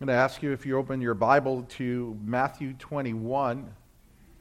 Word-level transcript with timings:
I'm 0.00 0.06
going 0.06 0.16
to 0.16 0.22
ask 0.22 0.42
you 0.42 0.52
if 0.52 0.64
you 0.64 0.78
open 0.78 1.02
your 1.02 1.12
Bible 1.12 1.66
to 1.76 2.18
Matthew 2.24 2.72
21, 2.72 3.70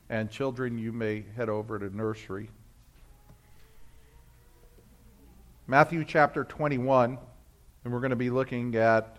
and 0.09 0.31
children, 0.31 0.77
you 0.77 0.93
may 0.93 1.25
head 1.35 1.49
over 1.49 1.77
to 1.77 1.93
nursery. 1.93 2.49
Matthew 5.67 6.05
chapter 6.05 6.45
21, 6.45 7.17
and 7.83 7.93
we're 7.93 7.99
going 7.99 8.11
to 8.11 8.15
be 8.15 8.29
looking 8.29 8.73
at 8.77 9.17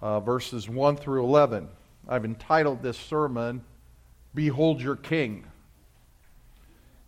uh, 0.00 0.20
verses 0.20 0.68
1 0.68 0.98
through 0.98 1.24
11. 1.24 1.66
I've 2.06 2.26
entitled 2.26 2.82
this 2.82 2.98
sermon, 2.98 3.64
Behold 4.34 4.82
Your 4.82 4.96
King. 4.96 5.46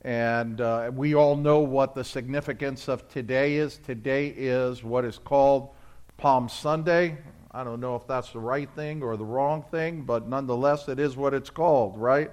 And 0.01 0.63
uh, 0.63 0.91
we 0.95 1.15
all 1.15 1.37
know 1.37 1.59
what 1.59 1.95
the 1.95 2.05
significance 2.05 2.89
of 2.89 3.07
today 3.11 3.57
is. 3.57 3.77
Today 3.77 4.29
is 4.29 4.83
what 4.83 5.05
is 5.05 5.19
called 5.19 5.75
Palm 6.17 6.49
Sunday. 6.49 7.19
I 7.51 7.65
don't 7.65 7.81
know 7.81 7.97
if 7.97 8.07
that's 8.07 8.31
the 8.33 8.41
right 8.41 8.69
thing 8.77 9.03
or 9.03 9.17
the 9.17 9.25
wrong 9.25 9.65
thing, 9.71 10.03
but 10.03 10.29
nonetheless, 10.29 10.87
it 10.89 10.99
is 10.99 11.17
what 11.17 11.33
it's 11.33 11.49
called, 11.49 11.97
right? 11.97 12.31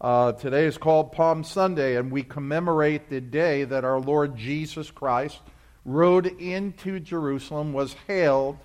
Uh, 0.00 0.32
today 0.32 0.64
is 0.64 0.76
called 0.76 1.12
Palm 1.12 1.44
Sunday, 1.44 1.96
and 1.96 2.10
we 2.10 2.24
commemorate 2.24 3.08
the 3.08 3.20
day 3.20 3.62
that 3.62 3.84
our 3.84 4.00
Lord 4.00 4.36
Jesus 4.36 4.90
Christ 4.90 5.38
rode 5.84 6.26
into 6.26 6.98
Jerusalem, 6.98 7.72
was 7.72 7.94
hailed 8.08 8.58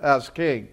as 0.00 0.30
king. 0.30 0.68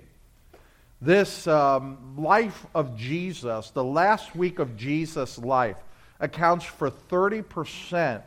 This 1.02 1.48
um, 1.48 2.16
life 2.18 2.66
of 2.74 2.96
Jesus, 2.96 3.72
the 3.72 3.84
last 3.84 4.36
week 4.38 4.60
of 4.60 4.78
Jesus' 4.78 5.38
life, 5.38 5.78
accounts 6.22 6.64
for 6.64 6.90
30% 6.90 8.22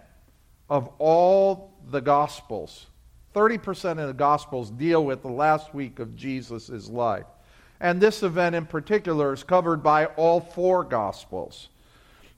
of 0.68 0.90
all 0.98 1.72
the 1.90 2.02
Gospels. 2.02 2.87
30% 3.34 3.98
of 3.98 4.08
the 4.08 4.14
Gospels 4.14 4.70
deal 4.70 5.04
with 5.04 5.22
the 5.22 5.28
last 5.28 5.74
week 5.74 5.98
of 5.98 6.16
Jesus' 6.16 6.88
life. 6.88 7.26
And 7.80 8.00
this 8.00 8.22
event 8.22 8.56
in 8.56 8.66
particular 8.66 9.32
is 9.32 9.44
covered 9.44 9.82
by 9.82 10.06
all 10.06 10.40
four 10.40 10.84
Gospels. 10.84 11.68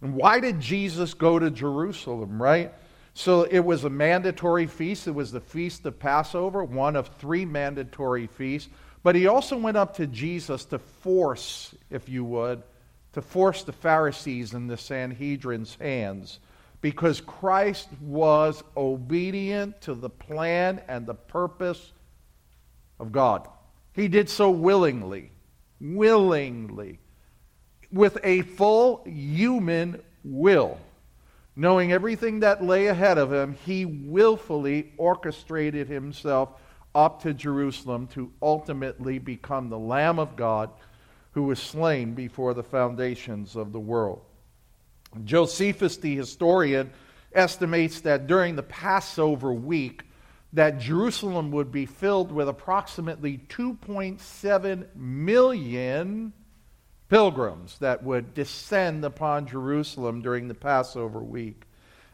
And 0.02 0.14
why 0.14 0.41
did 0.41 0.61
Jesus 0.61 1.14
go 1.14 1.38
to 1.38 1.50
Jerusalem, 1.50 2.42
right? 2.42 2.72
So 3.14 3.42
it 3.42 3.61
was 3.61 3.84
a 3.84 3.91
mandatory 3.91 4.66
feast. 4.66 5.06
It 5.06 5.14
was 5.14 5.33
the 5.33 5.41
Feast 5.41 5.84
of 5.86 5.98
Passover, 5.98 6.64
one 6.64 6.96
of 6.96 7.08
three 7.18 7.44
mandatory 7.44 8.27
feasts. 8.27 8.70
But 9.02 9.14
he 9.14 9.27
also 9.27 9.56
went 9.56 9.77
up 9.77 9.96
to 9.96 10.06
Jesus 10.06 10.64
to 10.66 10.78
force, 10.78 11.74
if 11.91 12.08
you 12.08 12.24
would, 12.24 12.62
to 13.14 13.22
force 13.22 13.62
the 13.62 13.72
Pharisees 13.72 14.52
and 14.52 14.70
the 14.70 14.77
Sanhedrin's 14.77 15.74
hands 15.80 16.38
because 16.81 17.20
Christ 17.20 17.89
was 18.00 18.62
obedient 18.77 19.81
to 19.83 19.95
the 19.95 20.11
plan 20.11 20.81
and 20.89 21.06
the 21.06 21.14
purpose 21.14 21.92
of 22.98 23.12
God. 23.12 23.48
He 23.92 24.09
did 24.09 24.31
so 24.31 24.50
willingly, 24.50 25.33
willingly, 25.81 27.01
with 27.92 28.19
a 28.23 28.42
full 28.42 29.05
human 29.05 30.03
will. 30.25 30.78
Knowing 31.56 31.92
everything 31.92 32.41
that 32.41 32.64
lay 32.64 32.86
ahead 32.86 33.19
of 33.19 33.33
him, 33.33 33.56
he 33.67 33.84
willfully 33.84 34.92
orchestrated 34.97 35.89
himself 35.89 36.51
up 36.95 37.23
to 37.23 37.34
Jerusalem 37.34 38.06
to 38.08 38.33
ultimately 38.41 39.19
become 39.19 39.69
the 39.69 39.78
Lamb 39.78 40.19
of 40.19 40.36
God 40.36 40.70
who 41.33 41.45
was 41.45 41.58
slain 41.58 42.14
before 42.14 42.55
the 42.55 42.62
foundations 42.62 43.56
of 43.56 43.73
the 43.73 43.81
world. 43.81 44.23
Josephus, 45.25 45.97
the 45.97 46.14
historian, 46.16 46.91
estimates 47.33 48.00
that 48.03 48.27
during 48.27 48.56
the 48.56 48.62
Passover 48.62 49.52
week, 49.52 50.05
that 50.52 50.78
Jerusalem 50.78 51.52
would 51.52 51.70
be 51.70 51.86
filled 51.86 52.33
with 52.33 52.48
approximately 52.48 53.39
2.7 53.48 54.86
million 54.97 56.33
pilgrims 57.08 57.78
that 57.78 58.02
would 58.02 58.34
descend 58.34 59.05
upon 59.05 59.47
Jerusalem 59.47 60.22
during 60.22 60.48
the 60.48 60.55
Passover 60.55 61.20
week. 61.20 61.63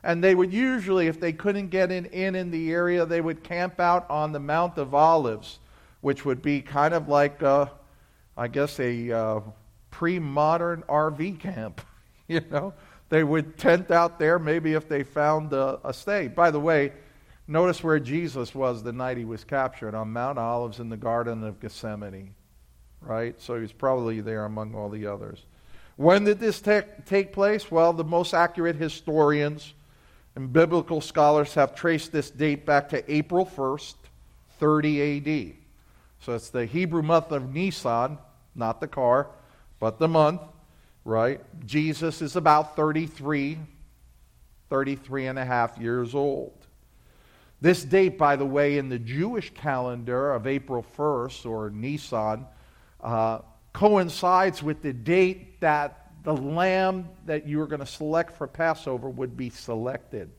And 0.03 0.23
they 0.23 0.35
would 0.35 0.53
usually, 0.53 1.07
if 1.07 1.19
they 1.19 1.33
couldn't 1.33 1.69
get 1.69 1.91
in, 1.91 2.07
in 2.07 2.35
in 2.35 2.51
the 2.51 2.73
area, 2.73 3.07
they 3.07 3.21
would 3.21 3.43
camp 3.43 3.81
out 3.81 4.09
on 4.11 4.33
the 4.33 4.39
Mount 4.39 4.79
of 4.79 4.95
Olives, 4.95 5.59
which 6.01 6.25
would 6.25 6.43
be 6.43 6.61
kind 6.61 6.95
of 6.95 7.09
like, 7.09 7.43
uh, 7.43 7.67
I 8.37 8.49
guess, 8.49 8.79
a 8.79 9.11
uh, 9.11 9.41
pre 9.91 10.19
modern 10.19 10.83
RV 10.89 11.41
camp, 11.41 11.81
you 12.29 12.41
know? 12.51 12.75
They 13.09 13.23
would 13.23 13.57
tent 13.57 13.91
out 13.91 14.19
there, 14.19 14.39
maybe 14.39 14.75
if 14.75 14.89
they 14.89 15.03
found 15.03 15.53
a, 15.53 15.79
a 15.85 15.93
stay. 15.93 16.29
By 16.29 16.51
the 16.51 16.61
way, 16.61 16.93
notice 17.47 17.83
where 17.83 18.01
Jesus 18.01 18.55
was 18.55 18.83
the 18.83 18.93
night 18.93 19.17
he 19.17 19.25
was 19.25 19.45
captured 19.45 19.95
on 19.95 20.13
Mount 20.13 20.39
Olives 20.39 20.81
in 20.81 20.89
the 20.89 20.97
Garden 20.97 21.45
of 21.45 21.61
Gethsemane, 21.61 22.35
right? 23.01 23.41
So 23.41 23.55
he 23.55 23.63
was 23.63 23.73
probably 23.73 24.21
there 24.21 24.45
among 24.45 24.75
all 24.75 24.89
the 24.89 25.07
others. 25.07 25.45
When 25.97 26.25
did 26.25 26.41
this 26.41 26.61
take, 26.61 27.07
take 27.07 27.33
place? 27.33 27.71
Well, 27.71 27.93
the 27.93 28.05
most 28.05 28.35
accurate 28.35 28.77
historians 28.77 29.73
and 30.35 30.53
biblical 30.53 31.01
scholars 31.01 31.55
have 31.55 31.75
traced 31.75 32.13
this 32.13 32.31
date 32.31 32.67
back 32.67 32.89
to 32.91 33.13
April 33.13 33.47
1st, 33.47 33.95
30 34.59 35.19
AD. 35.19 35.55
So 36.21 36.35
it's 36.35 36.51
the 36.51 36.67
Hebrew 36.67 37.03
month 37.03 37.31
of 37.31 37.55
Nisan, 37.55 38.19
not 38.55 38.81
the 38.81 38.89
car, 38.89 39.29
but 39.79 39.99
the 39.99 40.09
month 40.09 40.43
right? 41.07 41.41
Jesus 41.65 42.21
is 42.21 42.35
about 42.35 42.75
33, 42.75 43.59
33 44.69 45.27
and 45.29 45.39
a 45.39 45.45
half 45.45 45.79
years 45.79 46.15
old. 46.15 46.67
This 47.61 47.85
date, 47.85 48.19
by 48.19 48.37
the 48.37 48.45
way, 48.45 48.77
in 48.77 48.89
the 48.89 48.99
Jewish 48.99 49.55
calendar 49.55 50.33
of 50.33 50.47
April 50.47 50.85
1st 50.99 51.47
or 51.47 51.71
Nisan, 51.71 52.45
uh, 53.01 53.39
coincides 53.73 54.63
with 54.63 54.83
the 54.83 54.93
date 54.93 55.61
that 55.61 56.11
the 56.25 56.37
lamb 56.37 57.09
that 57.25 57.47
you 57.47 57.59
were 57.59 57.69
going 57.69 57.81
to 57.81 57.87
select 57.87 58.37
for 58.37 58.49
Passover 58.49 59.09
would 59.09 59.37
be 59.37 59.49
selected. 59.49 60.31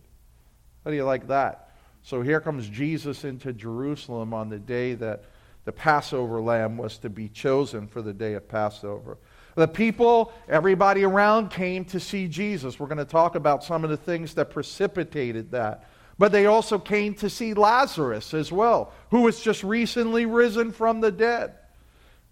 How 0.83 0.91
do 0.91 0.97
you 0.97 1.05
like 1.05 1.27
that? 1.27 1.71
So 2.03 2.21
here 2.21 2.41
comes 2.41 2.67
Jesus 2.67 3.23
into 3.23 3.53
Jerusalem 3.53 4.33
on 4.33 4.49
the 4.49 4.59
day 4.59 4.95
that 4.95 5.23
the 5.63 5.71
Passover 5.71 6.41
lamb 6.41 6.77
was 6.77 6.97
to 6.99 7.09
be 7.09 7.29
chosen 7.29 7.87
for 7.87 8.01
the 8.01 8.13
day 8.13 8.33
of 8.33 8.47
Passover. 8.47 9.17
The 9.57 9.67
people, 9.67 10.31
everybody 10.47 11.03
around 11.03 11.49
came 11.49 11.83
to 11.85 11.99
see 11.99 12.27
Jesus. 12.27 12.79
We're 12.79 12.85
going 12.85 12.99
to 12.99 13.05
talk 13.05 13.33
about 13.33 13.63
some 13.63 13.83
of 13.83 13.89
the 13.89 13.97
things 13.97 14.35
that 14.35 14.51
precipitated 14.51 15.49
that. 15.49 15.89
But 16.19 16.31
they 16.31 16.45
also 16.45 16.77
came 16.77 17.15
to 17.15 17.27
see 17.27 17.55
Lazarus 17.55 18.35
as 18.35 18.51
well, 18.51 18.93
who 19.09 19.21
was 19.21 19.41
just 19.41 19.63
recently 19.63 20.27
risen 20.27 20.71
from 20.71 21.01
the 21.01 21.11
dead. 21.11 21.55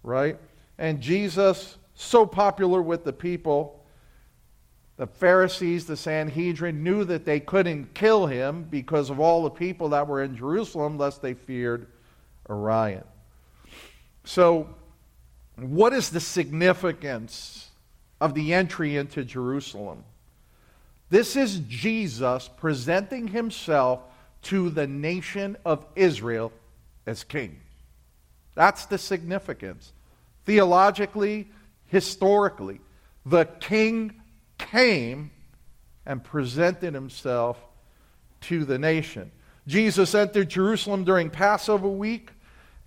Right? 0.04 0.38
And 0.78 1.00
Jesus, 1.00 1.78
so 1.96 2.26
popular 2.26 2.80
with 2.80 3.02
the 3.02 3.12
people, 3.12 3.84
the 4.96 5.08
Pharisees, 5.08 5.84
the 5.84 5.96
Sanhedrin, 5.96 6.84
knew 6.84 7.02
that 7.02 7.24
they 7.24 7.40
couldn't 7.40 7.92
kill 7.92 8.26
him 8.26 8.68
because 8.70 9.10
of 9.10 9.18
all 9.18 9.42
the 9.42 9.50
people 9.50 9.88
that 9.88 10.06
were 10.06 10.22
in 10.22 10.36
Jerusalem, 10.36 10.96
lest 10.96 11.22
they 11.22 11.34
feared 11.34 11.88
a 12.48 12.54
riot. 12.54 13.04
So 14.22 14.68
what 15.56 15.92
is 15.92 16.10
the 16.10 16.20
significance 16.20 17.70
of 18.20 18.34
the 18.34 18.54
entry 18.54 18.96
into 18.96 19.24
Jerusalem? 19.24 20.04
This 21.08 21.36
is 21.36 21.60
Jesus 21.68 22.48
presenting 22.56 23.28
himself 23.28 24.00
to 24.42 24.70
the 24.70 24.86
nation 24.86 25.56
of 25.64 25.84
Israel 25.94 26.52
as 27.06 27.24
king. 27.24 27.60
That's 28.54 28.86
the 28.86 28.98
significance. 28.98 29.92
Theologically, 30.44 31.48
historically, 31.86 32.80
the 33.24 33.44
king 33.44 34.20
came 34.58 35.30
and 36.04 36.22
presented 36.22 36.94
himself 36.94 37.58
to 38.42 38.64
the 38.64 38.78
nation. 38.78 39.30
Jesus 39.66 40.14
entered 40.14 40.48
Jerusalem 40.48 41.04
during 41.04 41.30
Passover 41.30 41.88
week 41.88 42.30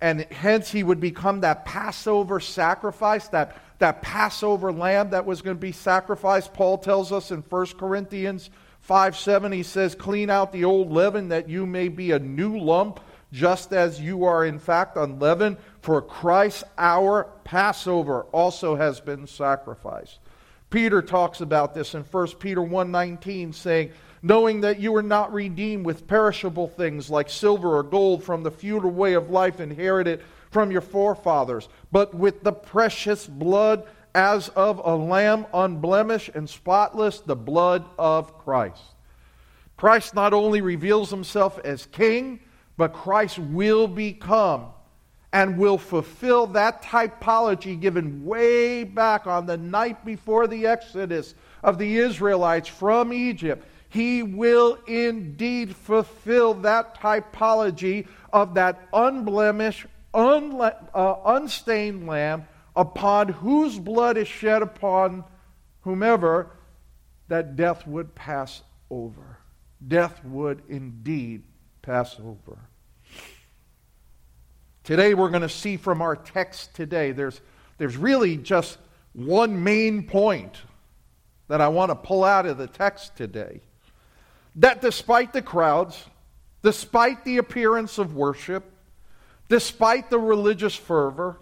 and 0.00 0.20
hence 0.30 0.70
he 0.70 0.82
would 0.82 1.00
become 1.00 1.40
that 1.40 1.64
Passover 1.64 2.40
sacrifice, 2.40 3.28
that, 3.28 3.56
that 3.78 4.02
Passover 4.02 4.72
lamb 4.72 5.10
that 5.10 5.26
was 5.26 5.42
going 5.42 5.56
to 5.56 5.60
be 5.60 5.72
sacrificed. 5.72 6.54
Paul 6.54 6.78
tells 6.78 7.12
us 7.12 7.30
in 7.30 7.40
1 7.40 7.66
Corinthians 7.78 8.50
5 8.80 9.16
7, 9.16 9.52
he 9.52 9.62
says, 9.62 9.94
Clean 9.94 10.30
out 10.30 10.52
the 10.52 10.64
old 10.64 10.90
leaven 10.90 11.28
that 11.28 11.48
you 11.48 11.66
may 11.66 11.88
be 11.88 12.12
a 12.12 12.18
new 12.18 12.58
lump, 12.58 13.00
just 13.32 13.72
as 13.72 14.00
you 14.00 14.24
are 14.24 14.44
in 14.44 14.58
fact 14.58 14.96
unleavened. 14.96 15.58
For 15.82 16.00
Christ, 16.00 16.64
our 16.78 17.24
Passover, 17.44 18.22
also 18.32 18.76
has 18.76 19.00
been 19.00 19.26
sacrificed. 19.26 20.18
Peter 20.70 21.02
talks 21.02 21.40
about 21.40 21.74
this 21.74 21.94
in 21.94 22.04
1 22.04 22.38
Peter 22.38 22.60
1:19 22.60 23.54
saying, 23.54 23.90
knowing 24.22 24.60
that 24.60 24.80
you 24.80 24.92
were 24.92 25.02
not 25.02 25.32
redeemed 25.32 25.84
with 25.86 26.06
perishable 26.06 26.68
things 26.68 27.08
like 27.10 27.28
silver 27.28 27.76
or 27.76 27.82
gold 27.82 28.22
from 28.22 28.42
the 28.42 28.50
futile 28.50 28.90
way 28.90 29.14
of 29.14 29.30
life 29.30 29.60
inherited 29.60 30.20
from 30.50 30.70
your 30.70 30.80
forefathers, 30.80 31.68
but 31.92 32.14
with 32.14 32.42
the 32.42 32.52
precious 32.52 33.26
blood 33.26 33.86
as 34.14 34.48
of 34.50 34.80
a 34.84 34.94
lamb 34.94 35.46
unblemished 35.54 36.30
and 36.34 36.48
spotless, 36.48 37.20
the 37.20 37.36
blood 37.36 37.84
of 37.98 38.36
Christ. 38.38 38.82
Christ 39.76 40.14
not 40.14 40.34
only 40.34 40.60
reveals 40.60 41.10
himself 41.10 41.58
as 41.60 41.86
king, 41.86 42.40
but 42.76 42.92
Christ 42.92 43.38
will 43.38 43.86
become 43.86 44.66
and 45.32 45.56
will 45.56 45.78
fulfill 45.78 46.48
that 46.48 46.82
typology 46.82 47.80
given 47.80 48.24
way 48.24 48.84
back 48.84 49.26
on 49.26 49.46
the 49.46 49.56
night 49.56 50.04
before 50.04 50.46
the 50.46 50.66
Exodus 50.66 51.34
of 51.62 51.78
the 51.78 51.98
Israelites 51.98 52.68
from 52.68 53.12
Egypt. 53.12 53.64
He 53.90 54.22
will 54.22 54.78
indeed 54.86 55.74
fulfill 55.74 56.54
that 56.54 56.96
typology 56.96 58.06
of 58.32 58.54
that 58.54 58.88
unblemished, 58.92 59.86
uh, 60.14 60.70
unstained 61.26 62.06
lamb 62.06 62.46
upon 62.76 63.28
whose 63.28 63.78
blood 63.78 64.16
is 64.16 64.28
shed 64.28 64.62
upon 64.62 65.24
whomever 65.82 66.52
that 67.26 67.56
death 67.56 67.84
would 67.84 68.14
pass 68.14 68.62
over. 68.90 69.38
Death 69.86 70.24
would 70.24 70.62
indeed 70.68 71.42
pass 71.82 72.16
over. 72.20 72.58
Today, 74.84 75.14
we're 75.14 75.30
going 75.30 75.42
to 75.42 75.48
see 75.48 75.76
from 75.76 76.00
our 76.00 76.14
text 76.14 76.74
today, 76.74 77.10
there's, 77.10 77.40
there's 77.78 77.96
really 77.96 78.36
just 78.36 78.78
one 79.14 79.64
main 79.64 80.04
point 80.04 80.58
that 81.48 81.60
I 81.60 81.66
want 81.66 81.90
to 81.90 81.96
pull 81.96 82.22
out 82.22 82.46
of 82.46 82.56
the 82.56 82.68
text 82.68 83.16
today. 83.16 83.62
That 84.60 84.82
despite 84.82 85.32
the 85.32 85.40
crowds, 85.40 86.04
despite 86.62 87.24
the 87.24 87.38
appearance 87.38 87.96
of 87.96 88.14
worship, 88.14 88.70
despite 89.48 90.10
the 90.10 90.18
religious 90.18 90.76
fervor, 90.76 91.38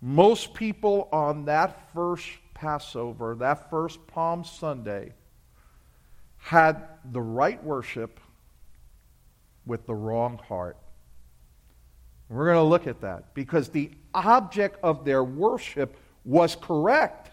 most 0.00 0.54
people 0.54 1.10
on 1.12 1.44
that 1.44 1.92
first 1.92 2.26
Passover, 2.54 3.34
that 3.40 3.68
first 3.68 4.06
Palm 4.06 4.42
Sunday, 4.42 5.12
had 6.38 6.88
the 7.12 7.20
right 7.20 7.62
worship 7.62 8.18
with 9.66 9.86
the 9.86 9.94
wrong 9.94 10.40
heart. 10.48 10.78
We're 12.30 12.46
going 12.46 12.56
to 12.56 12.62
look 12.62 12.86
at 12.86 13.02
that 13.02 13.34
because 13.34 13.68
the 13.68 13.90
object 14.14 14.78
of 14.82 15.04
their 15.04 15.22
worship 15.22 15.94
was 16.24 16.56
correct. 16.56 17.30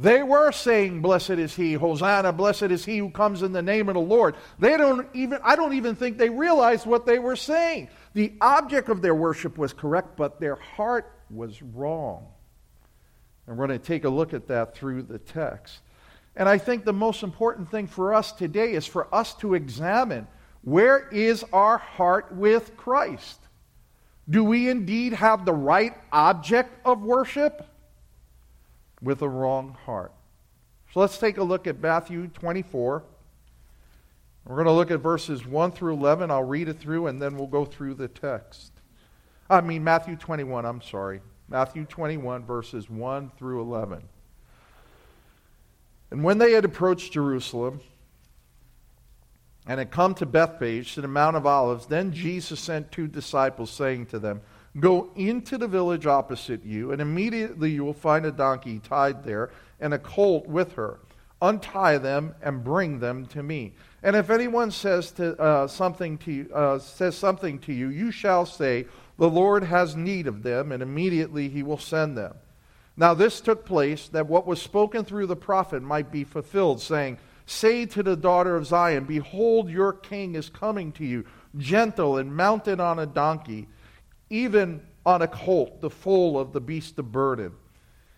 They 0.00 0.22
were 0.22 0.50
saying, 0.50 1.02
Blessed 1.02 1.32
is 1.32 1.54
he, 1.54 1.74
Hosanna, 1.74 2.32
blessed 2.32 2.62
is 2.62 2.86
he 2.86 2.96
who 2.96 3.10
comes 3.10 3.42
in 3.42 3.52
the 3.52 3.60
name 3.60 3.86
of 3.90 3.94
the 3.94 4.00
Lord. 4.00 4.34
They 4.58 4.78
don't 4.78 5.06
even, 5.12 5.40
I 5.44 5.56
don't 5.56 5.74
even 5.74 5.94
think 5.94 6.16
they 6.16 6.30
realized 6.30 6.86
what 6.86 7.04
they 7.04 7.18
were 7.18 7.36
saying. 7.36 7.90
The 8.14 8.32
object 8.40 8.88
of 8.88 9.02
their 9.02 9.14
worship 9.14 9.58
was 9.58 9.74
correct, 9.74 10.16
but 10.16 10.40
their 10.40 10.54
heart 10.56 11.12
was 11.28 11.60
wrong. 11.60 12.26
And 13.46 13.58
we're 13.58 13.66
going 13.66 13.78
to 13.78 13.84
take 13.84 14.04
a 14.04 14.08
look 14.08 14.32
at 14.32 14.48
that 14.48 14.74
through 14.74 15.02
the 15.02 15.18
text. 15.18 15.80
And 16.34 16.48
I 16.48 16.56
think 16.56 16.86
the 16.86 16.94
most 16.94 17.22
important 17.22 17.70
thing 17.70 17.86
for 17.86 18.14
us 18.14 18.32
today 18.32 18.72
is 18.72 18.86
for 18.86 19.14
us 19.14 19.34
to 19.34 19.52
examine 19.52 20.26
where 20.62 21.10
is 21.10 21.44
our 21.52 21.76
heart 21.76 22.34
with 22.34 22.74
Christ? 22.78 23.38
Do 24.30 24.44
we 24.44 24.70
indeed 24.70 25.12
have 25.12 25.44
the 25.44 25.52
right 25.52 25.92
object 26.10 26.70
of 26.86 27.02
worship? 27.02 27.66
With 29.02 29.22
a 29.22 29.28
wrong 29.28 29.76
heart. 29.84 30.12
So 30.92 31.00
let's 31.00 31.18
take 31.18 31.38
a 31.38 31.42
look 31.42 31.66
at 31.66 31.80
Matthew 31.80 32.28
24. 32.28 33.04
We're 34.44 34.54
going 34.56 34.66
to 34.66 34.72
look 34.72 34.90
at 34.90 35.00
verses 35.00 35.46
1 35.46 35.72
through 35.72 35.94
11. 35.94 36.30
I'll 36.30 36.42
read 36.42 36.68
it 36.68 36.78
through 36.78 37.06
and 37.06 37.20
then 37.20 37.36
we'll 37.36 37.46
go 37.46 37.64
through 37.64 37.94
the 37.94 38.08
text. 38.08 38.72
I 39.48 39.60
mean, 39.60 39.84
Matthew 39.84 40.16
21, 40.16 40.64
I'm 40.64 40.82
sorry. 40.82 41.20
Matthew 41.48 41.84
21, 41.84 42.44
verses 42.44 42.88
1 42.88 43.32
through 43.36 43.60
11. 43.60 44.02
And 46.10 46.24
when 46.24 46.38
they 46.38 46.52
had 46.52 46.64
approached 46.64 47.12
Jerusalem, 47.12 47.80
and 49.66 49.78
had 49.78 49.90
come 49.90 50.14
to 50.14 50.26
Bethphage, 50.26 50.94
to 50.94 51.00
the 51.00 51.08
Mount 51.08 51.36
of 51.36 51.46
Olives, 51.46 51.86
then 51.86 52.12
Jesus 52.12 52.58
sent 52.58 52.90
two 52.90 53.06
disciples, 53.06 53.70
saying 53.70 54.06
to 54.06 54.18
them, 54.18 54.40
Go 54.78 55.10
into 55.16 55.58
the 55.58 55.66
village 55.66 56.06
opposite 56.06 56.64
you, 56.64 56.92
and 56.92 57.02
immediately 57.02 57.70
you 57.70 57.84
will 57.84 57.92
find 57.92 58.24
a 58.24 58.30
donkey 58.30 58.78
tied 58.78 59.24
there, 59.24 59.50
and 59.80 59.92
a 59.92 59.98
colt 59.98 60.46
with 60.46 60.74
her. 60.74 61.00
Untie 61.42 61.98
them 61.98 62.34
and 62.42 62.62
bring 62.62 63.00
them 63.00 63.26
to 63.26 63.42
me. 63.42 63.72
And 64.02 64.14
if 64.14 64.30
anyone 64.30 64.70
says 64.70 65.10
to 65.12 65.36
uh, 65.40 65.66
something 65.66 66.18
to 66.18 66.32
you, 66.32 66.50
uh, 66.54 66.78
says 66.78 67.16
something 67.16 67.58
to 67.60 67.72
you, 67.72 67.88
you 67.88 68.10
shall 68.10 68.46
say, 68.46 68.86
The 69.18 69.28
Lord 69.28 69.64
has 69.64 69.96
need 69.96 70.26
of 70.26 70.42
them, 70.42 70.70
and 70.70 70.82
immediately 70.82 71.48
he 71.48 71.62
will 71.62 71.78
send 71.78 72.16
them. 72.16 72.34
Now 72.96 73.14
this 73.14 73.40
took 73.40 73.64
place 73.64 74.08
that 74.08 74.28
what 74.28 74.46
was 74.46 74.60
spoken 74.60 75.04
through 75.04 75.26
the 75.26 75.36
prophet 75.36 75.82
might 75.82 76.12
be 76.12 76.22
fulfilled, 76.22 76.80
saying, 76.80 77.18
Say 77.46 77.86
to 77.86 78.02
the 78.02 78.16
daughter 78.16 78.54
of 78.54 78.66
Zion, 78.66 79.04
Behold, 79.04 79.70
your 79.70 79.92
king 79.92 80.34
is 80.36 80.48
coming 80.48 80.92
to 80.92 81.04
you, 81.04 81.24
gentle 81.56 82.18
and 82.18 82.36
mounted 82.36 82.78
on 82.78 82.98
a 82.98 83.06
donkey, 83.06 83.66
even 84.30 84.80
on 85.04 85.22
a 85.22 85.28
colt, 85.28 85.80
the 85.80 85.90
foal 85.90 86.38
of 86.38 86.52
the 86.52 86.60
beast 86.60 86.98
of 86.98 87.12
burden. 87.12 87.52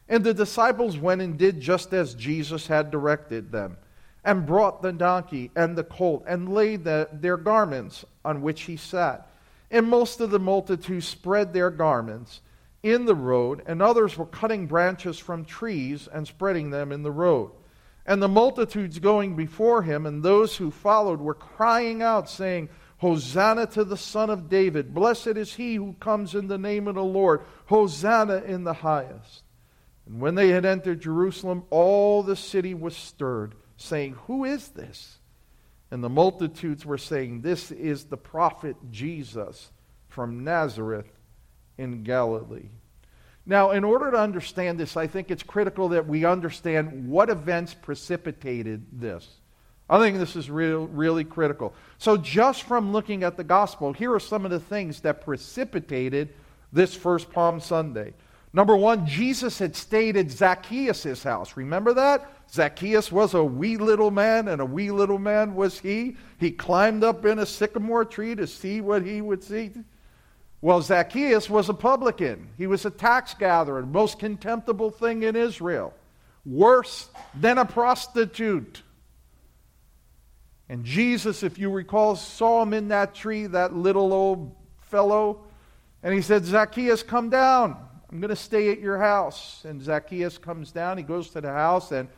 And 0.08 0.22
the 0.22 0.34
disciples 0.34 0.98
went 0.98 1.22
and 1.22 1.38
did 1.38 1.60
just 1.60 1.92
as 1.92 2.14
Jesus 2.14 2.66
had 2.66 2.90
directed 2.90 3.50
them, 3.50 3.78
and 4.24 4.46
brought 4.46 4.82
the 4.82 4.92
donkey 4.92 5.50
and 5.56 5.76
the 5.76 5.84
colt, 5.84 6.24
and 6.26 6.52
laid 6.52 6.84
the, 6.84 7.08
their 7.12 7.36
garments 7.36 8.04
on 8.24 8.42
which 8.42 8.62
he 8.62 8.76
sat. 8.76 9.28
And 9.70 9.88
most 9.88 10.20
of 10.20 10.30
the 10.30 10.38
multitude 10.38 11.02
spread 11.02 11.52
their 11.52 11.70
garments 11.70 12.40
in 12.82 13.06
the 13.06 13.14
road, 13.14 13.62
and 13.66 13.80
others 13.80 14.18
were 14.18 14.26
cutting 14.26 14.66
branches 14.66 15.18
from 15.18 15.44
trees 15.44 16.08
and 16.12 16.26
spreading 16.26 16.70
them 16.70 16.92
in 16.92 17.02
the 17.02 17.10
road. 17.10 17.52
And 18.04 18.20
the 18.20 18.28
multitudes 18.28 18.98
going 18.98 19.36
before 19.36 19.82
him 19.82 20.06
and 20.06 20.22
those 20.22 20.56
who 20.56 20.70
followed 20.70 21.20
were 21.20 21.34
crying 21.34 22.02
out, 22.02 22.28
saying, 22.28 22.68
Hosanna 23.02 23.66
to 23.66 23.82
the 23.82 23.96
Son 23.96 24.30
of 24.30 24.48
David. 24.48 24.94
Blessed 24.94 25.36
is 25.36 25.54
he 25.54 25.74
who 25.74 25.96
comes 25.98 26.36
in 26.36 26.46
the 26.46 26.56
name 26.56 26.86
of 26.86 26.94
the 26.94 27.02
Lord. 27.02 27.40
Hosanna 27.66 28.42
in 28.46 28.62
the 28.62 28.74
highest. 28.74 29.42
And 30.06 30.20
when 30.20 30.36
they 30.36 30.50
had 30.50 30.64
entered 30.64 31.00
Jerusalem, 31.00 31.64
all 31.70 32.22
the 32.22 32.36
city 32.36 32.74
was 32.74 32.96
stirred, 32.96 33.56
saying, 33.76 34.14
Who 34.28 34.44
is 34.44 34.68
this? 34.68 35.18
And 35.90 36.04
the 36.04 36.08
multitudes 36.08 36.86
were 36.86 36.96
saying, 36.96 37.40
This 37.40 37.72
is 37.72 38.04
the 38.04 38.16
prophet 38.16 38.76
Jesus 38.92 39.72
from 40.06 40.44
Nazareth 40.44 41.10
in 41.76 42.04
Galilee. 42.04 42.68
Now, 43.44 43.72
in 43.72 43.82
order 43.82 44.12
to 44.12 44.18
understand 44.18 44.78
this, 44.78 44.96
I 44.96 45.08
think 45.08 45.28
it's 45.28 45.42
critical 45.42 45.88
that 45.88 46.06
we 46.06 46.24
understand 46.24 47.08
what 47.08 47.30
events 47.30 47.74
precipitated 47.74 48.86
this. 48.92 49.28
I 49.92 49.98
think 49.98 50.16
this 50.16 50.36
is 50.36 50.48
real, 50.48 50.86
really 50.86 51.22
critical. 51.22 51.74
So, 51.98 52.16
just 52.16 52.62
from 52.62 52.92
looking 52.92 53.24
at 53.24 53.36
the 53.36 53.44
gospel, 53.44 53.92
here 53.92 54.14
are 54.14 54.20
some 54.20 54.46
of 54.46 54.50
the 54.50 54.58
things 54.58 55.02
that 55.02 55.20
precipitated 55.20 56.30
this 56.72 56.94
first 56.94 57.30
Palm 57.30 57.60
Sunday. 57.60 58.14
Number 58.54 58.74
one, 58.74 59.06
Jesus 59.06 59.58
had 59.58 59.76
stayed 59.76 60.16
at 60.16 60.30
Zacchaeus' 60.30 61.22
house. 61.22 61.58
Remember 61.58 61.92
that? 61.92 62.26
Zacchaeus 62.50 63.12
was 63.12 63.34
a 63.34 63.44
wee 63.44 63.76
little 63.76 64.10
man, 64.10 64.48
and 64.48 64.62
a 64.62 64.64
wee 64.64 64.90
little 64.90 65.18
man 65.18 65.54
was 65.54 65.78
he. 65.78 66.16
He 66.40 66.50
climbed 66.50 67.04
up 67.04 67.26
in 67.26 67.38
a 67.38 67.46
sycamore 67.46 68.06
tree 68.06 68.34
to 68.34 68.46
see 68.46 68.80
what 68.80 69.04
he 69.04 69.20
would 69.20 69.44
see. 69.44 69.72
Well, 70.62 70.80
Zacchaeus 70.80 71.50
was 71.50 71.68
a 71.68 71.74
publican. 71.74 72.48
He 72.56 72.66
was 72.66 72.86
a 72.86 72.90
tax 72.90 73.34
gatherer, 73.34 73.84
most 73.84 74.18
contemptible 74.18 74.90
thing 74.90 75.22
in 75.24 75.36
Israel. 75.36 75.92
Worse 76.46 77.10
than 77.34 77.58
a 77.58 77.66
prostitute. 77.66 78.81
And 80.72 80.86
Jesus, 80.86 81.42
if 81.42 81.58
you 81.58 81.68
recall, 81.68 82.16
saw 82.16 82.62
him 82.62 82.72
in 82.72 82.88
that 82.88 83.14
tree, 83.14 83.46
that 83.46 83.74
little 83.76 84.10
old 84.10 84.56
fellow, 84.80 85.44
and 86.02 86.14
he 86.14 86.22
said, 86.22 86.46
Zacchaeus, 86.46 87.02
come 87.02 87.28
down. 87.28 87.76
I'm 88.10 88.20
going 88.20 88.30
to 88.30 88.36
stay 88.36 88.70
at 88.70 88.80
your 88.80 88.96
house. 88.96 89.66
And 89.68 89.82
Zacchaeus 89.82 90.38
comes 90.38 90.72
down. 90.72 90.96
He 90.96 91.04
goes 91.04 91.28
to 91.32 91.42
the 91.42 91.52
house, 91.52 91.92
and 91.92 92.08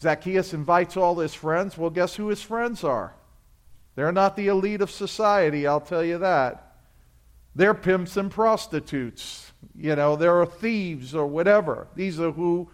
Zacchaeus 0.00 0.54
invites 0.54 0.96
all 0.96 1.18
his 1.18 1.34
friends. 1.34 1.76
Well, 1.76 1.90
guess 1.90 2.14
who 2.16 2.28
his 2.28 2.40
friends 2.40 2.82
are? 2.82 3.14
They're 3.94 4.10
not 4.10 4.36
the 4.36 4.48
elite 4.48 4.80
of 4.80 4.90
society, 4.90 5.66
I'll 5.66 5.78
tell 5.78 6.02
you 6.02 6.16
that. 6.16 6.76
They're 7.54 7.74
pimps 7.74 8.16
and 8.16 8.30
prostitutes. 8.30 9.52
You 9.76 9.96
know, 9.96 10.16
they're 10.16 10.46
thieves 10.46 11.14
or 11.14 11.26
whatever. 11.26 11.88
These 11.94 12.18
are 12.20 12.32
who 12.32 12.70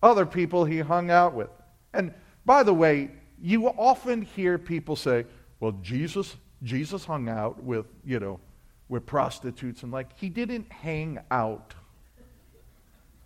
other 0.00 0.24
people 0.24 0.64
he 0.64 0.78
hung 0.78 1.10
out 1.10 1.34
with. 1.34 1.50
And 1.92 2.14
by 2.46 2.62
the 2.62 2.72
way, 2.72 3.10
you 3.40 3.68
often 3.68 4.22
hear 4.22 4.58
people 4.58 4.96
say, 4.96 5.26
well, 5.60 5.72
Jesus, 5.82 6.36
Jesus 6.62 7.04
hung 7.04 7.28
out 7.28 7.62
with, 7.62 7.86
you 8.04 8.20
know, 8.20 8.40
with 8.88 9.06
prostitutes 9.06 9.82
and 9.82 9.92
like 9.92 10.16
he 10.18 10.28
didn't 10.28 10.70
hang 10.70 11.18
out. 11.30 11.74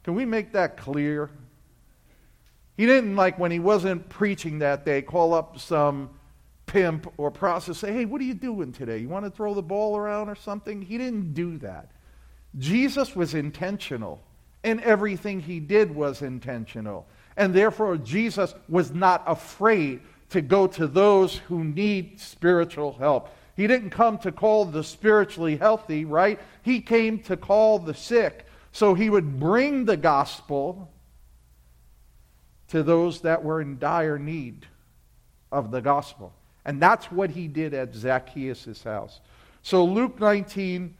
Can 0.04 0.14
we 0.14 0.24
make 0.24 0.52
that 0.52 0.76
clear? 0.76 1.30
He 2.76 2.86
didn't 2.86 3.16
like 3.16 3.38
when 3.38 3.50
he 3.50 3.58
wasn't 3.58 4.08
preaching 4.08 4.60
that 4.60 4.84
day 4.84 5.02
call 5.02 5.34
up 5.34 5.58
some 5.58 6.10
pimp 6.66 7.12
or 7.16 7.30
process 7.30 7.78
say, 7.78 7.92
hey, 7.92 8.04
what 8.04 8.20
are 8.20 8.24
you 8.24 8.34
doing 8.34 8.72
today? 8.72 8.98
You 8.98 9.08
want 9.08 9.24
to 9.24 9.30
throw 9.30 9.54
the 9.54 9.62
ball 9.62 9.96
around 9.96 10.28
or 10.28 10.36
something? 10.36 10.80
He 10.80 10.96
didn't 10.96 11.34
do 11.34 11.58
that. 11.58 11.90
Jesus 12.56 13.16
was 13.16 13.34
intentional, 13.34 14.22
and 14.64 14.80
everything 14.80 15.40
he 15.40 15.60
did 15.60 15.94
was 15.94 16.22
intentional. 16.22 17.06
And 17.38 17.54
therefore, 17.54 17.96
Jesus 17.96 18.52
was 18.68 18.92
not 18.92 19.22
afraid 19.24 20.00
to 20.30 20.42
go 20.42 20.66
to 20.66 20.88
those 20.88 21.36
who 21.36 21.62
need 21.62 22.20
spiritual 22.20 22.92
help. 22.94 23.30
He 23.56 23.66
didn't 23.66 23.90
come 23.90 24.18
to 24.18 24.32
call 24.32 24.64
the 24.64 24.82
spiritually 24.82 25.56
healthy, 25.56 26.04
right? 26.04 26.40
He 26.62 26.80
came 26.80 27.20
to 27.20 27.36
call 27.36 27.78
the 27.78 27.94
sick. 27.94 28.44
So 28.72 28.92
he 28.92 29.08
would 29.08 29.38
bring 29.38 29.84
the 29.84 29.96
gospel 29.96 30.90
to 32.68 32.82
those 32.82 33.20
that 33.20 33.42
were 33.42 33.60
in 33.60 33.78
dire 33.78 34.18
need 34.18 34.66
of 35.52 35.70
the 35.70 35.80
gospel. 35.80 36.34
And 36.64 36.82
that's 36.82 37.10
what 37.10 37.30
he 37.30 37.46
did 37.46 37.72
at 37.72 37.94
Zacchaeus' 37.94 38.82
house. 38.82 39.20
So 39.62 39.84
Luke 39.84 40.18
19, 40.18 40.96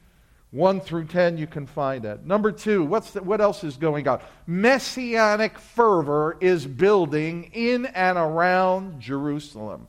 1 0.50 0.80
through 0.80 1.04
10, 1.04 1.36
you 1.36 1.46
can 1.46 1.66
find 1.66 2.04
that. 2.04 2.24
Number 2.24 2.50
two, 2.50 2.82
what's 2.84 3.10
the, 3.10 3.22
what 3.22 3.40
else 3.40 3.64
is 3.64 3.76
going 3.76 4.08
on? 4.08 4.20
Messianic 4.46 5.58
fervor 5.58 6.38
is 6.40 6.66
building 6.66 7.50
in 7.52 7.86
and 7.86 8.16
around 8.16 8.98
Jerusalem. 9.00 9.86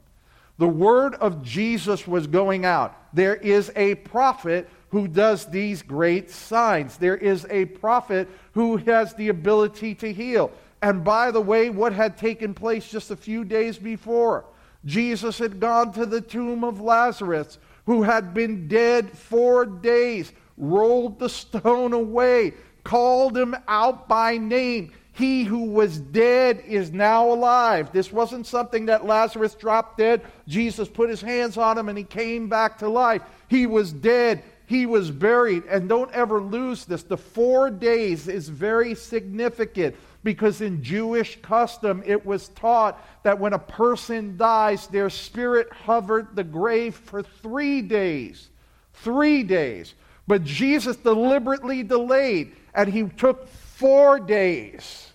The 0.57 0.67
word 0.67 1.15
of 1.15 1.41
Jesus 1.41 2.05
was 2.05 2.27
going 2.27 2.65
out. 2.65 2.93
There 3.13 3.35
is 3.35 3.71
a 3.77 3.95
prophet 3.95 4.69
who 4.89 5.07
does 5.07 5.45
these 5.45 5.81
great 5.81 6.29
signs. 6.29 6.97
There 6.97 7.15
is 7.15 7.47
a 7.49 7.65
prophet 7.65 8.27
who 8.51 8.75
has 8.77 9.13
the 9.13 9.29
ability 9.29 9.95
to 9.95 10.11
heal. 10.11 10.51
And 10.81 11.03
by 11.03 11.31
the 11.31 11.41
way, 11.41 11.69
what 11.69 11.93
had 11.93 12.17
taken 12.17 12.53
place 12.53 12.89
just 12.89 13.11
a 13.11 13.15
few 13.15 13.45
days 13.45 13.77
before? 13.77 14.45
Jesus 14.85 15.37
had 15.37 15.59
gone 15.59 15.93
to 15.93 16.05
the 16.05 16.21
tomb 16.21 16.63
of 16.63 16.81
Lazarus, 16.81 17.57
who 17.85 18.03
had 18.03 18.33
been 18.33 18.67
dead 18.67 19.09
four 19.09 19.65
days, 19.65 20.31
rolled 20.59 21.17
the 21.17 21.29
stone 21.29 21.93
away, 21.93 22.53
called 22.83 23.35
him 23.35 23.55
out 23.67 24.07
by 24.07 24.37
name. 24.37 24.91
He 25.13 25.43
who 25.43 25.65
was 25.65 25.99
dead 25.99 26.63
is 26.65 26.91
now 26.91 27.31
alive. 27.31 27.91
This 27.91 28.11
wasn't 28.11 28.47
something 28.47 28.85
that 28.85 29.05
Lazarus 29.05 29.53
dropped 29.53 29.97
dead. 29.97 30.21
Jesus 30.47 30.87
put 30.87 31.09
his 31.09 31.21
hands 31.21 31.57
on 31.57 31.77
him 31.77 31.89
and 31.89 31.97
he 31.97 32.05
came 32.05 32.47
back 32.47 32.77
to 32.77 32.87
life. 32.87 33.21
He 33.49 33.65
was 33.65 33.91
dead. 33.91 34.43
He 34.65 34.85
was 34.85 35.11
buried. 35.11 35.63
And 35.65 35.89
don't 35.89 36.11
ever 36.13 36.39
lose 36.39 36.85
this. 36.85 37.03
The 37.03 37.17
four 37.17 37.69
days 37.69 38.29
is 38.29 38.47
very 38.47 38.95
significant 38.95 39.95
because 40.23 40.61
in 40.61 40.83
Jewish 40.83 41.37
custom 41.41 42.03
it 42.05 42.25
was 42.25 42.49
taught 42.49 43.05
that 43.23 43.39
when 43.39 43.53
a 43.53 43.59
person 43.59 44.37
dies, 44.37 44.87
their 44.87 45.09
spirit 45.09 45.71
hovered 45.71 46.35
the 46.35 46.43
grave 46.43 46.95
for 46.95 47.23
three 47.23 47.81
days. 47.81 48.49
Three 48.93 49.43
days. 49.43 49.95
But 50.29 50.43
Jesus 50.43 50.95
deliberately 50.95 51.81
delayed, 51.81 52.55
and 52.75 52.93
he 52.93 53.05
took 53.05 53.47
four 53.47 54.19
days 54.19 55.11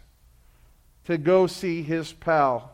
to 1.04 1.16
go 1.16 1.47
see 1.47 1.83
his 1.83 2.12
pal 2.12 2.73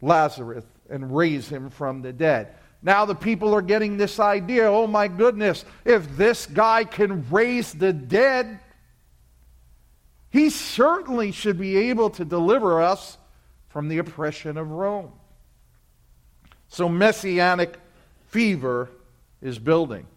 Lazarus 0.00 0.64
and 0.90 1.16
raise 1.16 1.48
him 1.48 1.70
from 1.70 2.02
the 2.02 2.12
dead. 2.12 2.56
Now 2.82 3.04
the 3.04 3.14
people 3.14 3.54
are 3.54 3.62
getting 3.62 3.96
this 3.96 4.18
idea 4.18 4.68
oh 4.68 4.88
my 4.88 5.06
goodness, 5.06 5.64
if 5.84 6.16
this 6.16 6.46
guy 6.46 6.82
can 6.82 7.30
raise 7.30 7.72
the 7.72 7.92
dead, 7.92 8.58
he 10.30 10.50
certainly 10.50 11.30
should 11.30 11.60
be 11.60 11.76
able 11.90 12.10
to 12.10 12.24
deliver 12.24 12.82
us 12.82 13.18
from 13.68 13.86
the 13.86 13.98
oppression 13.98 14.56
of 14.56 14.68
Rome. 14.68 15.12
So, 16.66 16.88
messianic 16.88 17.78
fever 18.30 18.90
is 19.40 19.60
building. 19.60 20.08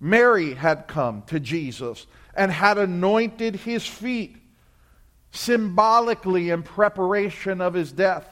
Mary 0.00 0.54
had 0.54 0.86
come 0.86 1.22
to 1.22 1.40
Jesus 1.40 2.06
and 2.34 2.52
had 2.52 2.78
anointed 2.78 3.56
his 3.56 3.86
feet 3.86 4.36
symbolically 5.30 6.50
in 6.50 6.62
preparation 6.62 7.60
of 7.60 7.74
his 7.74 7.92
death. 7.92 8.26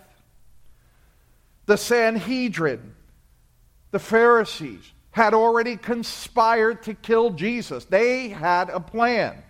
The 1.66 1.76
Sanhedrin, 1.76 2.94
the 3.90 3.98
Pharisees, 3.98 4.92
had 5.12 5.32
already 5.32 5.76
conspired 5.76 6.82
to 6.82 6.94
kill 6.94 7.30
Jesus. 7.30 7.84
They 7.84 8.28
had 8.28 8.68
a 8.68 8.80
plan. 8.80 9.42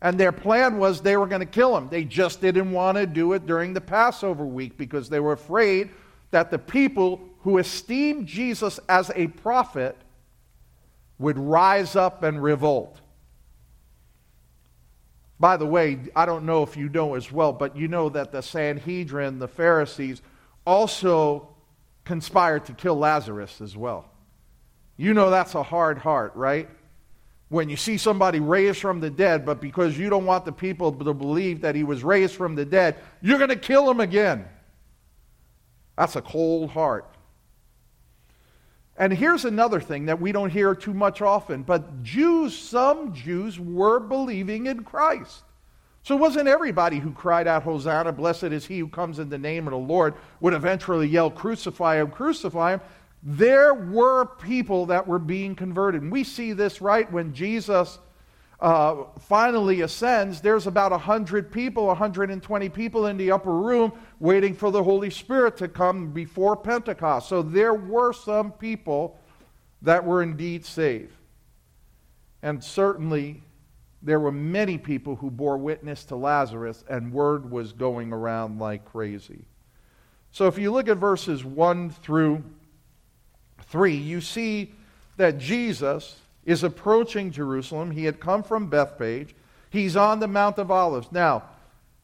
And 0.00 0.18
their 0.18 0.32
plan 0.32 0.78
was 0.78 1.00
they 1.00 1.16
were 1.16 1.28
going 1.28 1.40
to 1.40 1.46
kill 1.46 1.76
him. 1.76 1.88
They 1.88 2.04
just 2.04 2.40
didn't 2.40 2.72
want 2.72 2.98
to 2.98 3.06
do 3.06 3.34
it 3.34 3.46
during 3.46 3.72
the 3.72 3.80
Passover 3.80 4.44
week 4.44 4.76
because 4.76 5.08
they 5.08 5.20
were 5.20 5.32
afraid 5.32 5.90
that 6.32 6.50
the 6.50 6.58
people 6.58 7.20
who 7.42 7.58
esteemed 7.58 8.26
Jesus 8.26 8.80
as 8.88 9.12
a 9.14 9.28
prophet 9.28 9.96
would 11.22 11.38
rise 11.38 11.96
up 11.96 12.22
and 12.22 12.42
revolt. 12.42 13.00
By 15.40 15.56
the 15.56 15.66
way, 15.66 15.98
I 16.14 16.26
don't 16.26 16.44
know 16.44 16.62
if 16.62 16.76
you 16.76 16.88
know 16.88 17.14
as 17.14 17.32
well, 17.32 17.52
but 17.52 17.76
you 17.76 17.88
know 17.88 18.10
that 18.10 18.30
the 18.30 18.42
Sanhedrin, 18.42 19.38
the 19.38 19.48
Pharisees, 19.48 20.20
also 20.66 21.48
conspired 22.04 22.66
to 22.66 22.74
kill 22.74 22.96
Lazarus 22.96 23.60
as 23.60 23.76
well. 23.76 24.10
You 24.96 25.14
know 25.14 25.30
that's 25.30 25.54
a 25.54 25.62
hard 25.62 25.98
heart, 25.98 26.36
right? 26.36 26.68
when 27.52 27.68
you 27.68 27.76
see 27.76 27.98
somebody 27.98 28.40
raised 28.40 28.80
from 28.80 28.98
the 28.98 29.10
dead, 29.10 29.44
but 29.44 29.60
because 29.60 29.98
you 29.98 30.08
don't 30.08 30.24
want 30.24 30.46
the 30.46 30.52
people 30.52 30.90
to 30.90 31.12
believe 31.12 31.60
that 31.60 31.74
he 31.74 31.84
was 31.84 32.02
raised 32.02 32.34
from 32.34 32.54
the 32.54 32.64
dead, 32.64 32.96
you're 33.20 33.36
going 33.36 33.50
to 33.50 33.56
kill 33.56 33.90
him 33.90 34.00
again. 34.00 34.46
That's 35.98 36.16
a 36.16 36.22
cold 36.22 36.70
heart. 36.70 37.14
And 38.96 39.12
here's 39.12 39.44
another 39.44 39.80
thing 39.80 40.06
that 40.06 40.20
we 40.20 40.32
don't 40.32 40.50
hear 40.50 40.74
too 40.74 40.94
much 40.94 41.22
often, 41.22 41.62
but 41.62 42.02
Jews, 42.02 42.56
some 42.56 43.14
Jews 43.14 43.58
were 43.58 43.98
believing 43.98 44.66
in 44.66 44.84
Christ. 44.84 45.42
So 46.02 46.16
it 46.16 46.20
wasn't 46.20 46.48
everybody 46.48 46.98
who 46.98 47.12
cried 47.12 47.46
out, 47.46 47.62
Hosanna, 47.62 48.12
blessed 48.12 48.44
is 48.44 48.66
he 48.66 48.80
who 48.80 48.88
comes 48.88 49.18
in 49.18 49.28
the 49.28 49.38
name 49.38 49.66
of 49.66 49.70
the 49.70 49.78
Lord, 49.78 50.14
would 50.40 50.52
eventually 50.52 51.06
yell, 51.06 51.30
Crucify 51.30 52.00
him, 52.00 52.10
crucify 52.10 52.74
him 52.74 52.80
there 53.22 53.72
were 53.72 54.24
people 54.24 54.86
that 54.86 55.06
were 55.06 55.18
being 55.18 55.54
converted. 55.54 56.02
And 56.02 56.10
we 56.10 56.24
see 56.24 56.52
this 56.52 56.80
right 56.80 57.10
when 57.12 57.32
Jesus 57.32 57.98
uh, 58.62 59.06
finally 59.18 59.80
ascends. 59.80 60.40
There's 60.40 60.68
about 60.68 60.92
100 60.92 61.50
people, 61.50 61.86
120 61.86 62.68
people 62.68 63.06
in 63.06 63.16
the 63.16 63.32
upper 63.32 63.52
room 63.52 63.92
waiting 64.20 64.54
for 64.54 64.70
the 64.70 64.82
Holy 64.82 65.10
Spirit 65.10 65.56
to 65.56 65.66
come 65.66 66.12
before 66.12 66.56
Pentecost. 66.56 67.28
So 67.28 67.42
there 67.42 67.74
were 67.74 68.12
some 68.12 68.52
people 68.52 69.18
that 69.82 70.04
were 70.04 70.22
indeed 70.22 70.64
saved. 70.64 71.12
And 72.40 72.62
certainly 72.62 73.42
there 74.00 74.20
were 74.20 74.32
many 74.32 74.78
people 74.78 75.16
who 75.16 75.28
bore 75.28 75.58
witness 75.58 76.04
to 76.04 76.16
Lazarus, 76.16 76.84
and 76.88 77.12
word 77.12 77.50
was 77.50 77.72
going 77.72 78.12
around 78.12 78.60
like 78.60 78.84
crazy. 78.84 79.44
So 80.30 80.46
if 80.46 80.56
you 80.56 80.70
look 80.70 80.88
at 80.88 80.98
verses 80.98 81.44
1 81.44 81.90
through 81.90 82.44
3, 83.64 83.96
you 83.96 84.20
see 84.20 84.72
that 85.16 85.38
Jesus 85.38 86.20
is 86.44 86.64
approaching 86.64 87.30
Jerusalem. 87.30 87.90
He 87.90 88.04
had 88.04 88.20
come 88.20 88.42
from 88.42 88.68
Bethphage. 88.68 89.34
He's 89.70 89.96
on 89.96 90.20
the 90.20 90.28
Mount 90.28 90.58
of 90.58 90.70
Olives. 90.70 91.10
Now, 91.12 91.44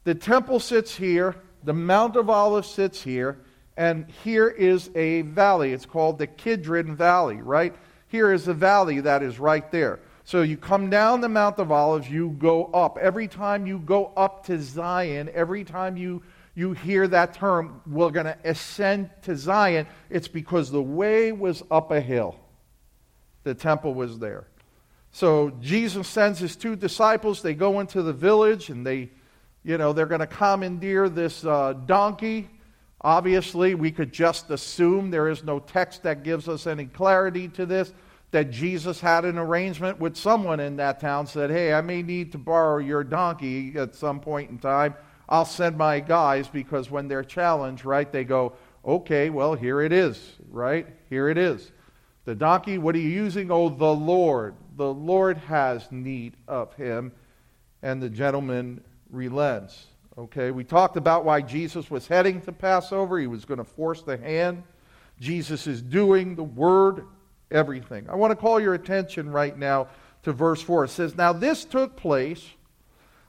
the 0.04 0.14
temple 0.14 0.60
sits 0.60 0.96
here, 0.96 1.36
the 1.64 1.74
Mount 1.74 2.16
of 2.16 2.30
Olives 2.30 2.68
sits 2.68 3.02
here, 3.02 3.38
and 3.76 4.08
here 4.24 4.48
is 4.48 4.90
a 4.94 5.22
valley. 5.22 5.72
It's 5.72 5.86
called 5.86 6.18
the 6.18 6.26
Kidron 6.26 6.96
Valley, 6.96 7.36
right? 7.36 7.74
Here 8.08 8.32
is 8.32 8.48
a 8.48 8.54
valley 8.54 9.00
that 9.00 9.22
is 9.22 9.38
right 9.38 9.70
there. 9.70 10.00
So 10.24 10.42
you 10.42 10.56
come 10.56 10.90
down 10.90 11.20
the 11.20 11.28
Mount 11.28 11.58
of 11.58 11.72
Olives, 11.72 12.10
you 12.10 12.36
go 12.38 12.66
up. 12.66 12.98
Every 12.98 13.28
time 13.28 13.66
you 13.66 13.78
go 13.78 14.12
up 14.16 14.46
to 14.46 14.60
Zion, 14.60 15.30
every 15.32 15.64
time 15.64 15.96
you 15.96 16.22
you 16.58 16.72
hear 16.72 17.06
that 17.06 17.34
term, 17.34 17.80
we're 17.86 18.10
going 18.10 18.26
to 18.26 18.36
ascend 18.42 19.10
to 19.22 19.36
Zion, 19.36 19.86
it's 20.10 20.26
because 20.26 20.72
the 20.72 20.82
way 20.82 21.30
was 21.30 21.62
up 21.70 21.92
a 21.92 22.00
hill. 22.00 22.34
The 23.44 23.54
temple 23.54 23.94
was 23.94 24.18
there. 24.18 24.46
So 25.10 25.50
Jesus 25.60 26.06
sends 26.06 26.38
his 26.38 26.56
two 26.56 26.76
disciples. 26.76 27.42
They 27.42 27.54
go 27.54 27.80
into 27.80 28.02
the 28.02 28.12
village 28.12 28.68
and 28.68 28.86
they, 28.86 29.10
you 29.64 29.78
know, 29.78 29.92
they're 29.92 30.06
going 30.06 30.20
to 30.20 30.26
commandeer 30.26 31.08
this 31.08 31.44
uh, 31.44 31.72
donkey. 31.86 32.48
Obviously, 33.00 33.74
we 33.74 33.90
could 33.90 34.12
just 34.12 34.50
assume 34.50 35.10
there 35.10 35.28
is 35.28 35.44
no 35.44 35.60
text 35.60 36.02
that 36.02 36.24
gives 36.24 36.48
us 36.48 36.66
any 36.66 36.86
clarity 36.86 37.48
to 37.48 37.64
this 37.64 37.92
that 38.30 38.50
Jesus 38.50 39.00
had 39.00 39.24
an 39.24 39.38
arrangement 39.38 39.98
with 39.98 40.14
someone 40.14 40.60
in 40.60 40.76
that 40.76 41.00
town 41.00 41.26
said, 41.26 41.50
"Hey, 41.50 41.72
I 41.72 41.80
may 41.80 42.02
need 42.02 42.32
to 42.32 42.38
borrow 42.38 42.76
your 42.78 43.02
donkey 43.02 43.74
at 43.78 43.94
some 43.94 44.20
point 44.20 44.50
in 44.50 44.58
time." 44.58 44.94
I'll 45.28 45.44
send 45.44 45.76
my 45.76 46.00
guys 46.00 46.48
because 46.48 46.90
when 46.90 47.06
they're 47.08 47.24
challenged, 47.24 47.84
right, 47.84 48.10
they 48.10 48.24
go, 48.24 48.54
okay, 48.84 49.28
well, 49.28 49.54
here 49.54 49.82
it 49.82 49.92
is, 49.92 50.36
right? 50.50 50.86
Here 51.10 51.28
it 51.28 51.36
is. 51.36 51.70
The 52.28 52.34
donkey, 52.34 52.76
what 52.76 52.94
are 52.94 52.98
you 52.98 53.08
using? 53.08 53.50
Oh, 53.50 53.70
the 53.70 53.94
Lord. 53.94 54.54
The 54.76 54.92
Lord 54.92 55.38
has 55.38 55.90
need 55.90 56.36
of 56.46 56.74
him. 56.74 57.10
And 57.80 58.02
the 58.02 58.10
gentleman 58.10 58.84
relents. 59.08 59.86
Okay, 60.18 60.50
we 60.50 60.62
talked 60.62 60.98
about 60.98 61.24
why 61.24 61.40
Jesus 61.40 61.90
was 61.90 62.06
heading 62.06 62.42
to 62.42 62.52
Passover. 62.52 63.18
He 63.18 63.26
was 63.26 63.46
going 63.46 63.56
to 63.56 63.64
force 63.64 64.02
the 64.02 64.18
hand. 64.18 64.62
Jesus 65.18 65.66
is 65.66 65.80
doing 65.80 66.34
the 66.34 66.42
word, 66.42 67.06
everything. 67.50 68.06
I 68.10 68.14
want 68.16 68.32
to 68.32 68.36
call 68.36 68.60
your 68.60 68.74
attention 68.74 69.30
right 69.30 69.56
now 69.56 69.88
to 70.24 70.32
verse 70.32 70.60
4. 70.60 70.84
It 70.84 70.88
says, 70.90 71.16
Now 71.16 71.32
this 71.32 71.64
took 71.64 71.96
place 71.96 72.46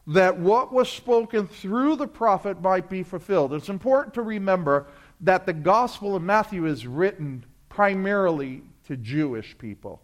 that 0.07 0.37
what 0.37 0.73
was 0.73 0.89
spoken 0.91 1.47
through 1.47 1.95
the 1.95 2.07
prophet 2.07 2.61
might 2.61 2.89
be 2.89 3.03
fulfilled. 3.03 3.53
It's 3.53 3.69
important 3.69 4.13
to 4.15 4.23
remember 4.23 4.87
that 5.21 5.45
the 5.45 5.53
Gospel 5.53 6.17
of 6.17 6.21
Matthew 6.21 6.65
is 6.65 6.85
written 6.85 7.45
primarily 7.69 8.63
to 8.89 8.98
Jewish 8.98 9.55
people. 9.60 10.01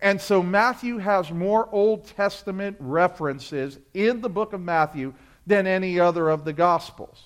And 0.00 0.20
so 0.20 0.42
Matthew 0.42 0.98
has 0.98 1.32
more 1.32 1.66
Old 1.72 2.06
Testament 2.06 2.76
references 2.78 3.78
in 3.94 4.20
the 4.20 4.28
book 4.28 4.52
of 4.52 4.60
Matthew 4.60 5.14
than 5.46 5.66
any 5.66 5.98
other 5.98 6.28
of 6.28 6.44
the 6.44 6.52
Gospels. 6.52 7.24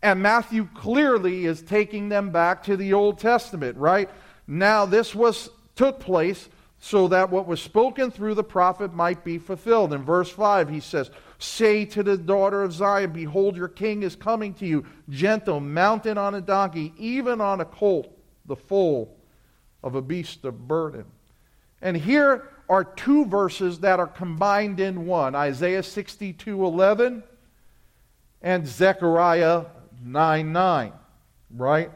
And 0.00 0.22
Matthew 0.22 0.68
clearly 0.76 1.44
is 1.44 1.60
taking 1.60 2.08
them 2.08 2.30
back 2.30 2.62
to 2.62 2.76
the 2.76 2.92
Old 2.92 3.18
Testament, 3.18 3.76
right? 3.76 4.08
Now 4.46 4.86
this 4.86 5.12
was 5.12 5.50
took 5.74 5.98
place 5.98 6.48
so 6.78 7.08
that 7.08 7.30
what 7.30 7.48
was 7.48 7.60
spoken 7.60 8.12
through 8.12 8.34
the 8.34 8.44
prophet 8.44 8.94
might 8.94 9.24
be 9.24 9.38
fulfilled. 9.38 9.92
In 9.92 10.04
verse 10.04 10.30
5 10.30 10.68
he 10.68 10.78
says, 10.78 11.10
"Say 11.38 11.84
to 11.86 12.04
the 12.04 12.16
daughter 12.16 12.62
of 12.62 12.72
Zion, 12.72 13.10
behold 13.10 13.56
your 13.56 13.66
king 13.66 14.04
is 14.04 14.14
coming 14.14 14.54
to 14.54 14.66
you, 14.66 14.84
gentle, 15.08 15.58
mounted 15.58 16.16
on 16.16 16.36
a 16.36 16.40
donkey, 16.40 16.94
even 16.96 17.40
on 17.40 17.60
a 17.60 17.64
colt, 17.64 18.16
the 18.46 18.54
foal 18.54 19.17
of 19.82 19.94
a 19.94 20.02
beast 20.02 20.44
of 20.44 20.66
burden." 20.66 21.04
And 21.80 21.96
here 21.96 22.48
are 22.68 22.84
two 22.84 23.24
verses 23.26 23.80
that 23.80 24.00
are 24.00 24.06
combined 24.06 24.80
in 24.80 25.06
one 25.06 25.34
Isaiah 25.34 25.82
62 25.82 26.64
11 26.64 27.22
and 28.42 28.66
Zechariah 28.66 29.66
9 30.04 30.52
9, 30.52 30.92
right? 31.56 31.90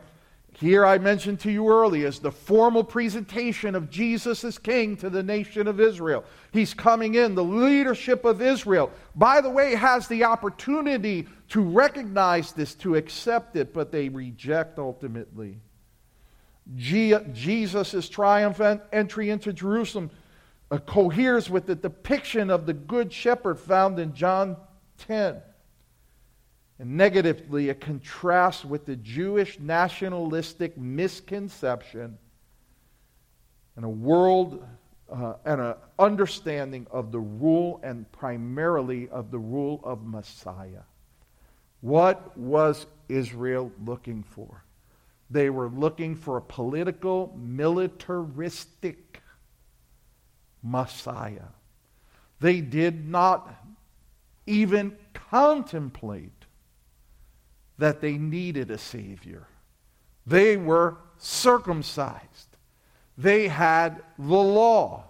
Here 0.54 0.84
I 0.84 0.98
mentioned 0.98 1.40
to 1.40 1.50
you 1.50 1.68
earlier 1.68 2.06
is 2.06 2.18
the 2.18 2.30
formal 2.30 2.84
presentation 2.84 3.74
of 3.74 3.90
Jesus 3.90 4.44
as 4.44 4.58
king 4.58 4.96
to 4.98 5.10
the 5.10 5.22
nation 5.22 5.66
of 5.66 5.80
Israel. 5.80 6.24
He's 6.52 6.74
coming 6.74 7.14
in, 7.14 7.34
the 7.34 7.42
leadership 7.42 8.24
of 8.24 8.42
Israel. 8.42 8.90
By 9.16 9.40
the 9.40 9.50
way, 9.50 9.74
has 9.74 10.06
the 10.06 10.24
opportunity 10.24 11.26
to 11.48 11.62
recognize 11.62 12.52
this, 12.52 12.74
to 12.76 12.96
accept 12.96 13.56
it, 13.56 13.72
but 13.72 13.90
they 13.90 14.08
reject 14.08 14.78
ultimately. 14.78 15.58
Jesus' 16.76 18.08
triumphant 18.08 18.82
entry 18.92 19.30
into 19.30 19.52
Jerusalem 19.52 20.10
uh, 20.70 20.78
coheres 20.78 21.50
with 21.50 21.66
the 21.66 21.74
depiction 21.74 22.50
of 22.50 22.66
the 22.66 22.72
Good 22.72 23.12
Shepherd 23.12 23.58
found 23.58 23.98
in 23.98 24.14
John 24.14 24.56
10. 24.98 25.42
And 26.78 26.96
negatively, 26.96 27.68
it 27.68 27.80
contrasts 27.80 28.64
with 28.64 28.86
the 28.86 28.96
Jewish 28.96 29.58
nationalistic 29.60 30.78
misconception 30.78 32.16
and 33.76 33.84
a 33.84 33.88
world 33.88 34.64
uh, 35.12 35.34
and 35.44 35.60
an 35.60 35.74
understanding 35.98 36.86
of 36.90 37.12
the 37.12 37.20
rule 37.20 37.80
and 37.82 38.10
primarily 38.12 39.08
of 39.10 39.30
the 39.30 39.38
rule 39.38 39.80
of 39.84 40.04
Messiah. 40.06 40.82
What 41.82 42.36
was 42.36 42.86
Israel 43.08 43.70
looking 43.84 44.22
for? 44.22 44.64
They 45.32 45.48
were 45.48 45.70
looking 45.70 46.14
for 46.14 46.36
a 46.36 46.42
political, 46.42 47.34
militaristic 47.40 49.22
Messiah. 50.62 51.48
They 52.38 52.60
did 52.60 53.08
not 53.08 53.50
even 54.46 54.94
contemplate 55.14 56.44
that 57.78 58.02
they 58.02 58.18
needed 58.18 58.70
a 58.70 58.76
Savior. 58.76 59.46
They 60.26 60.58
were 60.58 60.98
circumcised, 61.16 62.58
they 63.16 63.48
had 63.48 64.02
the 64.18 64.24
law, 64.24 65.04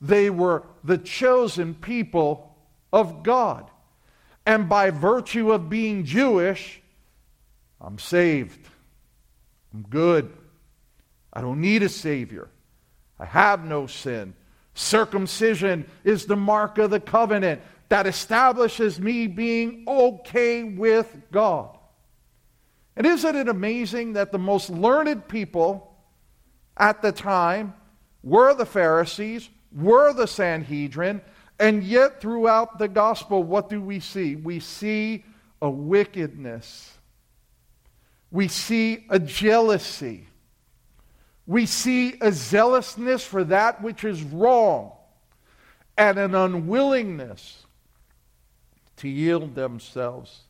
they 0.00 0.30
were 0.30 0.62
the 0.84 0.98
chosen 0.98 1.74
people 1.74 2.56
of 2.92 3.24
God. 3.24 3.68
And 4.46 4.68
by 4.68 4.90
virtue 4.90 5.50
of 5.50 5.68
being 5.68 6.04
Jewish, 6.04 6.80
I'm 7.80 7.98
saved. 7.98 8.68
I'm 9.72 9.82
good. 9.82 10.32
I 11.32 11.40
don't 11.40 11.60
need 11.60 11.82
a 11.82 11.88
Savior. 11.88 12.48
I 13.18 13.24
have 13.24 13.64
no 13.64 13.86
sin. 13.86 14.34
Circumcision 14.74 15.88
is 16.04 16.26
the 16.26 16.36
mark 16.36 16.78
of 16.78 16.90
the 16.90 17.00
covenant 17.00 17.60
that 17.88 18.06
establishes 18.06 19.00
me 19.00 19.26
being 19.26 19.84
okay 19.86 20.62
with 20.62 21.14
God. 21.30 21.76
And 22.96 23.06
isn't 23.06 23.36
it 23.36 23.48
amazing 23.48 24.14
that 24.14 24.32
the 24.32 24.38
most 24.38 24.70
learned 24.70 25.28
people 25.28 25.96
at 26.76 27.02
the 27.02 27.12
time 27.12 27.74
were 28.22 28.54
the 28.54 28.66
Pharisees, 28.66 29.48
were 29.72 30.12
the 30.12 30.26
Sanhedrin, 30.26 31.20
and 31.58 31.84
yet 31.84 32.20
throughout 32.20 32.78
the 32.78 32.88
gospel, 32.88 33.42
what 33.42 33.68
do 33.68 33.80
we 33.80 34.00
see? 34.00 34.34
We 34.36 34.60
see 34.60 35.24
a 35.60 35.68
wickedness 35.68 36.96
we 38.30 38.48
see 38.48 39.06
a 39.08 39.18
jealousy. 39.18 40.26
We 41.46 41.66
see 41.66 42.16
a 42.20 42.30
zealousness 42.30 43.24
for 43.24 43.44
that 43.44 43.82
which 43.82 44.04
is 44.04 44.22
wrong 44.22 44.92
and 45.98 46.18
an 46.18 46.34
unwillingness 46.34 47.66
to 48.98 49.08
yield 49.08 49.54
themselves 49.54 50.42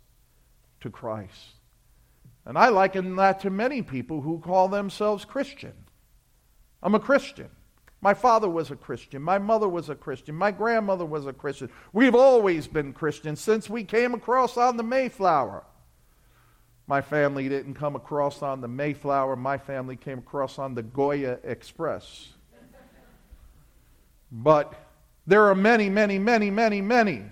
to 0.80 0.90
Christ. 0.90 1.54
And 2.44 2.58
I 2.58 2.68
liken 2.68 3.16
that 3.16 3.40
to 3.40 3.50
many 3.50 3.82
people 3.82 4.20
who 4.20 4.40
call 4.40 4.68
themselves 4.68 5.24
Christian. 5.24 5.72
I'm 6.82 6.94
a 6.94 7.00
Christian. 7.00 7.48
My 8.02 8.14
father 8.14 8.48
was 8.48 8.70
a 8.70 8.76
Christian. 8.76 9.22
My 9.22 9.38
mother 9.38 9.68
was 9.68 9.90
a 9.90 9.94
Christian. 9.94 10.34
My 10.34 10.50
grandmother 10.50 11.04
was 11.04 11.26
a 11.26 11.32
Christian. 11.32 11.70
We've 11.92 12.14
always 12.14 12.66
been 12.66 12.92
Christians 12.92 13.40
since 13.40 13.68
we 13.68 13.84
came 13.84 14.14
across 14.14 14.56
on 14.56 14.76
the 14.76 14.82
Mayflower. 14.82 15.64
My 16.90 17.00
family 17.00 17.48
didn't 17.48 17.74
come 17.74 17.94
across 17.94 18.42
on 18.42 18.60
the 18.60 18.66
Mayflower, 18.66 19.36
my 19.36 19.58
family 19.58 19.94
came 19.94 20.18
across 20.18 20.58
on 20.58 20.74
the 20.74 20.82
Goya 20.82 21.38
Express. 21.44 22.32
But 24.32 24.74
there 25.24 25.44
are 25.44 25.54
many, 25.54 25.88
many, 25.88 26.18
many, 26.18 26.50
many, 26.50 26.80
many 26.80 27.26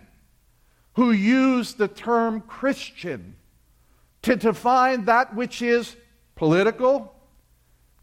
who 0.92 1.10
use 1.10 1.74
the 1.74 1.88
term 1.88 2.40
Christian 2.42 3.34
to 4.22 4.36
define 4.36 5.06
that 5.06 5.34
which 5.34 5.60
is 5.60 5.96
political, 6.36 7.12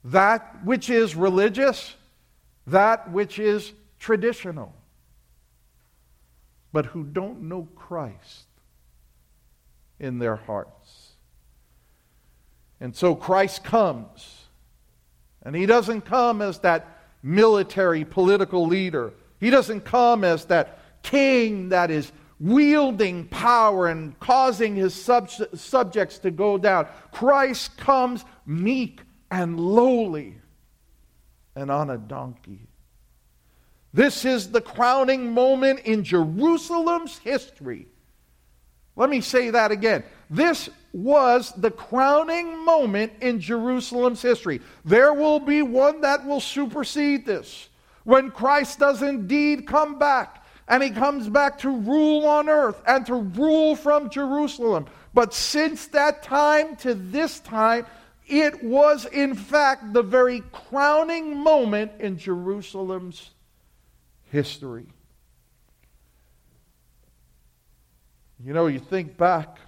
that 0.03 0.61
which 0.65 0.89
is 0.89 1.15
religious, 1.15 1.95
that 2.67 3.09
which 3.13 3.39
is 3.39 3.71
traditional, 3.97 4.75
but 6.73 6.87
who 6.87 7.05
don't 7.05 7.43
know 7.43 7.69
Christ 7.77 8.47
in 9.97 10.19
their 10.19 10.35
hearts. 10.35 11.14
And 12.79 12.95
so 12.95 13.15
Christ 13.15 13.63
comes. 13.63 14.45
And 15.43 15.55
he 15.55 15.65
doesn't 15.65 16.01
come 16.01 16.41
as 16.41 16.59
that 16.59 16.87
military 17.23 18.05
political 18.05 18.67
leader. 18.67 19.13
He 19.39 19.49
doesn't 19.49 19.81
come 19.81 20.23
as 20.23 20.45
that 20.45 20.79
king 21.03 21.69
that 21.69 21.91
is 21.91 22.11
wielding 22.39 23.25
power 23.25 23.87
and 23.87 24.19
causing 24.19 24.75
his 24.75 24.93
sub- 24.93 25.29
subjects 25.53 26.19
to 26.19 26.31
go 26.31 26.57
down. 26.57 26.87
Christ 27.11 27.77
comes 27.77 28.25
meek 28.45 29.01
and 29.31 29.59
lowly 29.59 30.37
and 31.55 31.71
on 31.71 31.89
a 31.89 31.97
donkey. 31.97 32.67
This 33.93 34.25
is 34.25 34.51
the 34.51 34.61
crowning 34.61 35.33
moment 35.33 35.79
in 35.81 36.03
Jerusalem's 36.03 37.17
history. 37.19 37.87
Let 38.97 39.09
me 39.09 39.21
say 39.21 39.51
that 39.51 39.71
again. 39.71 40.03
This 40.29 40.69
was 40.95 41.51
the 41.57 41.71
crowning 41.71 42.63
moment 42.63 43.11
in 43.19 43.41
Jerusalem's 43.41 44.21
history. 44.21 44.61
There 44.85 45.13
will 45.13 45.41
be 45.41 45.61
one 45.61 45.99
that 46.01 46.25
will 46.25 46.39
supersede 46.39 47.25
this. 47.25 47.67
When 48.05 48.31
Christ 48.31 48.79
does 48.79 49.01
indeed 49.01 49.67
come 49.67 49.99
back, 49.99 50.45
and 50.69 50.81
he 50.81 50.91
comes 50.91 51.27
back 51.27 51.59
to 51.59 51.69
rule 51.69 52.25
on 52.25 52.47
earth 52.47 52.81
and 52.87 53.05
to 53.07 53.15
rule 53.15 53.75
from 53.75 54.09
Jerusalem. 54.09 54.85
But 55.13 55.33
since 55.33 55.87
that 55.87 56.23
time 56.23 56.77
to 56.77 56.93
this 56.93 57.41
time, 57.41 57.85
it 58.25 58.63
was 58.63 59.05
in 59.05 59.35
fact 59.35 59.91
the 59.91 60.01
very 60.01 60.43
crowning 60.53 61.37
moment 61.37 61.91
in 61.99 62.17
Jerusalem's 62.17 63.31
history. 64.31 64.87
You 68.43 68.53
know, 68.53 68.67
you 68.67 68.79
think 68.79 69.17
back 69.17 69.59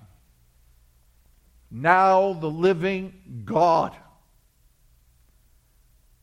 now 1.70 2.34
the 2.34 2.50
living 2.50 3.44
God 3.46 3.96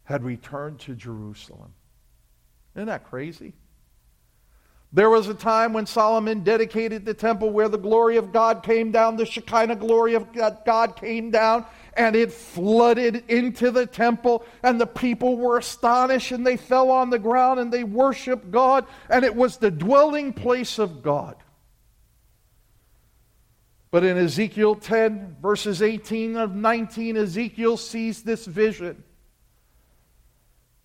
had 0.04 0.22
returned 0.22 0.80
to 0.80 0.94
Jerusalem. 0.94 1.72
Isn't 2.74 2.86
that 2.86 3.04
crazy? 3.04 3.54
There 4.92 5.10
was 5.10 5.26
a 5.26 5.34
time 5.34 5.72
when 5.72 5.86
Solomon 5.86 6.44
dedicated 6.44 7.04
the 7.04 7.14
temple 7.14 7.50
where 7.50 7.68
the 7.68 7.76
glory 7.76 8.16
of 8.16 8.32
God 8.32 8.62
came 8.62 8.92
down, 8.92 9.16
the 9.16 9.26
Shekinah 9.26 9.76
glory 9.76 10.14
of 10.14 10.28
God 10.32 10.94
came 10.94 11.32
down, 11.32 11.66
and 11.96 12.14
it 12.14 12.30
flooded 12.30 13.24
into 13.28 13.72
the 13.72 13.86
temple, 13.86 14.44
and 14.62 14.80
the 14.80 14.86
people 14.86 15.36
were 15.36 15.58
astonished, 15.58 16.30
and 16.30 16.46
they 16.46 16.56
fell 16.56 16.92
on 16.92 17.10
the 17.10 17.18
ground 17.18 17.58
and 17.58 17.72
they 17.72 17.82
worshiped 17.82 18.52
God, 18.52 18.86
and 19.10 19.24
it 19.24 19.34
was 19.34 19.56
the 19.56 19.70
dwelling 19.70 20.32
place 20.32 20.78
of 20.78 21.02
God. 21.02 21.34
But 23.94 24.02
in 24.02 24.18
Ezekiel 24.18 24.74
10, 24.74 25.36
verses 25.40 25.80
18 25.80 26.36
of 26.36 26.56
19, 26.56 27.16
Ezekiel 27.16 27.76
sees 27.76 28.24
this 28.24 28.44
vision. 28.44 29.04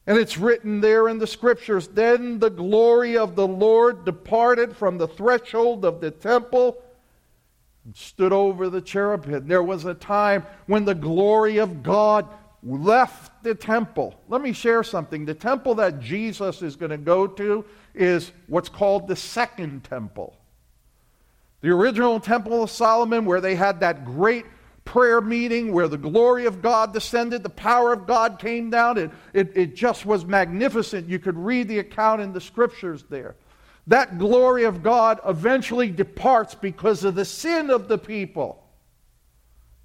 And 0.06 0.15
it's 0.15 0.38
written 0.38 0.80
there 0.80 1.10
in 1.10 1.17
the 1.17 1.26
scriptures 1.26 1.88
Then 1.88 2.38
the 2.38 2.52
glory 2.52 3.17
of 3.17 3.36
the 3.36 3.48
Lord 3.48 4.06
departed 4.06 4.78
from 4.78 5.00
the 5.00 5.08
threshold 5.08 5.86
of 5.86 6.02
the 6.02 6.12
temple 6.12 6.78
and 7.84 7.95
stood 7.95 8.32
over 8.32 8.69
the 8.69 8.80
cherubim. 8.80 9.48
There 9.48 9.63
was 9.63 9.86
a 9.86 9.95
time 9.95 10.45
when 10.67 10.86
the 10.86 10.93
glory 10.93 11.58
of 11.58 11.82
God 11.82 12.28
left 12.62 13.41
the 13.41 13.56
temple. 13.56 14.22
Let 14.28 14.43
me 14.43 14.54
share 14.54 14.84
something. 14.84 15.26
The 15.26 15.34
temple 15.34 15.74
that 15.74 16.00
Jesus 16.00 16.62
is 16.62 16.76
going 16.76 16.91
to 16.91 16.98
go 16.98 17.26
to 17.26 17.65
is 17.95 18.34
what's 18.45 18.69
called 18.69 19.08
the 19.08 19.15
second 19.15 19.84
temple. 19.84 20.36
The 21.62 21.69
original 21.69 22.19
Temple 22.19 22.63
of 22.63 22.69
Solomon, 22.69 23.26
where 23.26 23.41
they 23.41 23.56
had 23.56 23.82
that 23.82 24.06
great 24.06 24.45
prayer 24.86 25.22
meeting 25.22 25.72
where 25.72 25.88
the 25.88 25.98
glory 25.98 26.45
of 26.45 26.62
God 26.62 26.93
descended, 26.93 27.43
the 27.43 27.50
power 27.50 27.93
of 27.93 28.08
God 28.08 28.39
came 28.39 28.72
down. 28.72 28.98
It, 28.98 29.12
it, 29.34 29.52
it 29.56 29.76
just 29.76 30.06
was 30.06 30.26
magnificent. 30.26 31.08
You 31.08 31.19
could 31.19 31.38
read 31.38 31.67
the 31.67 31.80
account 31.80 32.22
in 32.22 32.34
the 32.34 32.41
scriptures 32.41 33.04
there. 33.10 33.36
That 33.86 34.17
glory 34.17 34.63
of 34.63 34.82
God 34.82 35.19
eventually 35.28 35.91
departs 35.91 36.56
because 36.56 37.04
of 37.04 37.15
the 37.15 37.26
sin 37.26 37.69
of 37.69 37.88
the 37.88 37.98
people. 37.98 38.63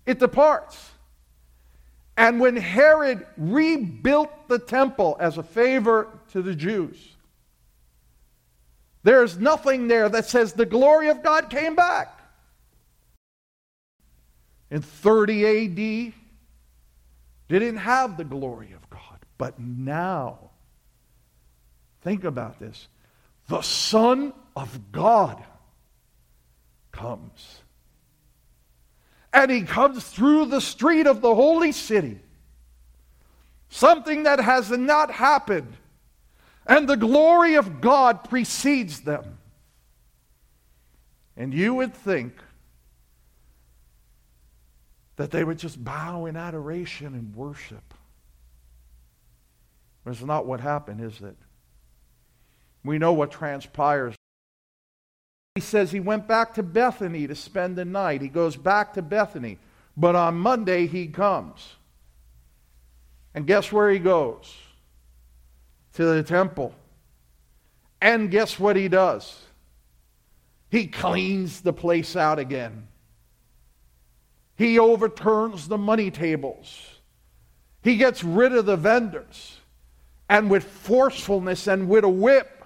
It 0.07 0.19
departs. 0.19 0.93
And 2.17 2.41
when 2.41 2.57
Herod 2.57 3.27
rebuilt 3.37 4.49
the 4.49 4.59
temple 4.59 5.17
as 5.21 5.37
a 5.37 5.43
favor 5.43 6.09
to 6.33 6.41
the 6.41 6.55
Jews, 6.55 7.14
there's 9.05 9.39
nothing 9.39 9.87
there 9.87 10.09
that 10.09 10.27
says 10.27 10.55
the 10.55 10.67
glory 10.67 11.09
of 11.09 11.23
God 11.23 11.51
came 11.51 11.77
back. 11.77 12.21
In 14.71 14.83
30 14.83 15.47
AD, 15.47 16.15
didn't 17.49 17.77
have 17.77 18.17
the 18.17 18.25
glory 18.25 18.73
of 18.73 18.91
God. 18.91 19.01
But 19.39 19.61
now, 19.61 20.51
think 22.01 22.25
about 22.25 22.59
this 22.59 22.89
the 23.47 23.61
Son 23.61 24.33
of 24.57 24.91
God 24.91 25.45
comes 26.91 27.61
and 29.35 29.51
he 29.51 29.63
comes 29.63 30.05
through 30.05 30.47
the 30.47 30.61
street 30.61 31.07
of 31.07 31.21
the 31.21 31.35
holy 31.35 31.73
city. 31.73 32.21
Something 33.69 34.23
that 34.23 34.39
has 34.39 34.71
not 34.71 35.11
happened. 35.11 35.77
And 36.67 36.89
the 36.89 36.97
glory 36.97 37.55
of 37.57 37.81
God 37.81 38.25
precedes 38.29 39.01
them. 39.01 39.39
And 41.37 41.53
you 41.53 41.75
would 41.75 41.95
think 41.95 42.35
that 45.17 45.31
they 45.31 45.45
would 45.45 45.59
just 45.59 45.83
bow 45.83 46.27
in 46.27 46.37
adoration 46.37 47.09
and 47.09 47.35
worship. 47.35 47.95
But 50.05 50.13
it's 50.13 50.23
not 50.23 50.47
what 50.47 50.61
happened, 50.61 51.01
is 51.01 51.21
it? 51.21 51.37
We 52.85 52.99
know 52.99 53.13
what 53.13 53.31
transpires 53.31 54.15
he 55.55 55.61
says 55.61 55.93
he 55.93 56.01
went 56.01 56.27
back 56.27 56.55
to 56.55 56.65
Bethany 56.65 57.29
to 57.29 57.37
spend 57.37 57.77
the 57.77 57.85
night. 57.85 58.21
He 58.21 58.29
goes 58.29 58.57
back 58.57 58.95
to 58.95 59.03
Bethany. 59.03 59.59
But 59.97 60.17
on 60.17 60.37
Monday, 60.37 60.89
he 60.89 61.07
comes. 61.07 61.77
And 63.35 63.47
guess 63.47 63.71
where 63.71 63.89
he 63.89 64.01
goes? 64.01 64.53
To 65.95 66.05
the 66.05 66.23
temple. 66.23 66.75
And 68.01 68.31
guess 68.31 68.59
what 68.59 68.77
he 68.77 68.89
does? 68.89 69.43
He 70.71 70.87
cleans 70.87 71.61
the 71.61 71.73
place 71.73 72.17
out 72.17 72.39
again. 72.39 72.89
He 74.57 74.79
overturns 74.79 75.69
the 75.69 75.79
money 75.79 76.11
tables. 76.11 76.99
He 77.83 77.97
gets 77.97 78.25
rid 78.25 78.53
of 78.53 78.67
the 78.67 78.77
vendors. 78.77 79.59
And 80.29 80.51
with 80.51 80.65
forcefulness 80.65 81.67
and 81.67 81.89
with 81.89 82.05
a 82.05 82.09
whip, 82.09 82.65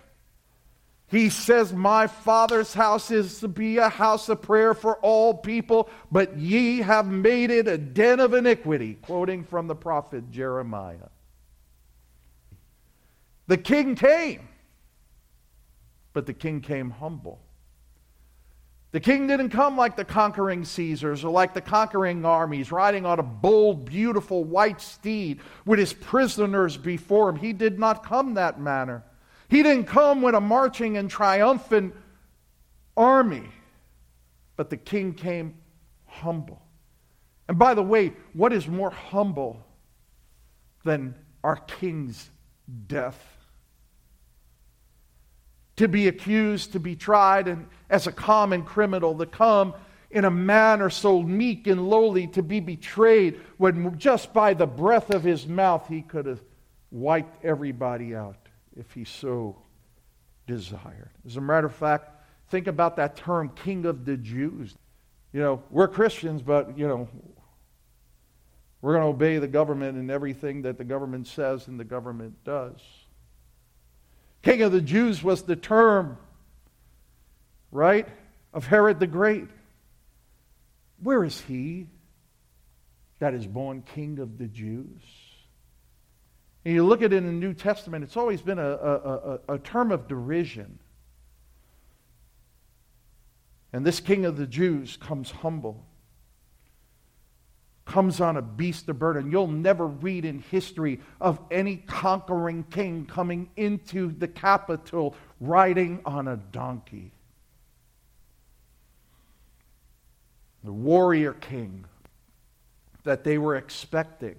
he 1.09 1.31
says, 1.31 1.73
My 1.73 2.07
Father's 2.07 2.75
house 2.75 3.11
is 3.11 3.41
to 3.41 3.49
be 3.49 3.79
a 3.79 3.88
house 3.88 4.29
of 4.29 4.43
prayer 4.43 4.75
for 4.75 4.97
all 4.97 5.35
people, 5.35 5.88
but 6.12 6.37
ye 6.37 6.79
have 6.79 7.07
made 7.07 7.51
it 7.51 7.67
a 7.67 7.79
den 7.79 8.21
of 8.21 8.35
iniquity, 8.35 8.99
quoting 9.01 9.43
from 9.43 9.67
the 9.67 9.75
prophet 9.75 10.31
Jeremiah. 10.31 11.09
The 13.49 13.57
king 13.57 13.95
came, 13.95 14.47
but 16.13 16.27
the 16.27 16.35
king 16.35 16.61
came 16.61 16.91
humble. 16.91 17.41
The 18.91 19.01
king 19.01 19.27
didn't 19.27 19.51
come 19.51 19.77
like 19.77 19.97
the 19.97 20.05
conquering 20.05 20.65
Caesars 20.65 21.25
or 21.25 21.31
like 21.31 21.55
the 21.55 21.61
conquering 21.61 22.25
armies, 22.25 22.71
riding 22.71 23.05
on 23.05 23.19
a 23.19 23.23
bold, 23.23 23.87
beautiful 23.87 24.45
white 24.45 24.81
steed 24.81 25.41
with 25.67 25.79
his 25.79 25.93
prisoners 25.93 26.77
before 26.77 27.31
him. 27.31 27.37
He 27.37 27.53
did 27.53 27.79
not 27.79 28.05
come 28.05 28.35
that 28.35 28.61
manner. 28.61 29.03
He 29.49 29.63
didn't 29.63 29.85
come 29.85 30.21
with 30.21 30.35
a 30.35 30.41
marching 30.41 30.99
and 30.99 31.11
triumphant 31.11 31.95
army, 32.97 33.49
but 34.57 34.69
the 34.69 34.77
king 34.77 35.15
came 35.15 35.55
humble. 36.07 36.63
And 37.49 37.59
by 37.59 37.73
the 37.73 37.83
way, 37.83 38.13
what 38.35 38.53
is 38.53 38.69
more 38.69 38.91
humble 38.91 39.65
than 40.85 41.15
our 41.43 41.57
king's 41.57 42.29
death? 42.87 43.38
To 45.79 45.88
be 45.88 46.07
accused, 46.07 46.73
to 46.73 46.81
be 46.81 46.95
tried, 46.95 47.49
and 47.49 47.67
as 47.88 48.07
a 48.07 48.12
common 48.12 48.62
criminal, 48.62 49.17
to 49.19 49.27
come 49.27 49.75
in 50.11 50.25
a 50.25 50.31
manner 50.31 50.91
so 50.91 51.23
meek 51.23 51.67
and 51.67 51.88
lowly, 51.88 52.27
to 52.29 52.43
be 52.43 52.61
betrayed, 52.61 53.41
when 53.57 53.99
just 53.99 54.33
by 54.33 54.55
the 54.55 54.67
breath 54.67 55.11
of 55.11 55.23
his 55.23 55.47
mouth 55.47 55.87
he 55.88 56.03
could 56.03 56.27
have 56.27 56.41
wiped 56.91 57.45
everybody 57.45 58.14
out 58.14 58.37
if 58.77 58.93
he 58.93 59.05
so 59.05 59.57
desired. 60.47 61.11
As 61.27 61.37
a 61.37 61.41
matter 61.41 61.67
of 61.67 61.75
fact, 61.75 62.11
think 62.49 62.67
about 62.67 62.97
that 62.97 63.17
term, 63.17 63.51
King 63.51 63.85
of 63.85 64.05
the 64.05 64.17
Jews. 64.17 64.75
You 65.33 65.41
know, 65.41 65.62
we're 65.71 65.88
Christians, 65.88 66.43
but, 66.43 66.79
you 66.79 66.88
know, 66.88 67.09
we're 68.81 68.95
going 68.95 69.05
to 69.05 69.09
obey 69.09 69.38
the 69.38 69.49
government 69.49 69.99
and 69.99 70.11
everything 70.11 70.62
that 70.62 70.79
the 70.79 70.85
government 70.85 71.27
says 71.27 71.69
and 71.69 71.79
the 71.79 71.85
government 71.85 72.43
does. 72.45 72.81
King 74.49 74.63
of 74.63 74.73
the 74.73 74.81
Jews 74.81 75.23
was 75.23 75.43
the 75.43 75.57
term, 75.57 76.17
right, 77.71 78.09
of 78.55 78.67
Herod 78.67 78.99
the 78.99 79.07
Great. 79.07 79.47
Where 81.03 81.23
is 81.23 81.39
he 81.43 81.87
that 83.19 83.35
is 83.35 83.47
born 83.47 83.83
King 83.83 84.19
of 84.21 84.39
the 84.39 84.47
Jews? 84.47 85.03
And 86.65 86.73
you 86.73 86.83
look 86.83 87.03
at 87.03 87.13
it 87.13 87.17
in 87.17 87.27
the 87.27 87.33
New 87.33 87.53
Testament, 87.53 88.05
it's 88.05 88.17
always 88.17 88.41
been 88.41 88.59
a, 88.59 88.71
a, 88.71 88.95
a, 88.95 89.41
a 89.57 89.59
term 89.59 89.93
of 89.93 90.09
derision. 90.09 90.79
And 93.75 93.85
this 93.85 94.01
king 94.01 94.25
of 94.25 94.39
the 94.39 94.47
Jews 94.47 94.97
comes 94.97 95.31
humble, 95.31 95.85
comes 97.88 98.20
on 98.20 98.37
a 98.37 98.42
beast 98.42 98.88
of 98.90 98.98
burden. 98.98 99.33
You'll 99.33 99.48
never 99.48 99.87
read 99.87 100.24
in 100.24 100.40
history 100.40 101.01
of 101.20 101.40
any 101.51 101.77
conquering 101.77 102.64
king 102.64 103.07
coming 103.07 103.48
into 103.57 104.12
the 104.12 104.29
capital 104.29 105.16
riding 105.40 106.03
on 106.05 106.29
a 106.29 106.37
donkey. 106.37 107.12
The 110.62 110.72
warrior 110.72 111.33
king 111.33 111.87
that 113.05 113.24
they 113.24 113.38
were 113.38 113.57
expecting 113.57 114.37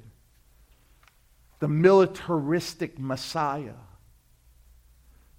the 1.59 1.67
militaristic 1.67 2.99
Messiah, 2.99 3.73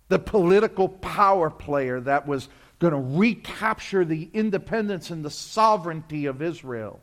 the 0.08 0.18
political 0.18 0.88
power 0.88 1.48
player 1.48 2.00
that 2.00 2.26
was 2.26 2.48
going 2.80 2.92
to 2.92 3.18
recapture 3.18 4.04
the 4.04 4.28
independence 4.32 5.10
and 5.10 5.24
the 5.24 5.30
sovereignty 5.30 6.26
of 6.26 6.42
Israel, 6.42 7.00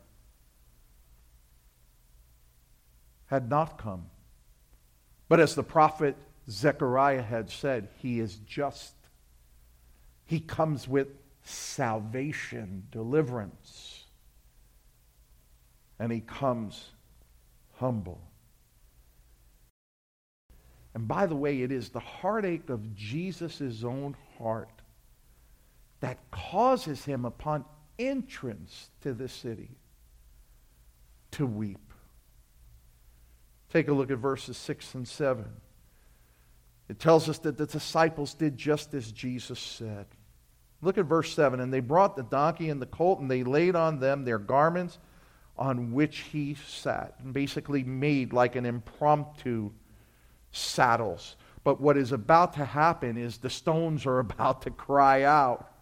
had 3.28 3.48
not 3.48 3.78
come. 3.78 4.06
But 5.28 5.40
as 5.40 5.54
the 5.54 5.62
prophet 5.62 6.16
Zechariah 6.50 7.22
had 7.22 7.50
said, 7.50 7.88
he 7.98 8.20
is 8.20 8.36
just. 8.46 8.94
He 10.24 10.40
comes 10.40 10.88
with 10.88 11.08
salvation, 11.42 12.84
deliverance, 12.90 14.04
and 15.98 16.12
he 16.12 16.20
comes 16.20 16.90
humble. 17.76 18.20
And 20.94 21.06
by 21.06 21.26
the 21.26 21.36
way, 21.36 21.62
it 21.62 21.70
is 21.70 21.90
the 21.90 22.00
heartache 22.00 22.70
of 22.70 22.94
Jesus' 22.94 23.84
own 23.84 24.16
heart 24.38 24.82
that 26.00 26.18
causes 26.30 27.04
him, 27.04 27.24
upon 27.24 27.64
entrance 27.98 28.90
to 29.02 29.12
the 29.12 29.28
city, 29.28 29.76
to 31.32 31.46
weep. 31.46 31.87
Take 33.72 33.88
a 33.88 33.92
look 33.92 34.10
at 34.10 34.18
verses 34.18 34.56
6 34.56 34.94
and 34.94 35.06
7. 35.06 35.44
It 36.88 36.98
tells 36.98 37.28
us 37.28 37.38
that 37.40 37.58
the 37.58 37.66
disciples 37.66 38.34
did 38.34 38.56
just 38.56 38.94
as 38.94 39.12
Jesus 39.12 39.58
said. 39.58 40.06
Look 40.80 40.96
at 40.96 41.04
verse 41.04 41.34
7. 41.34 41.60
And 41.60 41.72
they 41.72 41.80
brought 41.80 42.16
the 42.16 42.22
donkey 42.22 42.70
and 42.70 42.80
the 42.80 42.86
colt, 42.86 43.20
and 43.20 43.30
they 43.30 43.44
laid 43.44 43.76
on 43.76 44.00
them 44.00 44.24
their 44.24 44.38
garments 44.38 44.98
on 45.58 45.92
which 45.92 46.20
he 46.20 46.54
sat, 46.54 47.14
and 47.18 47.34
basically 47.34 47.82
made 47.82 48.32
like 48.32 48.54
an 48.54 48.64
impromptu 48.64 49.70
saddles. 50.52 51.36
But 51.64 51.80
what 51.80 51.96
is 51.96 52.12
about 52.12 52.54
to 52.54 52.64
happen 52.64 53.18
is 53.18 53.38
the 53.38 53.50
stones 53.50 54.06
are 54.06 54.18
about 54.20 54.62
to 54.62 54.70
cry 54.70 55.24
out 55.24 55.72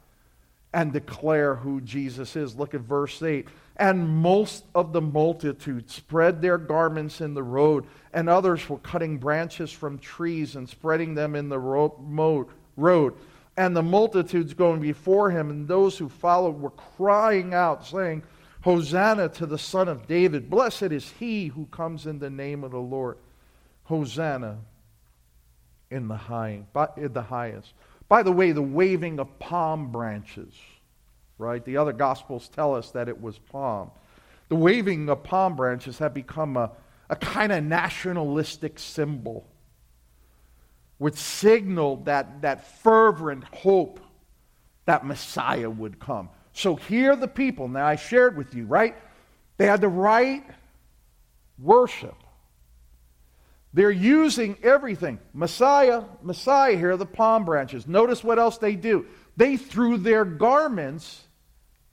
and 0.72 0.92
declare 0.92 1.54
who 1.54 1.80
Jesus 1.80 2.36
is. 2.36 2.56
Look 2.56 2.74
at 2.74 2.80
verse 2.80 3.22
8. 3.22 3.48
And 3.78 4.08
most 4.08 4.64
of 4.74 4.92
the 4.92 5.02
multitude 5.02 5.90
spread 5.90 6.40
their 6.40 6.56
garments 6.56 7.20
in 7.20 7.34
the 7.34 7.42
road, 7.42 7.84
and 8.12 8.28
others 8.28 8.68
were 8.68 8.78
cutting 8.78 9.18
branches 9.18 9.70
from 9.70 9.98
trees 9.98 10.56
and 10.56 10.68
spreading 10.68 11.14
them 11.14 11.34
in 11.34 11.48
the 11.50 11.58
road. 11.58 13.14
And 13.58 13.76
the 13.76 13.82
multitudes 13.82 14.54
going 14.54 14.80
before 14.80 15.30
him, 15.30 15.50
and 15.50 15.68
those 15.68 15.98
who 15.98 16.08
followed 16.08 16.58
were 16.60 16.70
crying 16.70 17.54
out, 17.54 17.86
saying, 17.86 18.22
Hosanna 18.62 19.28
to 19.28 19.46
the 19.46 19.58
Son 19.58 19.88
of 19.88 20.06
David. 20.06 20.50
Blessed 20.50 20.82
is 20.84 21.12
he 21.18 21.46
who 21.46 21.66
comes 21.66 22.06
in 22.06 22.18
the 22.18 22.30
name 22.30 22.64
of 22.64 22.72
the 22.72 22.78
Lord. 22.78 23.18
Hosanna 23.84 24.58
in 25.90 26.08
the, 26.08 26.16
high, 26.16 26.62
in 26.96 27.12
the 27.12 27.22
highest. 27.22 27.74
By 28.08 28.22
the 28.24 28.32
way, 28.32 28.52
the 28.52 28.62
waving 28.62 29.20
of 29.20 29.38
palm 29.38 29.92
branches, 29.92 30.52
right? 31.38 31.64
The 31.64 31.76
other 31.76 31.92
gospels 31.92 32.48
tell 32.48 32.74
us 32.74 32.90
that 32.92 33.08
it 33.08 33.20
was 33.20 33.38
palm. 33.38 33.90
The 34.48 34.56
waving 34.56 35.08
of 35.08 35.22
palm 35.22 35.56
branches 35.56 35.98
had 35.98 36.14
become 36.14 36.56
a, 36.56 36.70
a 37.10 37.16
kind 37.16 37.52
of 37.52 37.64
nationalistic 37.64 38.78
symbol, 38.78 39.46
which 40.98 41.16
signaled 41.16 42.06
that, 42.06 42.42
that 42.42 42.80
fervent 42.82 43.44
hope 43.44 44.00
that 44.86 45.04
Messiah 45.04 45.68
would 45.68 45.98
come. 45.98 46.30
So 46.52 46.76
here 46.76 47.16
the 47.16 47.28
people. 47.28 47.68
Now, 47.68 47.86
I 47.86 47.96
shared 47.96 48.36
with 48.36 48.54
you, 48.54 48.64
right? 48.64 48.96
They 49.58 49.66
had 49.66 49.80
the 49.80 49.88
right 49.88 50.44
worship. 51.58 52.14
They're 53.74 53.90
using 53.90 54.56
everything. 54.62 55.18
Messiah, 55.34 56.04
Messiah 56.22 56.76
here, 56.78 56.92
are 56.92 56.96
the 56.96 57.04
palm 57.04 57.44
branches. 57.44 57.86
Notice 57.86 58.24
what 58.24 58.38
else 58.38 58.56
they 58.56 58.74
do. 58.74 59.04
They 59.36 59.58
threw 59.58 59.98
their 59.98 60.24
garments 60.24 61.25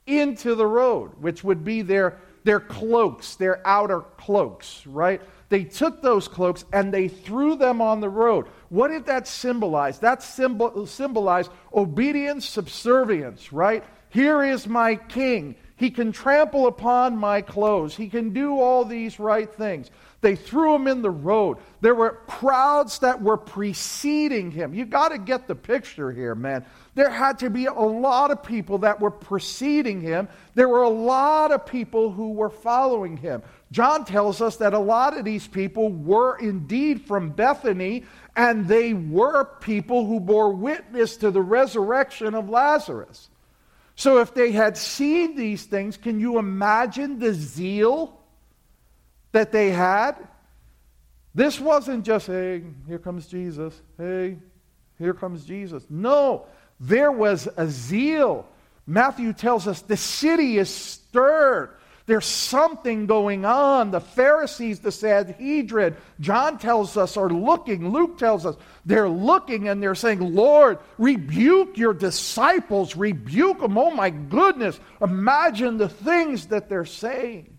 into 0.06 0.54
the 0.54 0.66
road, 0.66 1.12
which 1.20 1.42
would 1.44 1.64
be 1.64 1.82
their, 1.82 2.18
their 2.44 2.60
cloaks, 2.60 3.36
their 3.36 3.66
outer 3.66 4.00
cloaks, 4.00 4.86
right? 4.86 5.20
They 5.48 5.64
took 5.64 6.02
those 6.02 6.28
cloaks 6.28 6.64
and 6.72 6.92
they 6.92 7.08
threw 7.08 7.56
them 7.56 7.80
on 7.80 8.00
the 8.00 8.08
road. 8.08 8.46
What 8.68 8.88
did 8.88 9.06
that 9.06 9.28
symbolize? 9.28 9.98
That 10.00 10.22
symbol, 10.22 10.86
symbolized 10.86 11.50
obedience, 11.72 12.46
subservience, 12.46 13.52
right? 13.52 13.84
Here 14.10 14.44
is 14.44 14.66
my 14.66 14.96
king. 14.96 15.56
He 15.76 15.90
can 15.90 16.12
trample 16.12 16.66
upon 16.66 17.16
my 17.16 17.40
clothes. 17.40 17.96
He 17.96 18.08
can 18.08 18.32
do 18.32 18.60
all 18.60 18.84
these 18.84 19.18
right 19.18 19.52
things. 19.52 19.90
They 20.20 20.36
threw 20.36 20.74
him 20.74 20.86
in 20.86 21.02
the 21.02 21.10
road. 21.10 21.58
There 21.80 21.94
were 21.94 22.22
crowds 22.26 23.00
that 23.00 23.20
were 23.20 23.36
preceding 23.36 24.50
him. 24.50 24.72
You 24.72 24.86
got 24.86 25.08
to 25.08 25.18
get 25.18 25.48
the 25.48 25.54
picture 25.54 26.12
here, 26.12 26.34
man. 26.34 26.64
There 26.94 27.10
had 27.10 27.40
to 27.40 27.50
be 27.50 27.66
a 27.66 27.72
lot 27.72 28.30
of 28.30 28.42
people 28.42 28.78
that 28.78 29.00
were 29.00 29.10
preceding 29.10 30.00
him. 30.00 30.28
There 30.54 30.68
were 30.68 30.82
a 30.82 30.88
lot 30.88 31.50
of 31.50 31.66
people 31.66 32.12
who 32.12 32.32
were 32.32 32.50
following 32.50 33.16
him. 33.16 33.42
John 33.72 34.04
tells 34.04 34.40
us 34.40 34.56
that 34.56 34.74
a 34.74 34.78
lot 34.78 35.18
of 35.18 35.24
these 35.24 35.48
people 35.48 35.90
were 35.90 36.38
indeed 36.38 37.02
from 37.02 37.30
Bethany, 37.30 38.04
and 38.36 38.68
they 38.68 38.94
were 38.94 39.44
people 39.44 40.06
who 40.06 40.20
bore 40.20 40.52
witness 40.52 41.16
to 41.18 41.32
the 41.32 41.42
resurrection 41.42 42.34
of 42.34 42.48
Lazarus. 42.48 43.28
So, 43.96 44.18
if 44.18 44.34
they 44.34 44.52
had 44.52 44.76
seen 44.76 45.36
these 45.36 45.64
things, 45.64 45.96
can 45.96 46.20
you 46.20 46.38
imagine 46.38 47.18
the 47.18 47.32
zeal 47.32 48.20
that 49.32 49.52
they 49.52 49.70
had? 49.70 50.16
This 51.34 51.60
wasn't 51.60 52.04
just, 52.04 52.28
hey, 52.28 52.62
here 52.86 52.98
comes 52.98 53.26
Jesus. 53.26 53.80
Hey, 53.98 54.38
here 54.98 55.14
comes 55.14 55.44
Jesus. 55.44 55.84
No, 55.90 56.46
there 56.80 57.12
was 57.12 57.48
a 57.56 57.68
zeal. 57.68 58.46
Matthew 58.86 59.32
tells 59.32 59.66
us 59.66 59.80
the 59.80 59.96
city 59.96 60.58
is 60.58 60.68
stirred. 60.68 61.70
There's 62.06 62.26
something 62.26 63.06
going 63.06 63.46
on. 63.46 63.90
The 63.90 64.00
Pharisees, 64.00 64.80
the 64.80 64.92
Sanhedrin, 64.92 65.96
John 66.20 66.58
tells 66.58 66.98
us, 66.98 67.16
are 67.16 67.30
looking. 67.30 67.92
Luke 67.92 68.18
tells 68.18 68.44
us 68.44 68.56
they're 68.84 69.08
looking 69.08 69.68
and 69.68 69.82
they're 69.82 69.94
saying, 69.94 70.34
Lord, 70.34 70.78
rebuke 70.98 71.78
your 71.78 71.94
disciples, 71.94 72.94
rebuke 72.94 73.60
them. 73.60 73.78
Oh 73.78 73.90
my 73.90 74.10
goodness. 74.10 74.78
Imagine 75.00 75.78
the 75.78 75.88
things 75.88 76.48
that 76.48 76.68
they're 76.68 76.84
saying. 76.84 77.56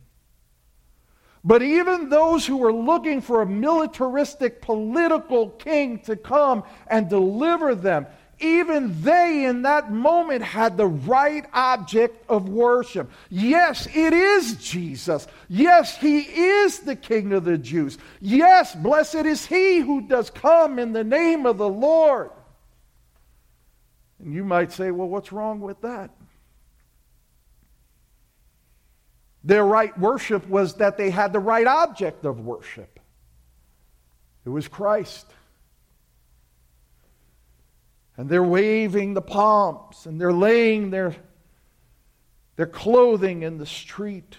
But 1.43 1.61
even 1.61 2.09
those 2.09 2.45
who 2.45 2.57
were 2.57 2.73
looking 2.73 3.21
for 3.21 3.41
a 3.41 3.47
militaristic 3.47 4.61
political 4.61 5.49
king 5.49 5.99
to 6.01 6.15
come 6.15 6.63
and 6.87 7.07
deliver 7.07 7.75
them, 7.75 8.07
even 8.39 9.01
they 9.01 9.45
in 9.45 9.61
that 9.63 9.91
moment 9.91 10.43
had 10.43 10.77
the 10.77 10.87
right 10.87 11.45
object 11.53 12.23
of 12.29 12.49
worship. 12.49 13.09
Yes, 13.29 13.87
it 13.93 14.13
is 14.13 14.55
Jesus. 14.55 15.27
Yes, 15.47 15.97
he 15.97 16.19
is 16.19 16.79
the 16.79 16.95
King 16.95 17.33
of 17.33 17.45
the 17.45 17.57
Jews. 17.57 17.97
Yes, 18.19 18.75
blessed 18.75 19.15
is 19.25 19.45
he 19.45 19.79
who 19.79 20.01
does 20.01 20.29
come 20.29 20.79
in 20.79 20.93
the 20.93 21.03
name 21.03 21.45
of 21.45 21.57
the 21.57 21.69
Lord. 21.69 22.31
And 24.19 24.33
you 24.33 24.43
might 24.43 24.71
say, 24.71 24.91
well, 24.91 25.07
what's 25.07 25.31
wrong 25.31 25.59
with 25.59 25.81
that? 25.81 26.11
Their 29.43 29.63
right 29.63 29.97
worship 29.97 30.47
was 30.49 30.75
that 30.75 30.97
they 30.97 31.11
had 31.11 31.31
the 31.31 31.39
right 31.39 31.67
object 31.67 32.25
of 32.25 32.39
worship. 32.39 32.99
It 34.43 34.49
was 34.49 34.67
Christ 34.67 35.25
and 38.17 38.29
they're 38.29 38.43
waving 38.43 39.13
the 39.13 39.21
palms 39.21 40.05
and 40.05 40.19
they're 40.19 40.33
laying 40.33 40.89
their, 40.89 41.15
their 42.55 42.67
clothing 42.67 43.43
in 43.43 43.57
the 43.57 43.65
street. 43.65 44.37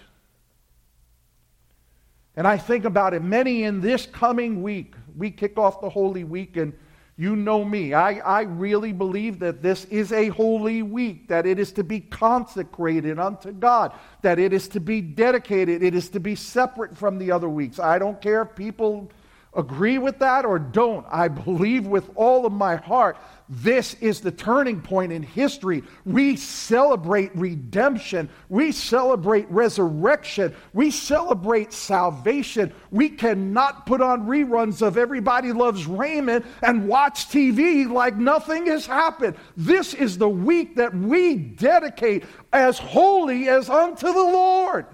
And 2.35 2.47
I 2.47 2.57
think 2.57 2.85
about 2.85 3.13
it, 3.13 3.23
many 3.23 3.63
in 3.63 3.81
this 3.81 4.05
coming 4.05 4.61
week, 4.61 4.93
we 5.15 5.31
kick 5.31 5.57
off 5.57 5.81
the 5.81 5.89
Holy 5.89 6.23
Week, 6.23 6.55
and 6.55 6.73
you 7.17 7.35
know 7.35 7.65
me. 7.65 7.95
I, 7.95 8.19
I 8.19 8.41
really 8.41 8.93
believe 8.93 9.39
that 9.39 9.63
this 9.63 9.85
is 9.85 10.11
a 10.11 10.27
holy 10.27 10.83
week, 10.83 11.29
that 11.29 11.47
it 11.47 11.57
is 11.57 11.71
to 11.73 11.83
be 11.83 11.99
consecrated 11.99 13.17
unto 13.17 13.51
God, 13.51 13.93
that 14.21 14.37
it 14.37 14.53
is 14.53 14.67
to 14.69 14.79
be 14.79 15.01
dedicated, 15.01 15.81
it 15.81 15.95
is 15.95 16.09
to 16.09 16.19
be 16.19 16.35
separate 16.35 16.95
from 16.95 17.17
the 17.17 17.31
other 17.31 17.49
weeks. 17.49 17.79
I 17.79 17.97
don't 17.97 18.21
care 18.21 18.43
if 18.43 18.55
people 18.55 19.09
agree 19.55 19.97
with 19.97 20.19
that 20.19 20.45
or 20.45 20.59
don't. 20.59 21.07
I 21.09 21.27
believe 21.27 21.87
with 21.87 22.07
all 22.13 22.45
of 22.45 22.53
my 22.53 22.75
heart 22.75 23.17
this 23.49 23.93
is 23.95 24.19
the 24.19 24.31
turning 24.31 24.81
point 24.81 25.13
in 25.13 25.23
history. 25.23 25.83
We 26.05 26.35
celebrate 26.35 27.33
redemption. 27.33 28.29
We 28.49 28.73
celebrate 28.73 29.49
resurrection. 29.49 30.53
We 30.73 30.91
celebrate 30.91 31.71
salvation. 31.71 32.73
We 32.91 33.09
cannot 33.09 33.85
put 33.85 34.01
on 34.01 34.27
reruns 34.27 34.81
of 34.81 34.97
Everybody 34.97 35.53
Loves 35.53 35.87
Raymond 35.87 36.43
and 36.61 36.89
watch 36.89 37.29
TV 37.29 37.89
like 37.89 38.17
nothing 38.17 38.67
has 38.67 38.85
happened. 38.85 39.37
This 39.55 39.93
is 39.93 40.17
the 40.17 40.29
week 40.29 40.75
that 40.75 40.93
we 40.93 41.35
dedicate 41.35 42.25
as 42.51 42.77
holy 42.77 43.47
as 43.47 43.69
unto 43.69 44.07
the 44.07 44.13
Lord. 44.13 44.87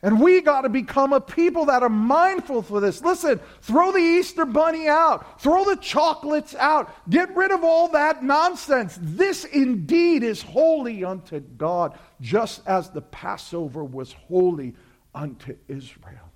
And 0.00 0.20
we 0.20 0.40
got 0.40 0.60
to 0.60 0.68
become 0.68 1.12
a 1.12 1.20
people 1.20 1.64
that 1.66 1.82
are 1.82 1.88
mindful 1.88 2.62
for 2.62 2.80
this. 2.80 3.02
Listen, 3.02 3.40
throw 3.62 3.90
the 3.90 3.98
Easter 3.98 4.44
bunny 4.44 4.86
out, 4.86 5.40
throw 5.40 5.64
the 5.64 5.76
chocolates 5.76 6.54
out, 6.54 6.94
get 7.10 7.34
rid 7.34 7.50
of 7.50 7.64
all 7.64 7.88
that 7.88 8.22
nonsense. 8.22 8.96
This 9.00 9.44
indeed 9.44 10.22
is 10.22 10.40
holy 10.40 11.04
unto 11.04 11.40
God, 11.40 11.98
just 12.20 12.62
as 12.66 12.90
the 12.90 13.02
Passover 13.02 13.82
was 13.82 14.12
holy 14.12 14.76
unto 15.14 15.56
Israel. 15.66 16.30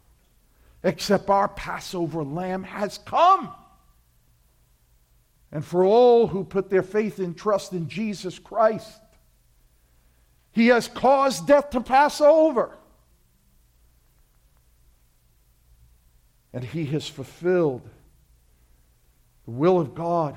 Except 0.83 1.31
our 1.31 1.47
Passover 1.47 2.25
lamb 2.25 2.65
has 2.65 2.99
come. 2.99 3.55
And 5.53 5.65
for 5.65 5.85
all 5.85 6.27
who 6.27 6.43
put 6.43 6.69
their 6.69 6.83
faith 6.83 7.21
and 7.21 7.37
trust 7.37 7.73
in 7.73 7.89
Jesus 7.89 8.41
Christ, 8.41 9.01
he 10.51 10.67
has 10.69 10.89
caused 10.89 11.47
death 11.47 11.71
to 11.71 11.81
pass 11.81 12.21
over. 12.21 12.77
And 16.53 16.63
he 16.65 16.85
has 16.87 17.09
fulfilled 17.09 17.83
the 19.45 19.51
will 19.51 19.81
of 19.81 19.95
God. 19.95 20.37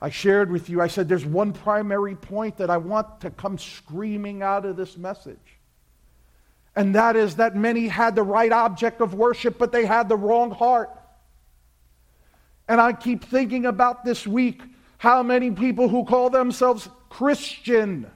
I 0.00 0.10
shared 0.10 0.50
with 0.50 0.70
you, 0.70 0.80
I 0.80 0.86
said 0.86 1.08
there's 1.08 1.26
one 1.26 1.52
primary 1.52 2.14
point 2.14 2.56
that 2.58 2.70
I 2.70 2.78
want 2.78 3.20
to 3.20 3.30
come 3.30 3.58
screaming 3.58 4.42
out 4.42 4.64
of 4.64 4.76
this 4.76 4.96
message. 4.96 5.38
And 6.74 6.94
that 6.94 7.16
is 7.16 7.36
that 7.36 7.56
many 7.56 7.88
had 7.88 8.14
the 8.14 8.22
right 8.22 8.52
object 8.52 9.00
of 9.00 9.12
worship, 9.12 9.58
but 9.58 9.72
they 9.72 9.84
had 9.84 10.08
the 10.08 10.16
wrong 10.16 10.50
heart. 10.50 10.90
And 12.68 12.80
I 12.80 12.92
keep 12.92 13.24
thinking 13.24 13.66
about 13.66 14.04
this 14.04 14.26
week 14.26 14.62
how 14.96 15.22
many 15.22 15.50
people 15.50 15.88
who 15.88 16.04
call 16.04 16.30
themselves 16.30 16.88
Christian 17.08 18.10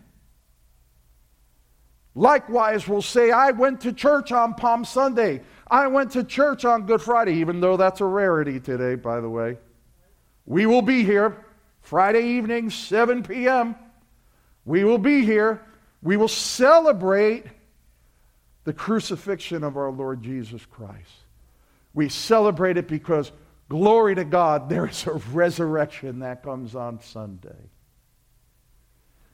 likewise 2.15 2.87
will 2.87 3.03
say, 3.03 3.31
I 3.31 3.51
went 3.51 3.81
to 3.83 3.93
church 3.93 4.33
on 4.33 4.55
Palm 4.55 4.85
Sunday. 4.85 5.43
I 5.69 5.87
went 5.87 6.13
to 6.13 6.25
church 6.25 6.65
on 6.65 6.87
Good 6.87 7.01
Friday, 7.01 7.35
even 7.35 7.61
though 7.61 7.77
that's 7.77 8.01
a 8.01 8.05
rarity 8.05 8.61
today, 8.61 8.95
by 8.95 9.21
the 9.21 9.29
way. 9.29 9.59
We 10.47 10.67
will 10.67 10.83
be 10.83 11.05
here 11.05 11.45
Friday 11.81 12.23
evening, 12.37 12.71
7 12.71 13.23
p.m. 13.23 13.75
We 14.65 14.85
will 14.85 14.99
be 14.99 15.25
here. 15.25 15.63
We 16.03 16.17
will 16.17 16.29
celebrate 16.29 17.47
the 18.65 18.73
crucifixion 18.73 19.63
of 19.65 19.77
our 19.77 19.91
Lord 19.91 20.23
Jesus 20.23 20.65
Christ. 20.67 21.13
We 21.93 22.09
celebrate 22.09 22.77
it 22.77 22.89
because, 22.89 23.31
glory 23.69 24.15
to 24.17 24.25
God, 24.25 24.69
there 24.69 24.87
is 24.87 25.07
a 25.07 25.13
resurrection 25.13 26.21
that 26.21 26.43
comes 26.43 26.75
on 26.75 27.01
Sunday. 27.01 27.71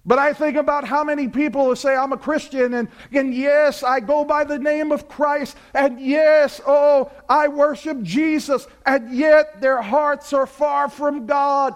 But 0.04 0.18
I 0.18 0.32
think 0.32 0.56
about 0.56 0.84
how 0.84 1.04
many 1.04 1.28
people 1.28 1.76
say, 1.76 1.94
I'm 1.94 2.12
a 2.12 2.16
Christian, 2.16 2.72
and, 2.74 2.88
and 3.12 3.34
yes, 3.34 3.82
I 3.82 4.00
go 4.00 4.24
by 4.24 4.44
the 4.44 4.58
name 4.58 4.92
of 4.92 5.08
Christ, 5.08 5.56
and 5.74 6.00
yes, 6.00 6.60
oh, 6.66 7.10
I 7.28 7.48
worship 7.48 8.00
Jesus, 8.02 8.66
and 8.86 9.14
yet 9.14 9.60
their 9.60 9.82
hearts 9.82 10.32
are 10.32 10.46
far 10.46 10.88
from 10.88 11.26
God. 11.26 11.74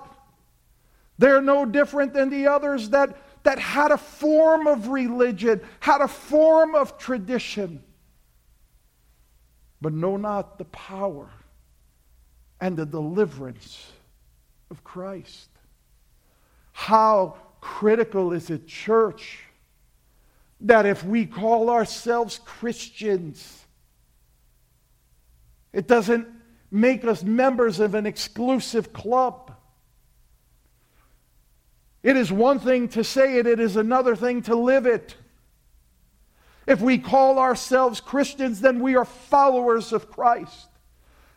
They're 1.18 1.42
no 1.42 1.66
different 1.66 2.14
than 2.14 2.30
the 2.30 2.46
others 2.46 2.90
that, 2.90 3.16
that 3.42 3.58
had 3.58 3.90
a 3.90 3.98
form 3.98 4.66
of 4.66 4.88
religion, 4.88 5.60
had 5.80 6.00
a 6.00 6.08
form 6.08 6.74
of 6.74 6.96
tradition, 6.96 7.82
but 9.82 9.92
know 9.92 10.16
not 10.16 10.56
the 10.56 10.64
power 10.64 11.28
and 12.58 12.74
the 12.74 12.86
deliverance 12.86 13.92
of 14.70 14.82
Christ. 14.82 15.50
How 16.72 17.36
critical 17.64 18.34
is 18.34 18.50
it, 18.50 18.66
church, 18.66 19.38
that 20.60 20.84
if 20.84 21.02
we 21.02 21.24
call 21.24 21.70
ourselves 21.70 22.38
Christians, 22.44 23.64
it 25.72 25.88
doesn't 25.88 26.28
make 26.70 27.06
us 27.06 27.22
members 27.22 27.80
of 27.80 27.94
an 27.94 28.04
exclusive 28.04 28.92
club. 28.92 29.50
It 32.02 32.18
is 32.18 32.30
one 32.30 32.58
thing 32.58 32.88
to 32.88 33.02
say 33.02 33.38
it, 33.38 33.46
it 33.46 33.58
is 33.58 33.76
another 33.76 34.14
thing 34.14 34.42
to 34.42 34.54
live 34.54 34.84
it. 34.84 35.16
If 36.66 36.82
we 36.82 36.98
call 36.98 37.38
ourselves 37.38 37.98
Christians, 37.98 38.60
then 38.60 38.80
we 38.80 38.94
are 38.94 39.06
followers 39.06 39.94
of 39.94 40.10
Christ. 40.10 40.68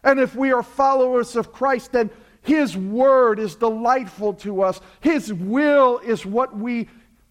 And 0.04 0.20
if 0.20 0.36
we 0.36 0.52
are 0.52 0.62
followers 0.62 1.38
of 1.38 1.54
Christ, 1.54 1.94
then 1.94 2.10
his 2.42 2.78
word 2.78 3.40
is 3.40 3.56
delightful 3.56 4.34
to 4.36 4.62
us. 4.62 4.80
His 5.02 5.34
will 5.34 6.00
is 6.00 6.26
what 6.26 6.56
we 6.56 6.88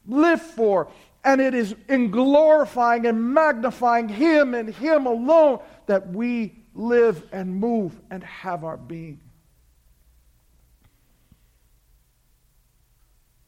live 0.06 0.40
for. 0.40 0.88
And 1.24 1.40
it 1.40 1.54
is 1.54 1.74
in 1.88 2.10
glorifying 2.10 3.06
and 3.06 3.34
magnifying 3.34 4.08
Him 4.08 4.54
and 4.54 4.68
Him 4.68 5.06
alone 5.06 5.58
that 5.86 6.12
we 6.12 6.54
live 6.74 7.22
and 7.32 7.56
move 7.56 7.98
and 8.10 8.22
have 8.22 8.62
our 8.62 8.76
being. 8.76 9.20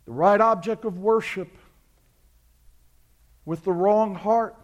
The 0.06 0.12
right 0.12 0.40
object 0.40 0.84
of 0.84 0.98
worship 0.98 1.56
with 3.44 3.62
the 3.62 3.72
wrong 3.72 4.14
heart 4.14 4.56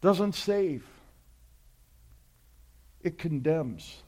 doesn't 0.00 0.36
save, 0.36 0.86
it 3.02 3.18
condemns. 3.18 4.02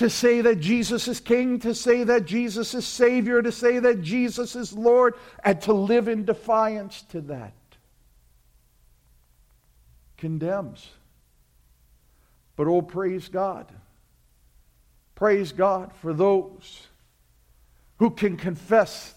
To 0.00 0.08
say 0.08 0.40
that 0.40 0.60
Jesus 0.60 1.08
is 1.08 1.20
King, 1.20 1.58
to 1.58 1.74
say 1.74 2.04
that 2.04 2.24
Jesus 2.24 2.72
is 2.72 2.86
Savior, 2.86 3.42
to 3.42 3.52
say 3.52 3.78
that 3.80 4.00
Jesus 4.00 4.56
is 4.56 4.72
Lord, 4.72 5.12
and 5.44 5.60
to 5.60 5.74
live 5.74 6.08
in 6.08 6.24
defiance 6.24 7.02
to 7.10 7.20
that 7.20 7.52
condemns. 10.16 10.88
But 12.56 12.66
oh, 12.66 12.80
praise 12.80 13.28
God. 13.28 13.66
Praise 15.16 15.52
God 15.52 15.92
for 16.00 16.14
those 16.14 16.86
who 17.98 18.08
can 18.08 18.38
confess 18.38 19.14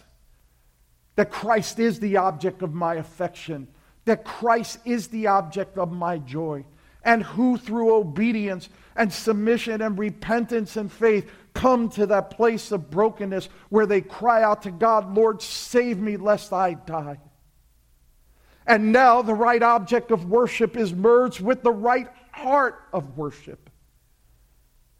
that 1.16 1.32
Christ 1.32 1.80
is 1.80 2.02
the 2.02 2.18
object 2.18 2.62
of 2.62 2.74
my 2.74 2.96
affection, 2.96 3.70
that 4.04 4.26
Christ 4.26 4.80
is 4.84 5.08
the 5.08 5.28
object 5.28 5.78
of 5.78 5.94
my 5.94 6.18
joy, 6.18 6.66
and 7.04 7.24
who 7.24 7.58
through 7.58 7.94
obedience 7.94 8.70
and 8.96 9.12
submission 9.12 9.82
and 9.82 9.98
repentance 9.98 10.78
and 10.78 10.92
faith 10.92 11.30
come 11.54 11.90
to 11.90 12.06
that 12.08 12.30
place 12.30 12.72
of 12.72 12.90
brokenness 12.90 13.50
where 13.70 13.86
they 13.86 14.02
cry 14.02 14.44
out 14.44 14.64
to 14.64 14.72
God, 14.72 15.14
Lord, 15.14 15.42
save 15.42 16.00
me 16.00 16.18
lest 16.18 16.54
I 16.54 16.74
die. 16.74 17.20
And 18.66 18.92
now 18.92 19.22
the 19.22 19.34
right 19.34 19.62
object 19.62 20.12
of 20.12 20.30
worship 20.30 20.78
is 20.78 20.94
merged 20.94 21.42
with 21.42 21.64
the 21.64 21.72
right 21.72 22.08
heart 22.32 22.82
of 22.94 23.18
worship. 23.18 23.70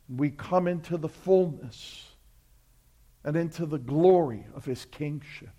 We 0.10 0.32
come 0.32 0.68
into 0.68 0.98
the 0.98 1.10
fullness 1.10 2.10
and 3.24 3.38
into 3.38 3.66
the 3.66 3.80
glory 3.80 4.46
of 4.54 4.66
his 4.66 4.86
kingship. 4.86 5.50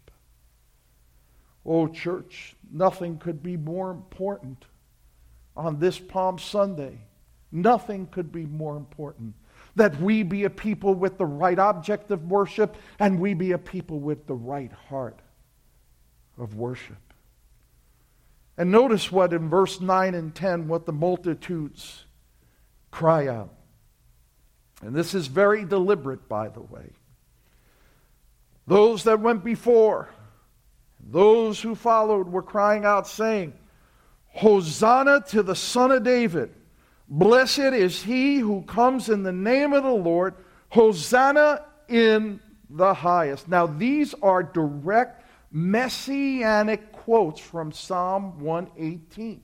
Oh, 1.64 1.88
church, 1.88 2.54
nothing 2.70 3.16
could 3.16 3.42
be 3.42 3.56
more 3.56 3.90
important 3.90 4.66
on 5.56 5.78
this 5.78 5.98
Palm 5.98 6.38
Sunday 6.38 6.98
Nothing 7.54 8.08
could 8.08 8.32
be 8.32 8.46
more 8.46 8.76
important. 8.76 9.34
That 9.76 10.00
we 10.00 10.24
be 10.24 10.42
a 10.42 10.50
people 10.50 10.92
with 10.92 11.18
the 11.18 11.24
right 11.24 11.58
object 11.58 12.10
of 12.10 12.28
worship 12.28 12.76
and 12.98 13.20
we 13.20 13.32
be 13.32 13.52
a 13.52 13.58
people 13.58 14.00
with 14.00 14.26
the 14.26 14.34
right 14.34 14.72
heart 14.88 15.20
of 16.36 16.56
worship. 16.56 16.96
And 18.58 18.72
notice 18.72 19.10
what 19.10 19.32
in 19.32 19.48
verse 19.48 19.80
9 19.80 20.16
and 20.16 20.34
10, 20.34 20.66
what 20.66 20.84
the 20.84 20.92
multitudes 20.92 22.06
cry 22.90 23.28
out. 23.28 23.54
And 24.82 24.92
this 24.94 25.14
is 25.14 25.28
very 25.28 25.64
deliberate, 25.64 26.28
by 26.28 26.48
the 26.48 26.60
way. 26.60 26.90
Those 28.66 29.04
that 29.04 29.20
went 29.20 29.44
before, 29.44 30.08
those 30.98 31.60
who 31.60 31.76
followed, 31.76 32.28
were 32.28 32.42
crying 32.42 32.84
out, 32.84 33.06
saying, 33.06 33.52
Hosanna 34.34 35.24
to 35.28 35.42
the 35.42 35.54
Son 35.54 35.92
of 35.92 36.02
David. 36.02 36.52
Blessed 37.08 37.58
is 37.58 38.02
he 38.02 38.38
who 38.38 38.62
comes 38.62 39.08
in 39.08 39.22
the 39.22 39.32
name 39.32 39.72
of 39.72 39.84
the 39.84 39.90
Lord. 39.90 40.34
Hosanna 40.70 41.64
in 41.88 42.40
the 42.68 42.92
highest. 42.92 43.48
Now, 43.48 43.66
these 43.66 44.14
are 44.22 44.42
direct 44.42 45.24
messianic 45.52 46.90
quotes 46.90 47.40
from 47.40 47.70
Psalm 47.70 48.40
118. 48.40 49.40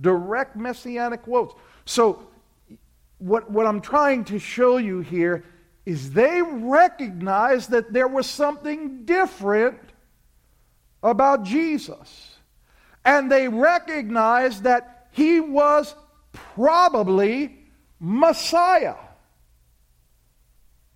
Direct 0.00 0.56
messianic 0.56 1.22
quotes. 1.22 1.54
So, 1.84 2.26
what, 3.18 3.48
what 3.48 3.66
I'm 3.66 3.80
trying 3.80 4.24
to 4.24 4.40
show 4.40 4.78
you 4.78 5.00
here 5.00 5.44
is 5.86 6.10
they 6.12 6.42
recognize 6.42 7.68
that 7.68 7.92
there 7.92 8.08
was 8.08 8.26
something 8.26 9.04
different 9.04 9.78
about 11.02 11.44
Jesus. 11.44 12.31
And 13.04 13.30
they 13.30 13.48
recognized 13.48 14.64
that 14.64 15.08
he 15.12 15.40
was 15.40 15.94
probably 16.32 17.58
Messiah. 17.98 18.96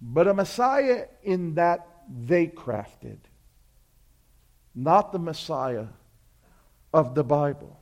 But 0.00 0.28
a 0.28 0.34
Messiah 0.34 1.06
in 1.22 1.54
that 1.54 1.86
they 2.08 2.46
crafted, 2.46 3.18
not 4.74 5.12
the 5.12 5.18
Messiah 5.18 5.86
of 6.92 7.14
the 7.14 7.24
Bible. 7.24 7.80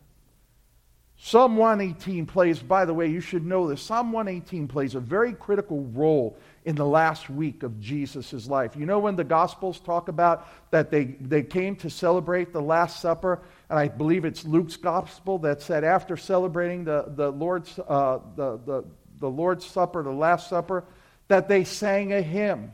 Psalm 1.17 1.57
118 1.57 2.27
plays, 2.27 2.59
by 2.59 2.85
the 2.85 2.93
way, 2.93 3.07
you 3.07 3.21
should 3.21 3.47
know 3.47 3.69
this. 3.69 3.81
Psalm 3.81 4.13
118 4.13 4.69
plays 4.69 4.95
a 4.95 5.01
very 5.01 5.33
critical 5.33 5.85
role 5.93 6.37
in 6.65 6.75
the 6.75 6.85
last 6.85 7.31
week 7.31 7.63
of 7.63 7.81
Jesus' 7.81 8.47
life. 8.47 8.77
You 8.77 8.85
know, 8.85 8.99
when 8.99 9.17
the 9.17 9.25
Gospels 9.25 9.81
talk 9.81 10.09
about 10.09 10.47
that 10.71 10.91
they, 10.91 11.05
they 11.05 11.43
came 11.43 11.77
to 11.77 11.89
celebrate 11.89 12.53
the 12.53 12.61
Last 12.61 13.01
Supper, 13.01 13.43
and 13.75 13.81
I 13.81 13.89
believe 13.89 14.25
it's 14.25 14.45
Luke's 14.45 14.77
Gospel 14.77 15.39
that 15.41 15.61
said 15.61 15.83
after 15.83 16.17
celebrating 16.17 16.85
the, 16.85 17.07
the, 17.09 17.33
Lord's, 17.33 17.77
uh, 17.81 18.21
the, 18.37 18.57
the, 18.65 18.85
the 19.19 19.29
Lord's 19.29 19.67
Supper, 19.67 20.05
the 20.05 20.13
Last 20.13 20.49
Supper, 20.49 20.85
that 21.27 21.49
they 21.49 21.65
sang 21.65 22.13
a 22.13 22.23
hymn. 22.23 22.71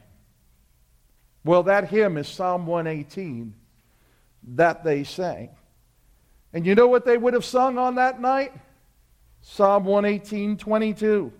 Well, 1.42 1.62
that 1.62 1.88
hymn 1.88 2.18
is 2.18 2.28
Psalm 2.28 2.66
118 2.66 3.54
that 4.56 4.84
they 4.84 5.04
sang. 5.04 5.48
And 6.52 6.66
you 6.66 6.74
know 6.74 6.88
what 6.88 7.06
they 7.06 7.16
would 7.16 7.32
have 7.32 7.46
sung 7.46 7.78
on 7.78 7.94
that 7.94 8.20
night? 8.20 8.52
Psalm 9.40 9.86
118, 9.86 10.58
22. 10.58 11.32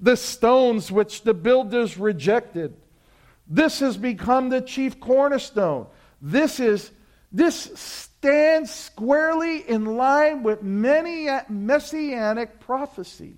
The 0.00 0.16
stones 0.16 0.90
which 0.90 1.20
the 1.20 1.34
builders 1.34 1.98
rejected. 1.98 2.74
This 3.46 3.80
has 3.80 3.98
become 3.98 4.48
the 4.48 4.62
chief 4.62 4.98
cornerstone. 5.00 5.86
This 6.22 6.60
is 6.60 6.90
this 7.30 8.08
stands 8.22 8.72
squarely 8.72 9.68
in 9.68 9.84
line 9.84 10.44
with 10.44 10.62
many 10.62 11.28
messianic 11.48 12.60
prophecy. 12.60 13.34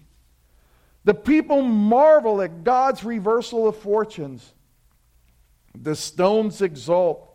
The 1.05 1.14
people 1.14 1.62
marvel 1.62 2.43
at 2.43 2.64
God's 2.64 3.03
reversal 3.03 3.66
of 3.66 3.78
fortunes. 3.78 4.53
The 5.74 5.97
stones 5.97 6.61
exult 6.61 7.34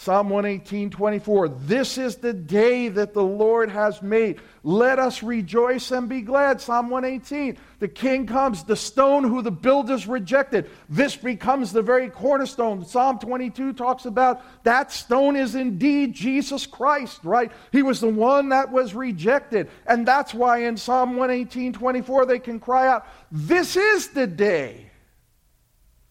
Psalm 0.00 0.30
118, 0.30 0.90
24. 0.90 1.48
This 1.48 1.98
is 1.98 2.18
the 2.18 2.32
day 2.32 2.88
that 2.88 3.14
the 3.14 3.22
Lord 3.22 3.68
has 3.68 4.00
made. 4.00 4.38
Let 4.62 5.00
us 5.00 5.24
rejoice 5.24 5.90
and 5.90 6.08
be 6.08 6.20
glad. 6.20 6.60
Psalm 6.60 6.88
118. 6.88 7.58
The 7.80 7.88
king 7.88 8.24
comes, 8.24 8.62
the 8.62 8.76
stone 8.76 9.24
who 9.24 9.42
the 9.42 9.50
builders 9.50 10.06
rejected. 10.06 10.70
This 10.88 11.16
becomes 11.16 11.72
the 11.72 11.82
very 11.82 12.10
cornerstone. 12.10 12.84
Psalm 12.84 13.18
22 13.18 13.72
talks 13.72 14.04
about 14.04 14.40
that 14.62 14.92
stone 14.92 15.34
is 15.34 15.56
indeed 15.56 16.14
Jesus 16.14 16.64
Christ, 16.64 17.18
right? 17.24 17.50
He 17.72 17.82
was 17.82 18.00
the 18.00 18.06
one 18.06 18.50
that 18.50 18.70
was 18.70 18.94
rejected. 18.94 19.68
And 19.84 20.06
that's 20.06 20.32
why 20.32 20.58
in 20.58 20.76
Psalm 20.76 21.16
118, 21.16 21.72
24, 21.72 22.24
they 22.24 22.38
can 22.38 22.60
cry 22.60 22.86
out, 22.86 23.04
This 23.32 23.74
is 23.74 24.10
the 24.10 24.28
day 24.28 24.92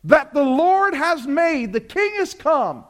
that 0.04 0.34
the 0.34 0.44
Lord 0.44 0.94
has 0.94 1.26
made. 1.26 1.72
The 1.72 1.80
king 1.80 2.16
has 2.18 2.34
come. 2.34 2.84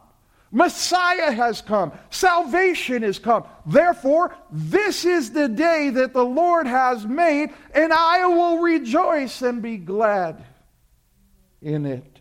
Messiah 0.58 1.32
has 1.32 1.62
come. 1.62 1.92
Salvation 2.10 3.04
has 3.04 3.20
come. 3.20 3.44
Therefore, 3.68 4.36
this 4.52 5.06
is 5.06 5.32
the 5.32 5.48
day 5.48 5.92
that 5.92 6.14
the 6.14 6.26
Lord 6.26 6.66
has 6.66 7.06
made, 7.06 7.52
and 7.76 7.94
I 7.94 8.26
will 8.26 8.58
rejoice 8.58 9.44
and 9.44 9.62
be 9.62 9.78
glad 9.78 10.44
in 11.62 11.86
it. 11.86 12.20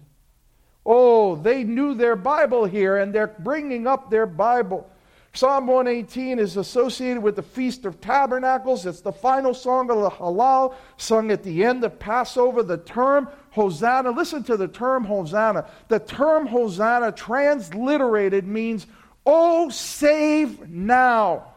Oh, 0.85 1.37
they 1.37 1.65
knew 1.65 1.95
their 1.95 2.15
Bible 2.15 2.67
here, 2.67 2.99
and 2.99 3.11
they're 3.11 3.35
bringing 3.39 3.87
up 3.87 4.11
their 4.11 4.27
Bible. 4.27 4.87
Psalm 5.33 5.67
118 5.67 6.39
is 6.39 6.59
associated 6.59 7.23
with 7.23 7.37
the 7.37 7.43
Feast 7.43 7.87
of 7.87 8.03
Tabernacles. 8.03 8.85
It's 8.85 9.01
the 9.01 9.13
final 9.13 9.55
song 9.55 9.91
of 9.91 10.03
the 10.03 10.11
Hallel, 10.11 10.75
sung 10.99 11.31
at 11.31 11.43
the 11.43 11.65
end 11.65 11.85
of 11.85 11.99
Passover. 11.99 12.63
The 12.63 12.79
term 12.79 13.29
Hosanna, 13.57 14.11
listen 14.11 14.45
to 14.45 14.57
the 14.57 14.69
term 14.69 15.03
Hosanna. 15.03 15.69
The 15.89 15.99
term 15.99 16.47
Hosanna, 16.47 17.11
transliterated, 17.11 18.47
means, 18.47 18.87
Oh, 19.27 19.71
save 19.71 20.69
now. 20.69 21.55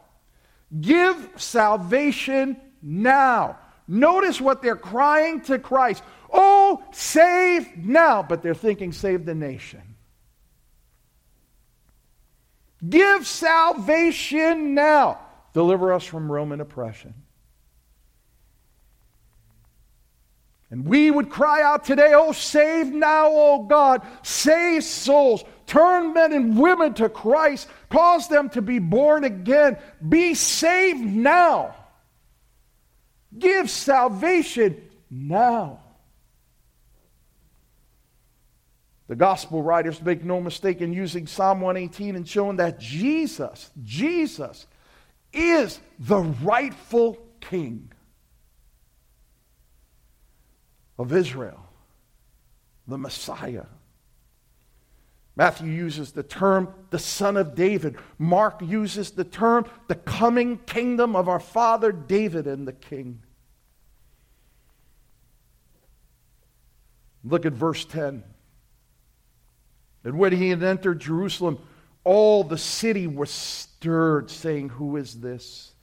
Give 0.82 1.30
salvation 1.36 2.58
now. 2.82 3.60
Notice 3.88 4.42
what 4.42 4.62
they're 4.62 4.76
crying 4.76 5.42
to 5.42 5.60
Christ. 5.60 6.02
Oh, 6.32 6.84
save 6.92 7.78
now. 7.78 8.24
But 8.24 8.42
they're 8.42 8.56
thinking, 8.56 8.92
save 8.92 9.26
the 9.26 9.36
nation. 9.36 9.82
Give 12.88 13.28
salvation 13.28 14.74
now. 14.74 15.20
Deliver 15.54 15.94
us 15.94 16.06
from 16.06 16.32
Roman 16.32 16.62
oppression. 16.62 17.14
And 20.72 20.86
we 20.86 21.10
would 21.10 21.30
cry 21.30 21.64
out 21.64 21.84
today, 21.84 22.12
Oh, 22.14 22.32
save 22.32 22.88
now, 22.88 23.28
oh 23.32 23.64
God, 23.64 24.06
save 24.22 24.84
souls, 24.84 25.44
turn 25.66 26.14
men 26.14 26.32
and 26.32 26.60
women 26.60 26.94
to 26.96 27.10
Christ, 27.10 27.68
cause 27.90 28.28
them 28.28 28.50
to 28.50 28.62
be 28.62 28.78
born 28.80 29.24
again, 29.24 29.78
be 30.08 30.36
saved 30.36 31.04
now. 31.04 31.76
Give 33.38 33.70
salvation 33.70 34.90
now. 35.10 35.80
The 39.08 39.16
gospel 39.16 39.64
writers 39.64 40.00
make 40.04 40.24
no 40.24 40.40
mistake 40.40 40.82
in 40.82 40.94
using 40.94 41.26
Psalm 41.26 41.62
118 41.62 42.16
and 42.16 42.28
showing 42.28 42.58
that 42.58 42.80
Jesus, 42.80 43.72
Jesus 43.84 44.68
is 45.34 45.80
the 45.98 46.20
rightful 46.20 47.18
king 47.42 47.92
of 51.00 51.14
Israel, 51.14 51.66
the 52.86 52.98
Messiah. 52.98 53.66
Matthew 55.36 55.72
uses 55.72 56.12
the 56.12 56.24
term 56.24 56.74
the 56.90 57.00
son 57.00 57.38
of 57.38 57.56
David. 57.56 57.96
Mark 58.18 58.62
uses 58.62 59.12
the 59.12 59.24
term 59.24 59.66
the 59.88 59.96
coming 59.96 60.58
kingdom 60.58 61.16
of 61.16 61.30
our 61.30 61.40
father 61.40 61.94
David 61.94 62.46
and 62.46 62.68
the 62.68 62.74
king. 62.74 63.24
Look 67.24 67.46
at 67.46 67.54
verse 67.54 67.86
10. 67.86 68.24
And 70.04 70.18
when 70.18 70.34
he 70.34 70.50
had 70.50 70.64
entered 70.64 71.00
Jerusalem, 71.00 71.60
all 72.04 72.44
the 72.44 72.58
city 72.58 73.08
was 73.08 73.30
stirred, 73.30 74.30
saying, 74.30 74.70
Who 74.70 74.98
is 74.98 75.22
this? 75.22 75.74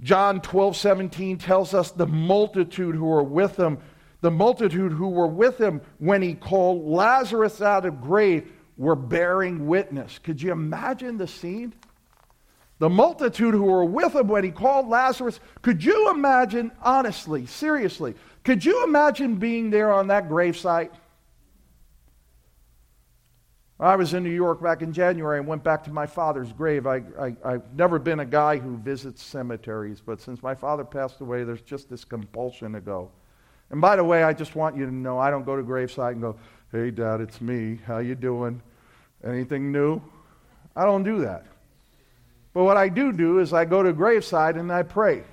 John 0.00 0.40
12, 0.40 0.76
17 0.76 1.38
tells 1.38 1.74
us 1.74 1.92
the 1.92 2.06
multitude 2.06 2.96
who 2.96 3.04
were 3.04 3.22
with 3.22 3.56
him, 3.56 3.78
the 4.24 4.30
multitude 4.30 4.90
who 4.90 5.08
were 5.08 5.26
with 5.26 5.60
him 5.60 5.82
when 5.98 6.22
he 6.22 6.32
called 6.32 6.82
Lazarus 6.82 7.60
out 7.60 7.84
of 7.84 8.00
grave 8.00 8.50
were 8.78 8.96
bearing 8.96 9.66
witness. 9.66 10.18
Could 10.18 10.40
you 10.40 10.50
imagine 10.50 11.18
the 11.18 11.26
scene? 11.26 11.74
The 12.78 12.88
multitude 12.88 13.52
who 13.52 13.64
were 13.64 13.84
with 13.84 14.14
him 14.14 14.28
when 14.28 14.42
he 14.42 14.50
called 14.50 14.88
Lazarus, 14.88 15.40
could 15.60 15.84
you 15.84 16.10
imagine, 16.10 16.72
honestly, 16.80 17.44
seriously, 17.44 18.14
could 18.44 18.64
you 18.64 18.82
imagine 18.84 19.36
being 19.36 19.68
there 19.68 19.92
on 19.92 20.06
that 20.06 20.30
gravesite? 20.30 20.92
I 23.78 23.96
was 23.96 24.14
in 24.14 24.22
New 24.22 24.30
York 24.30 24.62
back 24.62 24.80
in 24.80 24.94
January 24.94 25.38
and 25.38 25.46
went 25.46 25.62
back 25.62 25.84
to 25.84 25.92
my 25.92 26.06
father's 26.06 26.50
grave. 26.50 26.86
I, 26.86 27.02
I, 27.20 27.36
I've 27.44 27.74
never 27.74 27.98
been 27.98 28.20
a 28.20 28.24
guy 28.24 28.56
who 28.56 28.78
visits 28.78 29.22
cemeteries, 29.22 30.00
but 30.00 30.22
since 30.22 30.42
my 30.42 30.54
father 30.54 30.82
passed 30.82 31.20
away, 31.20 31.44
there's 31.44 31.60
just 31.60 31.90
this 31.90 32.06
compulsion 32.06 32.72
to 32.72 32.80
go. 32.80 33.10
And 33.70 33.80
by 33.80 33.96
the 33.96 34.04
way, 34.04 34.22
I 34.22 34.32
just 34.32 34.54
want 34.54 34.76
you 34.76 34.86
to 34.86 34.94
know 34.94 35.18
I 35.18 35.30
don't 35.30 35.44
go 35.44 35.56
to 35.56 35.62
gravesite 35.62 36.12
and 36.12 36.20
go, 36.20 36.36
"Hey, 36.70 36.90
Dad, 36.90 37.20
it's 37.20 37.40
me. 37.40 37.80
How 37.86 37.98
you 37.98 38.14
doing? 38.14 38.62
Anything 39.24 39.72
new?" 39.72 40.00
I 40.76 40.84
don't 40.84 41.04
do 41.04 41.20
that. 41.20 41.46
But 42.52 42.64
what 42.64 42.76
I 42.76 42.88
do 42.88 43.12
do 43.12 43.40
is 43.40 43.52
I 43.52 43.64
go 43.64 43.82
to 43.82 43.92
graveside 43.92 44.56
and 44.56 44.72
I 44.72 44.82
pray. 44.82 45.24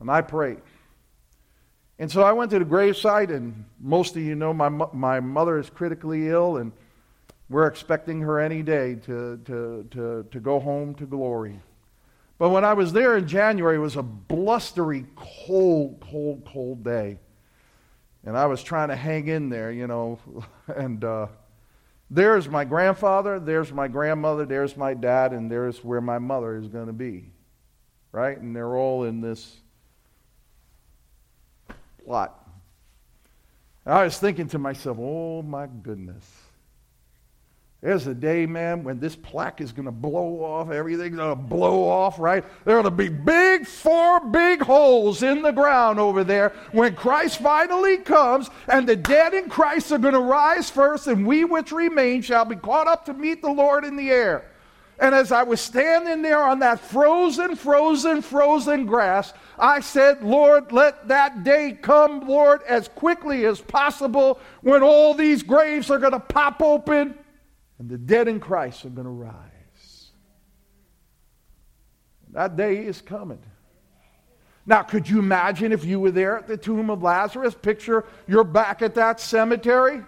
And 0.00 0.10
I 0.10 0.20
pray. 0.20 0.58
And 1.98 2.10
so 2.10 2.22
I 2.22 2.32
went 2.32 2.52
to 2.52 2.60
the 2.60 2.64
gravesite, 2.64 3.34
and 3.34 3.64
most 3.80 4.14
of 4.14 4.22
you 4.22 4.36
know 4.36 4.54
my, 4.54 4.68
my 4.68 5.18
mother 5.18 5.58
is 5.58 5.68
critically 5.68 6.28
ill, 6.28 6.58
and 6.58 6.70
we're 7.50 7.66
expecting 7.66 8.20
her 8.20 8.38
any 8.38 8.62
day 8.62 8.94
to, 9.06 9.40
to, 9.46 9.86
to, 9.90 10.26
to 10.30 10.40
go 10.40 10.60
home 10.60 10.94
to 10.94 11.06
glory. 11.06 11.60
But 12.38 12.50
when 12.50 12.64
I 12.64 12.72
was 12.74 12.92
there 12.92 13.16
in 13.16 13.26
January, 13.26 13.76
it 13.76 13.80
was 13.80 13.96
a 13.96 14.02
blustery, 14.02 15.06
cold, 15.16 16.00
cold, 16.00 16.48
cold 16.50 16.84
day. 16.84 17.18
And 18.24 18.36
I 18.36 18.46
was 18.46 18.62
trying 18.62 18.88
to 18.88 18.96
hang 18.96 19.26
in 19.26 19.48
there, 19.48 19.70
you 19.72 19.86
know. 19.86 20.18
And 20.76 21.02
uh, 21.02 21.28
there's 22.10 22.46
my 22.46 22.66
grandfather, 22.66 23.40
there's 23.40 23.72
my 23.72 23.88
grandmother, 23.88 24.44
there's 24.44 24.76
my 24.76 24.92
dad, 24.92 25.32
and 25.32 25.50
there's 25.50 25.82
where 25.82 26.02
my 26.02 26.18
mother 26.18 26.56
is 26.56 26.68
going 26.68 26.88
to 26.88 26.92
be. 26.92 27.32
Right? 28.12 28.38
And 28.38 28.54
they're 28.54 28.76
all 28.76 29.04
in 29.04 29.22
this 29.22 29.56
plot. 32.04 32.46
And 33.86 33.94
I 33.94 34.04
was 34.04 34.18
thinking 34.18 34.48
to 34.48 34.58
myself, 34.58 34.98
oh 35.00 35.40
my 35.40 35.66
goodness. 35.66 36.24
There's 37.80 38.08
a 38.08 38.14
day, 38.14 38.44
man, 38.44 38.82
when 38.82 38.98
this 38.98 39.14
plaque 39.14 39.60
is 39.60 39.70
going 39.70 39.86
to 39.86 39.92
blow 39.92 40.42
off. 40.42 40.72
Everything's 40.72 41.14
going 41.14 41.30
to 41.30 41.40
blow 41.40 41.88
off, 41.88 42.18
right? 42.18 42.44
There 42.64 42.76
are 42.76 42.82
going 42.82 42.92
to 42.92 43.02
be 43.02 43.08
big, 43.08 43.68
four 43.68 44.18
big 44.18 44.60
holes 44.60 45.22
in 45.22 45.42
the 45.42 45.52
ground 45.52 46.00
over 46.00 46.24
there 46.24 46.52
when 46.72 46.96
Christ 46.96 47.38
finally 47.38 47.98
comes, 47.98 48.50
and 48.66 48.88
the 48.88 48.96
dead 48.96 49.32
in 49.32 49.48
Christ 49.48 49.92
are 49.92 49.98
going 49.98 50.14
to 50.14 50.20
rise 50.20 50.68
first, 50.68 51.06
and 51.06 51.24
we 51.24 51.44
which 51.44 51.70
remain 51.70 52.20
shall 52.20 52.44
be 52.44 52.56
caught 52.56 52.88
up 52.88 53.04
to 53.06 53.14
meet 53.14 53.42
the 53.42 53.52
Lord 53.52 53.84
in 53.84 53.94
the 53.94 54.10
air. 54.10 54.50
And 54.98 55.14
as 55.14 55.30
I 55.30 55.44
was 55.44 55.60
standing 55.60 56.22
there 56.22 56.42
on 56.42 56.58
that 56.58 56.80
frozen, 56.80 57.54
frozen, 57.54 58.22
frozen 58.22 58.86
grass, 58.86 59.32
I 59.56 59.78
said, 59.78 60.24
Lord, 60.24 60.72
let 60.72 61.06
that 61.06 61.44
day 61.44 61.78
come, 61.80 62.26
Lord, 62.26 62.62
as 62.64 62.88
quickly 62.88 63.46
as 63.46 63.60
possible 63.60 64.40
when 64.62 64.82
all 64.82 65.14
these 65.14 65.44
graves 65.44 65.92
are 65.92 66.00
going 66.00 66.14
to 66.14 66.18
pop 66.18 66.60
open 66.60 67.16
and 67.78 67.88
the 67.88 67.98
dead 67.98 68.28
in 68.28 68.40
Christ 68.40 68.84
are 68.84 68.90
going 68.90 69.06
to 69.06 69.10
rise. 69.10 70.10
That 72.32 72.56
day 72.56 72.84
is 72.84 73.00
coming. 73.00 73.40
Now, 74.66 74.82
could 74.82 75.08
you 75.08 75.18
imagine 75.18 75.72
if 75.72 75.84
you 75.84 75.98
were 75.98 76.10
there 76.10 76.36
at 76.36 76.46
the 76.46 76.58
tomb 76.58 76.90
of 76.90 77.02
Lazarus? 77.02 77.54
Picture 77.54 78.04
you're 78.26 78.44
back 78.44 78.82
at 78.82 78.96
that 78.96 79.18
cemetery. 79.18 80.02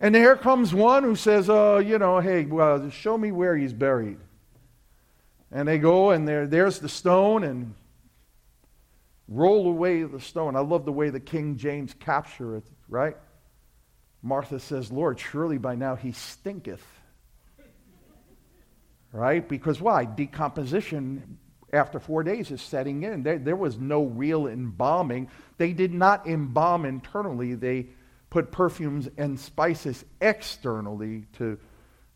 And 0.00 0.16
here 0.16 0.36
comes 0.36 0.74
one 0.74 1.04
who 1.04 1.14
says, 1.14 1.50
uh, 1.50 1.82
you 1.84 1.98
know, 1.98 2.18
hey, 2.18 2.44
well, 2.44 2.88
show 2.90 3.16
me 3.18 3.30
where 3.30 3.56
he's 3.56 3.72
buried. 3.72 4.18
And 5.52 5.68
they 5.68 5.78
go, 5.78 6.10
and 6.10 6.26
there, 6.26 6.46
there's 6.46 6.78
the 6.78 6.88
stone, 6.88 7.44
and 7.44 7.74
roll 9.28 9.68
away 9.68 10.02
the 10.02 10.18
stone. 10.18 10.56
I 10.56 10.60
love 10.60 10.86
the 10.86 10.92
way 10.92 11.10
the 11.10 11.20
King 11.20 11.56
James 11.56 11.94
capture 11.94 12.56
it, 12.56 12.64
right? 12.88 13.16
Martha 14.22 14.60
says, 14.60 14.92
Lord, 14.92 15.18
surely 15.18 15.58
by 15.58 15.74
now 15.74 15.96
he 15.96 16.12
stinketh. 16.12 16.84
Right? 19.12 19.46
Because 19.46 19.80
why? 19.80 20.04
Decomposition 20.04 21.38
after 21.72 21.98
four 21.98 22.22
days 22.22 22.50
is 22.50 22.62
setting 22.62 23.02
in. 23.02 23.22
There, 23.22 23.38
there 23.38 23.56
was 23.56 23.78
no 23.78 24.04
real 24.04 24.46
embalming. 24.46 25.28
They 25.58 25.72
did 25.72 25.92
not 25.92 26.26
embalm 26.26 26.84
internally, 26.84 27.54
they 27.54 27.88
put 28.30 28.50
perfumes 28.50 29.08
and 29.18 29.38
spices 29.38 30.04
externally 30.20 31.26
to 31.34 31.58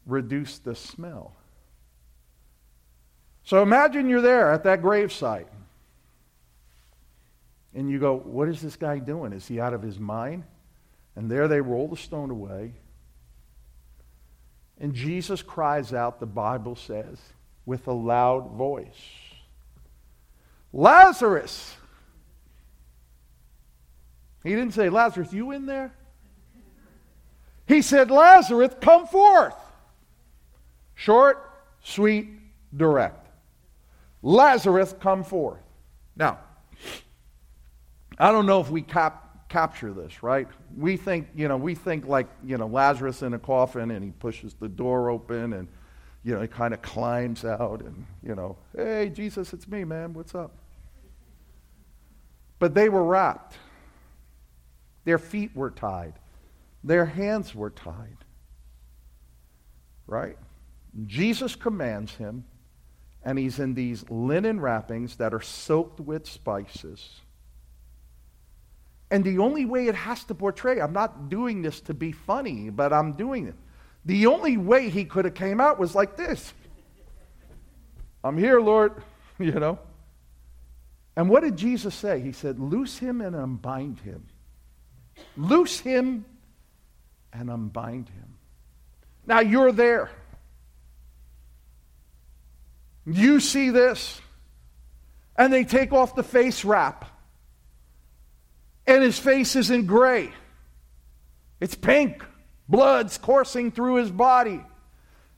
reduce 0.06 0.58
the 0.58 0.74
smell. 0.74 1.34
So 3.44 3.62
imagine 3.62 4.08
you're 4.08 4.22
there 4.22 4.50
at 4.50 4.64
that 4.64 4.80
gravesite. 4.80 5.46
And 7.74 7.90
you 7.90 7.98
go, 7.98 8.16
What 8.16 8.48
is 8.48 8.62
this 8.62 8.76
guy 8.76 8.98
doing? 8.98 9.32
Is 9.32 9.46
he 9.46 9.60
out 9.60 9.74
of 9.74 9.82
his 9.82 9.98
mind? 9.98 10.44
And 11.16 11.30
there 11.30 11.48
they 11.48 11.60
roll 11.60 11.88
the 11.88 11.96
stone 11.96 12.30
away. 12.30 12.74
And 14.78 14.94
Jesus 14.94 15.42
cries 15.42 15.94
out, 15.94 16.20
the 16.20 16.26
Bible 16.26 16.76
says, 16.76 17.18
with 17.64 17.88
a 17.88 17.92
loud 17.92 18.52
voice 18.52 19.00
Lazarus! 20.72 21.74
He 24.44 24.50
didn't 24.50 24.74
say, 24.74 24.90
Lazarus, 24.90 25.32
you 25.32 25.50
in 25.50 25.66
there? 25.66 25.92
He 27.66 27.82
said, 27.82 28.10
Lazarus, 28.10 28.72
come 28.80 29.06
forth. 29.06 29.56
Short, 30.94 31.50
sweet, 31.82 32.28
direct. 32.76 33.26
Lazarus, 34.22 34.94
come 35.00 35.24
forth. 35.24 35.62
Now, 36.14 36.38
I 38.18 38.30
don't 38.30 38.46
know 38.46 38.60
if 38.60 38.70
we 38.70 38.82
cap- 38.82 39.25
capture 39.48 39.92
this, 39.92 40.22
right? 40.22 40.48
We 40.76 40.96
think, 40.96 41.28
you 41.34 41.48
know, 41.48 41.56
we 41.56 41.74
think 41.74 42.06
like, 42.06 42.26
you 42.44 42.58
know, 42.58 42.66
Lazarus 42.66 43.22
in 43.22 43.34
a 43.34 43.38
coffin 43.38 43.90
and 43.90 44.04
he 44.04 44.10
pushes 44.10 44.54
the 44.54 44.68
door 44.68 45.10
open 45.10 45.52
and, 45.52 45.68
you 46.24 46.34
know, 46.34 46.40
he 46.40 46.48
kind 46.48 46.74
of 46.74 46.82
climbs 46.82 47.44
out 47.44 47.80
and, 47.80 48.06
you 48.22 48.34
know, 48.34 48.56
hey, 48.74 49.10
Jesus, 49.10 49.52
it's 49.52 49.68
me, 49.68 49.84
man, 49.84 50.12
what's 50.12 50.34
up? 50.34 50.52
But 52.58 52.74
they 52.74 52.88
were 52.88 53.04
wrapped. 53.04 53.56
Their 55.04 55.18
feet 55.18 55.54
were 55.54 55.70
tied. 55.70 56.14
Their 56.82 57.04
hands 57.04 57.54
were 57.54 57.70
tied. 57.70 58.16
Right? 60.06 60.36
Jesus 61.06 61.54
commands 61.54 62.14
him, 62.14 62.44
and 63.22 63.38
he's 63.38 63.58
in 63.58 63.74
these 63.74 64.08
linen 64.08 64.60
wrappings 64.60 65.16
that 65.16 65.34
are 65.34 65.40
soaked 65.40 66.00
with 66.00 66.26
spices. 66.26 67.20
And 69.10 69.22
the 69.24 69.38
only 69.38 69.64
way 69.64 69.86
it 69.86 69.94
has 69.94 70.24
to 70.24 70.34
portray, 70.34 70.80
I'm 70.80 70.92
not 70.92 71.28
doing 71.28 71.62
this 71.62 71.80
to 71.82 71.94
be 71.94 72.12
funny, 72.12 72.70
but 72.70 72.92
I'm 72.92 73.12
doing 73.12 73.46
it. 73.46 73.54
The 74.04 74.26
only 74.26 74.56
way 74.56 74.88
he 74.88 75.04
could 75.04 75.24
have 75.24 75.34
came 75.34 75.60
out 75.60 75.78
was 75.78 75.94
like 75.94 76.16
this. 76.16 76.52
I'm 78.24 78.36
here, 78.36 78.60
Lord, 78.60 79.02
you 79.38 79.52
know. 79.52 79.78
And 81.16 81.30
what 81.30 81.42
did 81.42 81.56
Jesus 81.56 81.94
say? 81.94 82.20
He 82.20 82.32
said, 82.32 82.58
Loose 82.58 82.98
him 82.98 83.20
and 83.20 83.34
unbind 83.34 84.00
him. 84.00 84.26
Loose 85.36 85.80
him 85.80 86.24
and 87.32 87.48
unbind 87.48 88.08
him. 88.08 88.34
Now 89.26 89.40
you're 89.40 89.72
there. 89.72 90.10
You 93.06 93.40
see 93.40 93.70
this. 93.70 94.20
And 95.36 95.52
they 95.52 95.64
take 95.64 95.92
off 95.92 96.14
the 96.14 96.22
face 96.22 96.64
wrap 96.64 97.15
and 98.86 99.02
his 99.02 99.18
face 99.18 99.56
isn't 99.56 99.86
gray. 99.86 100.32
It's 101.60 101.74
pink. 101.74 102.24
Blood's 102.68 103.18
coursing 103.18 103.70
through 103.70 103.96
his 103.96 104.10
body. 104.10 104.62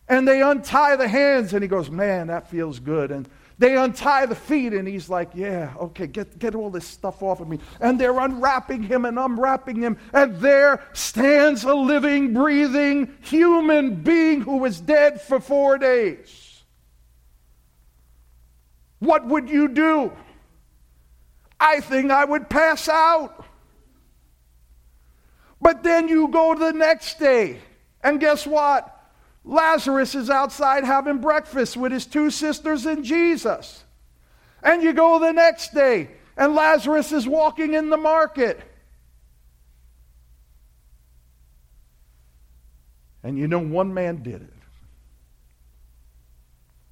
And 0.09 0.26
they 0.26 0.40
untie 0.40 0.96
the 0.96 1.09
hands, 1.09 1.53
and 1.53 1.62
he 1.62 1.68
goes, 1.68 1.90
Man, 1.90 2.28
that 2.28 2.49
feels 2.49 2.80
good. 2.80 3.11
And 3.11 3.28
they 3.59 3.76
untie 3.76 4.24
the 4.26 4.34
feet, 4.34 4.72
and 4.72 4.88
he's 4.88 5.11
like, 5.11 5.30
Yeah, 5.34 5.74
okay, 5.78 6.07
get, 6.07 6.38
get 6.38 6.55
all 6.55 6.70
this 6.70 6.86
stuff 6.86 7.22
off 7.22 7.40
of 7.40 7.49
me. 7.49 7.59
And 7.80 8.01
they're 8.01 8.18
unwrapping 8.18 8.82
him 8.82 9.05
and 9.05 9.18
unwrapping 9.18 9.76
him. 9.76 9.99
And 10.14 10.36
there 10.40 10.82
stands 10.94 11.64
a 11.64 11.74
living, 11.74 12.32
breathing 12.32 13.14
human 13.20 13.96
being 13.96 14.40
who 14.40 14.59
was 14.59 14.80
dead 14.80 15.20
for 15.20 15.40
four 15.40 15.76
days. 15.76 16.62
What 19.01 19.26
would 19.26 19.49
you 19.49 19.68
do? 19.68 20.12
I 21.61 21.81
think 21.81 22.11
I 22.11 22.25
would 22.25 22.49
pass 22.49 22.89
out. 22.89 23.45
But 25.61 25.83
then 25.83 26.09
you 26.09 26.29
go 26.29 26.55
to 26.55 26.61
the 26.61 26.73
next 26.73 27.19
day, 27.19 27.59
and 28.03 28.21
guess 28.21 28.47
what? 28.47 28.95
Lazarus 29.45 30.15
is 30.15 30.31
outside 30.31 30.85
having 30.85 31.19
breakfast 31.19 31.77
with 31.77 31.91
his 31.91 32.07
two 32.07 32.31
sisters 32.31 32.87
and 32.87 33.05
Jesus. 33.05 33.83
And 34.63 34.83
you 34.83 34.93
go 34.93 35.19
the 35.19 35.33
next 35.33 35.75
day, 35.75 36.11
and 36.37 36.55
Lazarus 36.55 37.13
is 37.13 37.27
walking 37.27 37.75
in 37.75 37.91
the 37.91 37.97
market. 37.97 38.61
And 43.23 43.37
you 43.37 43.49
know, 43.49 43.59
one 43.59 43.95
man 43.95 44.23
did 44.23 44.43
it. 44.43 44.53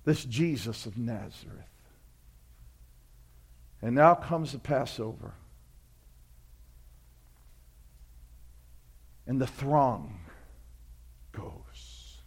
This 0.04 0.24
Jesus 0.24 0.86
of 0.86 0.96
Nazareth. 0.96 1.75
And 3.86 3.94
now 3.94 4.16
comes 4.16 4.50
the 4.50 4.58
Passover. 4.58 5.32
And 9.28 9.40
the 9.40 9.46
throng 9.46 10.18
goes. 11.30 12.18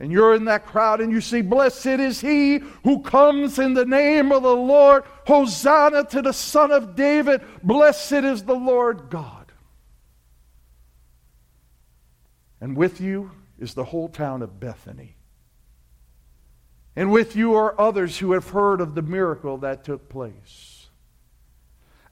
And 0.00 0.10
you're 0.10 0.34
in 0.34 0.46
that 0.46 0.66
crowd 0.66 1.00
and 1.00 1.12
you 1.12 1.20
see, 1.20 1.40
Blessed 1.40 1.86
is 1.86 2.20
he 2.20 2.58
who 2.82 3.00
comes 3.02 3.60
in 3.60 3.74
the 3.74 3.84
name 3.84 4.32
of 4.32 4.42
the 4.42 4.56
Lord. 4.56 5.04
Hosanna 5.24 6.02
to 6.06 6.20
the 6.20 6.32
Son 6.32 6.72
of 6.72 6.96
David. 6.96 7.40
Blessed 7.62 8.12
is 8.14 8.42
the 8.42 8.56
Lord 8.56 9.10
God. 9.10 9.52
And 12.60 12.76
with 12.76 13.00
you 13.00 13.30
is 13.56 13.74
the 13.74 13.84
whole 13.84 14.08
town 14.08 14.42
of 14.42 14.58
Bethany. 14.58 15.14
And 16.98 17.12
with 17.12 17.36
you 17.36 17.54
are 17.54 17.80
others 17.80 18.18
who 18.18 18.32
have 18.32 18.48
heard 18.48 18.80
of 18.80 18.96
the 18.96 19.02
miracle 19.02 19.58
that 19.58 19.84
took 19.84 20.08
place. 20.08 20.88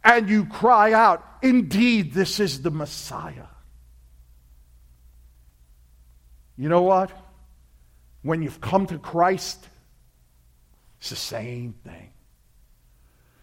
And 0.05 0.29
you 0.29 0.45
cry 0.45 0.93
out, 0.93 1.27
Indeed, 1.43 2.13
this 2.13 2.39
is 2.39 2.63
the 2.63 2.71
Messiah. 2.71 3.49
You 6.57 6.69
know 6.69 6.83
what? 6.83 7.11
When 8.23 8.43
you've 8.43 8.61
come 8.61 8.87
to 8.87 8.97
Christ, 8.97 9.67
it's 11.01 11.11
the 11.11 11.17
same 11.17 11.75
thing. 11.85 12.13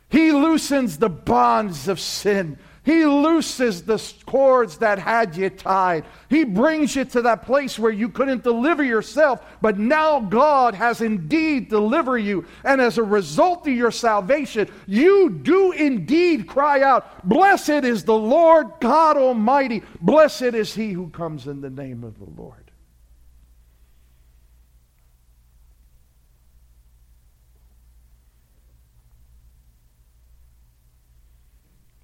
He 0.08 0.32
loosens 0.32 0.98
the 0.98 1.10
bonds 1.10 1.90
of 1.90 2.00
sin. 2.00 2.58
He 2.84 3.06
looses 3.06 3.84
the 3.84 4.02
cords 4.26 4.78
that 4.80 5.00
had 5.00 5.38
you 5.38 5.50
tied. 5.50 6.04
He 6.30 6.44
brings 6.44 6.96
you 6.98 7.06
to 7.06 7.22
that 7.22 7.46
place 7.46 7.80
where 7.80 7.92
you 7.92 8.10
couldn't 8.10 8.44
deliver 8.44 8.84
yourself, 8.84 9.42
but 9.62 9.80
now 9.80 10.20
God 10.20 10.76
has 10.76 11.00
indeed 11.00 11.70
delivered 11.70 12.18
you. 12.18 12.46
And 12.66 12.82
as 12.82 12.98
a 12.98 13.04
result 13.04 13.66
of 13.68 13.74
your 13.74 13.92
salvation, 13.92 14.70
you 14.86 15.30
do 15.30 15.72
indeed 15.72 16.46
cry 16.46 16.82
out, 16.82 17.28
Blessed 17.28 17.70
is 17.70 18.04
the 18.04 18.18
Lord 18.18 18.68
God 18.82 19.16
Almighty. 19.16 19.82
Blessed 20.02 20.42
is 20.42 20.76
he 20.76 20.92
who 20.92 21.08
comes 21.10 21.48
in 21.48 21.62
the 21.62 21.70
name 21.70 22.04
of 22.04 22.20
the 22.20 22.42
Lord. 22.42 22.63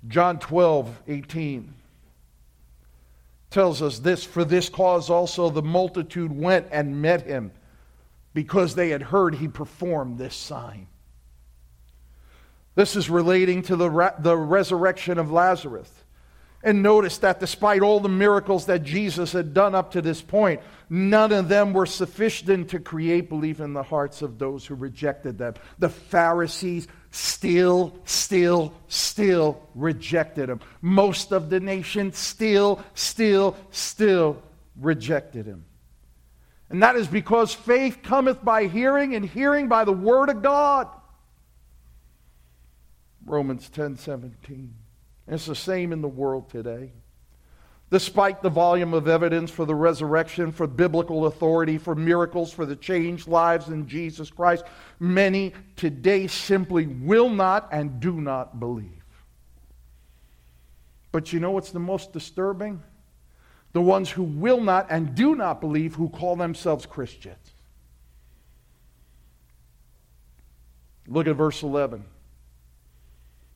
John 0.10 0.40
12, 0.40 1.04
18 1.08 1.74
tells 3.52 3.82
us 3.82 4.00
this 4.00 4.24
For 4.24 4.44
this 4.44 4.68
cause 4.68 5.10
also 5.10 5.50
the 5.50 5.62
multitude 5.62 6.36
went 6.36 6.68
and 6.72 7.02
met 7.02 7.26
him, 7.26 7.52
because 8.34 8.76
they 8.76 8.90
had 8.90 9.04
heard 9.04 9.36
he 9.36 9.48
performed 9.48 10.18
this 10.18 10.36
sign. 10.36 10.88
This 12.76 12.96
is 12.96 13.10
relating 13.10 13.62
to 13.64 13.76
the, 13.76 14.14
the 14.20 14.38
resurrection 14.38 15.18
of 15.18 15.32
Lazarus. 15.32 15.92
And 16.62 16.84
notice 16.84 17.20
that 17.20 17.40
despite 17.40 17.82
all 17.82 18.02
the 18.02 18.10
miracles 18.10 18.66
that 18.66 18.84
Jesus 18.84 19.32
had 19.32 19.54
done 19.54 19.76
up 19.76 19.92
to 19.92 20.02
this 20.02 20.22
point, 20.22 20.62
none 20.90 21.32
of 21.32 21.48
them 21.48 21.72
were 21.72 21.86
sufficient 21.86 22.70
to 22.72 22.80
create 22.80 23.30
belief 23.30 23.62
in 23.62 23.74
the 23.74 23.84
hearts 23.84 24.22
of 24.22 24.38
those 24.38 24.66
who 24.66 24.76
rejected 24.76 25.38
them. 25.38 25.54
The 25.78 25.90
Pharisees 25.90 26.88
still, 27.12 27.96
still, 28.06 28.74
still 28.88 29.62
rejected 29.76 30.50
him. 30.50 30.60
Most 30.82 31.32
of 31.32 31.50
the 31.50 31.60
nation 31.60 32.14
still, 32.14 32.84
still, 32.94 33.56
still 33.72 34.42
rejected 34.80 35.46
him. 35.46 35.66
And 36.70 36.84
that 36.84 36.96
is 36.96 37.08
because 37.08 37.54
faith 37.54 38.00
cometh 38.04 38.44
by 38.44 38.68
hearing, 38.68 39.16
and 39.16 39.26
hearing 39.26 39.68
by 39.68 39.86
the 39.86 39.94
word 39.94 40.30
of 40.30 40.44
God. 40.44 40.88
Romans 43.26 43.70
10 43.70 43.98
17. 43.98 44.74
it's 45.28 45.46
the 45.46 45.56
same 45.56 45.92
in 45.92 46.02
the 46.02 46.08
world 46.08 46.50
today. 46.50 46.92
Despite 47.92 48.44
the 48.44 48.50
volume 48.50 48.94
of 48.94 49.08
evidence 49.08 49.50
for 49.50 49.66
the 49.66 49.74
resurrection, 49.74 50.52
for 50.52 50.68
biblical 50.68 51.26
authority, 51.26 51.80
for 51.80 51.96
miracles, 51.96 52.54
for 52.54 52.66
the 52.66 52.76
changed 52.76 53.28
lives 53.28 53.70
in 53.70 53.88
Jesus 53.88 54.30
Christ, 54.30 54.64
many 55.00 55.54
today 55.76 56.28
simply 56.28 56.86
will 56.86 57.30
not 57.30 57.68
and 57.72 58.00
do 58.00 58.22
not 58.22 58.60
believe. 58.60 59.04
But 61.12 61.34
you 61.34 61.40
know 61.40 61.52
what's 61.52 61.72
the 61.72 61.80
most 61.80 62.14
disturbing? 62.14 62.84
The 63.74 63.82
ones 63.82 64.12
who 64.12 64.24
will 64.24 64.62
not 64.62 64.88
and 64.92 65.16
do 65.16 65.34
not 65.34 65.60
believe, 65.60 65.96
who 65.96 66.10
call 66.10 66.36
themselves 66.36 66.86
Christians. 66.86 67.38
Look 71.08 71.28
at 71.28 71.36
verse 71.36 71.64
11. 71.64 72.06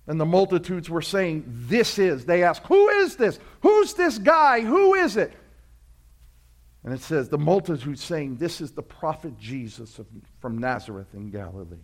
And 0.08 0.20
the 0.20 0.26
multitudes 0.26 0.90
were 0.90 1.02
saying, 1.02 1.44
This 1.48 1.98
is. 1.98 2.26
They 2.26 2.44
ask, 2.44 2.64
Who 2.64 2.90
is 2.90 3.16
this? 3.16 3.40
Who's 3.62 3.94
this 3.94 4.18
guy? 4.18 4.62
Who 4.62 4.96
is 4.96 5.18
it? 5.18 5.34
And 6.84 6.94
it 6.94 7.02
says, 7.02 7.30
The 7.30 7.38
multitude 7.38 8.00
saying, 8.00 8.38
This 8.38 8.60
is 8.60 8.72
the 8.72 8.84
prophet 8.84 9.40
Jesus 9.40 10.00
of, 10.00 10.08
from 10.40 10.58
Nazareth 10.58 11.08
in 11.14 11.30
Galilee. 11.30 11.78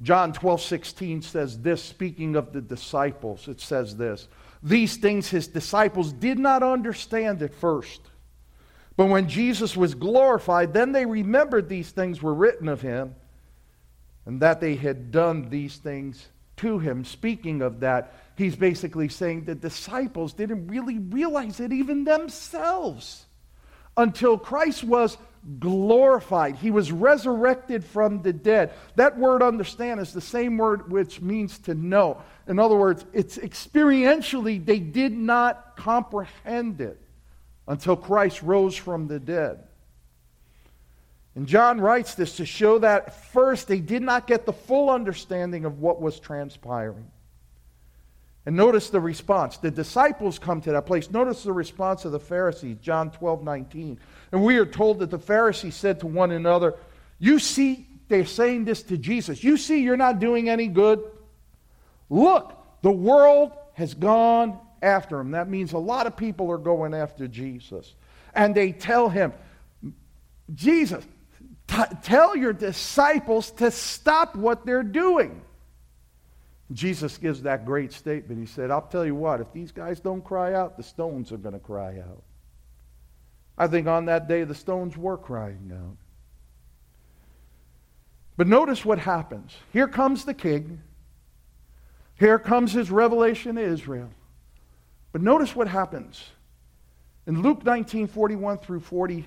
John 0.00 0.32
12, 0.32 0.60
16 0.60 1.22
says 1.22 1.58
this, 1.58 1.82
speaking 1.82 2.36
of 2.36 2.52
the 2.52 2.60
disciples, 2.60 3.48
it 3.48 3.60
says 3.60 3.96
this 3.96 4.28
These 4.62 4.96
things 4.96 5.28
his 5.28 5.48
disciples 5.48 6.12
did 6.12 6.38
not 6.38 6.62
understand 6.62 7.42
at 7.42 7.54
first. 7.54 8.00
But 8.96 9.06
when 9.06 9.28
Jesus 9.28 9.76
was 9.76 9.94
glorified, 9.94 10.72
then 10.72 10.92
they 10.92 11.06
remembered 11.06 11.68
these 11.68 11.90
things 11.90 12.22
were 12.22 12.34
written 12.34 12.68
of 12.68 12.80
him 12.80 13.14
and 14.28 14.42
that 14.42 14.60
they 14.60 14.76
had 14.76 15.10
done 15.10 15.48
these 15.48 15.78
things 15.78 16.28
to 16.58 16.78
him. 16.78 17.02
Speaking 17.02 17.62
of 17.62 17.80
that, 17.80 18.12
he's 18.36 18.54
basically 18.54 19.08
saying 19.08 19.44
the 19.44 19.54
disciples 19.54 20.34
didn't 20.34 20.66
really 20.66 20.98
realize 20.98 21.60
it 21.60 21.72
even 21.72 22.04
themselves 22.04 23.24
until 23.96 24.36
Christ 24.36 24.84
was 24.84 25.16
glorified. 25.58 26.56
He 26.56 26.70
was 26.70 26.92
resurrected 26.92 27.82
from 27.82 28.20
the 28.20 28.34
dead. 28.34 28.74
That 28.96 29.16
word 29.16 29.42
understand 29.42 29.98
is 29.98 30.12
the 30.12 30.20
same 30.20 30.58
word 30.58 30.92
which 30.92 31.22
means 31.22 31.58
to 31.60 31.74
know. 31.74 32.20
In 32.46 32.58
other 32.58 32.76
words, 32.76 33.06
it's 33.14 33.38
experientially, 33.38 34.62
they 34.62 34.78
did 34.78 35.12
not 35.12 35.74
comprehend 35.74 36.82
it 36.82 37.00
until 37.66 37.96
Christ 37.96 38.42
rose 38.42 38.76
from 38.76 39.08
the 39.08 39.20
dead. 39.20 39.67
And 41.38 41.46
John 41.46 41.80
writes 41.80 42.16
this 42.16 42.38
to 42.38 42.44
show 42.44 42.80
that 42.80 43.30
first 43.30 43.68
they 43.68 43.78
did 43.78 44.02
not 44.02 44.26
get 44.26 44.44
the 44.44 44.52
full 44.52 44.90
understanding 44.90 45.66
of 45.66 45.78
what 45.78 46.00
was 46.00 46.18
transpiring. 46.18 47.08
And 48.44 48.56
notice 48.56 48.90
the 48.90 48.98
response. 48.98 49.56
The 49.56 49.70
disciples 49.70 50.40
come 50.40 50.60
to 50.62 50.72
that 50.72 50.84
place. 50.84 51.12
Notice 51.12 51.44
the 51.44 51.52
response 51.52 52.04
of 52.04 52.10
the 52.10 52.18
Pharisees, 52.18 52.78
John 52.82 53.12
12, 53.12 53.44
19. 53.44 54.00
And 54.32 54.42
we 54.42 54.56
are 54.56 54.66
told 54.66 54.98
that 54.98 55.10
the 55.10 55.18
Pharisees 55.20 55.76
said 55.76 56.00
to 56.00 56.08
one 56.08 56.32
another, 56.32 56.74
You 57.20 57.38
see, 57.38 57.86
they're 58.08 58.26
saying 58.26 58.64
this 58.64 58.82
to 58.82 58.98
Jesus. 58.98 59.44
You 59.44 59.58
see, 59.58 59.82
you're 59.82 59.96
not 59.96 60.18
doing 60.18 60.48
any 60.48 60.66
good. 60.66 61.00
Look, 62.10 62.52
the 62.82 62.90
world 62.90 63.52
has 63.74 63.94
gone 63.94 64.58
after 64.82 65.20
him. 65.20 65.30
That 65.30 65.48
means 65.48 65.72
a 65.72 65.78
lot 65.78 66.08
of 66.08 66.16
people 66.16 66.50
are 66.50 66.58
going 66.58 66.94
after 66.94 67.28
Jesus. 67.28 67.94
And 68.34 68.56
they 68.56 68.72
tell 68.72 69.08
him, 69.08 69.32
Jesus, 70.52 71.04
tell 72.02 72.36
your 72.36 72.52
disciples 72.52 73.50
to 73.52 73.70
stop 73.70 74.36
what 74.36 74.64
they're 74.64 74.82
doing. 74.82 75.42
Jesus 76.72 77.16
gives 77.16 77.42
that 77.42 77.64
great 77.64 77.92
statement. 77.92 78.40
He 78.40 78.46
said, 78.46 78.70
I'll 78.70 78.82
tell 78.82 79.06
you 79.06 79.14
what, 79.14 79.40
if 79.40 79.52
these 79.52 79.72
guys 79.72 80.00
don't 80.00 80.22
cry 80.22 80.54
out, 80.54 80.76
the 80.76 80.82
stones 80.82 81.32
are 81.32 81.38
going 81.38 81.54
to 81.54 81.60
cry 81.60 81.98
out. 81.98 82.22
I 83.56 83.66
think 83.66 83.86
on 83.86 84.04
that 84.06 84.28
day 84.28 84.44
the 84.44 84.54
stones 84.54 84.96
were 84.96 85.16
crying 85.16 85.72
out. 85.72 85.96
But 88.36 88.46
notice 88.46 88.84
what 88.84 88.98
happens. 88.98 89.56
Here 89.72 89.88
comes 89.88 90.24
the 90.24 90.34
king. 90.34 90.80
Here 92.18 92.38
comes 92.38 92.72
his 92.72 92.90
revelation 92.90 93.56
to 93.56 93.62
Israel. 93.62 94.10
But 95.10 95.22
notice 95.22 95.56
what 95.56 95.68
happens. 95.68 96.30
In 97.26 97.42
Luke 97.42 97.64
19 97.64 98.06
41 98.06 98.58
through 98.58 98.80
40, 98.80 99.24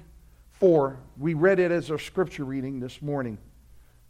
4. 0.62 1.00
We 1.18 1.34
read 1.34 1.60
it 1.60 1.72
as 1.72 1.90
our 1.90 1.98
scripture 1.98 2.46
reading 2.46 2.80
this 2.80 3.02
morning. 3.02 3.40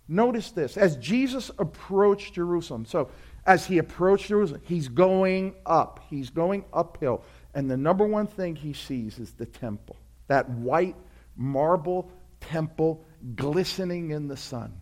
Notice 0.10 0.52
this 0.52 0.76
as 0.76 0.98
Jesus 0.98 1.50
approached 1.58 2.34
Jerusalem. 2.34 2.86
So, 2.86 3.10
as 3.46 3.66
he 3.66 3.78
approached 3.78 4.28
Jerusalem, 4.28 4.62
he's 4.66 4.90
going 4.90 5.56
up. 5.66 6.02
He's 6.10 6.30
going 6.30 6.66
uphill. 6.74 7.24
And 7.54 7.72
the 7.72 7.78
number 7.78 8.06
one 8.06 8.28
thing 8.28 8.58
he 8.58 8.74
sees 8.74 9.18
is 9.18 9.32
the 9.32 9.46
temple 9.46 9.96
that 10.28 10.50
white 10.50 10.98
marble 11.38 12.12
temple 12.42 13.06
glistening 13.36 14.12
in 14.12 14.28
the 14.28 14.38
sun. 14.38 14.74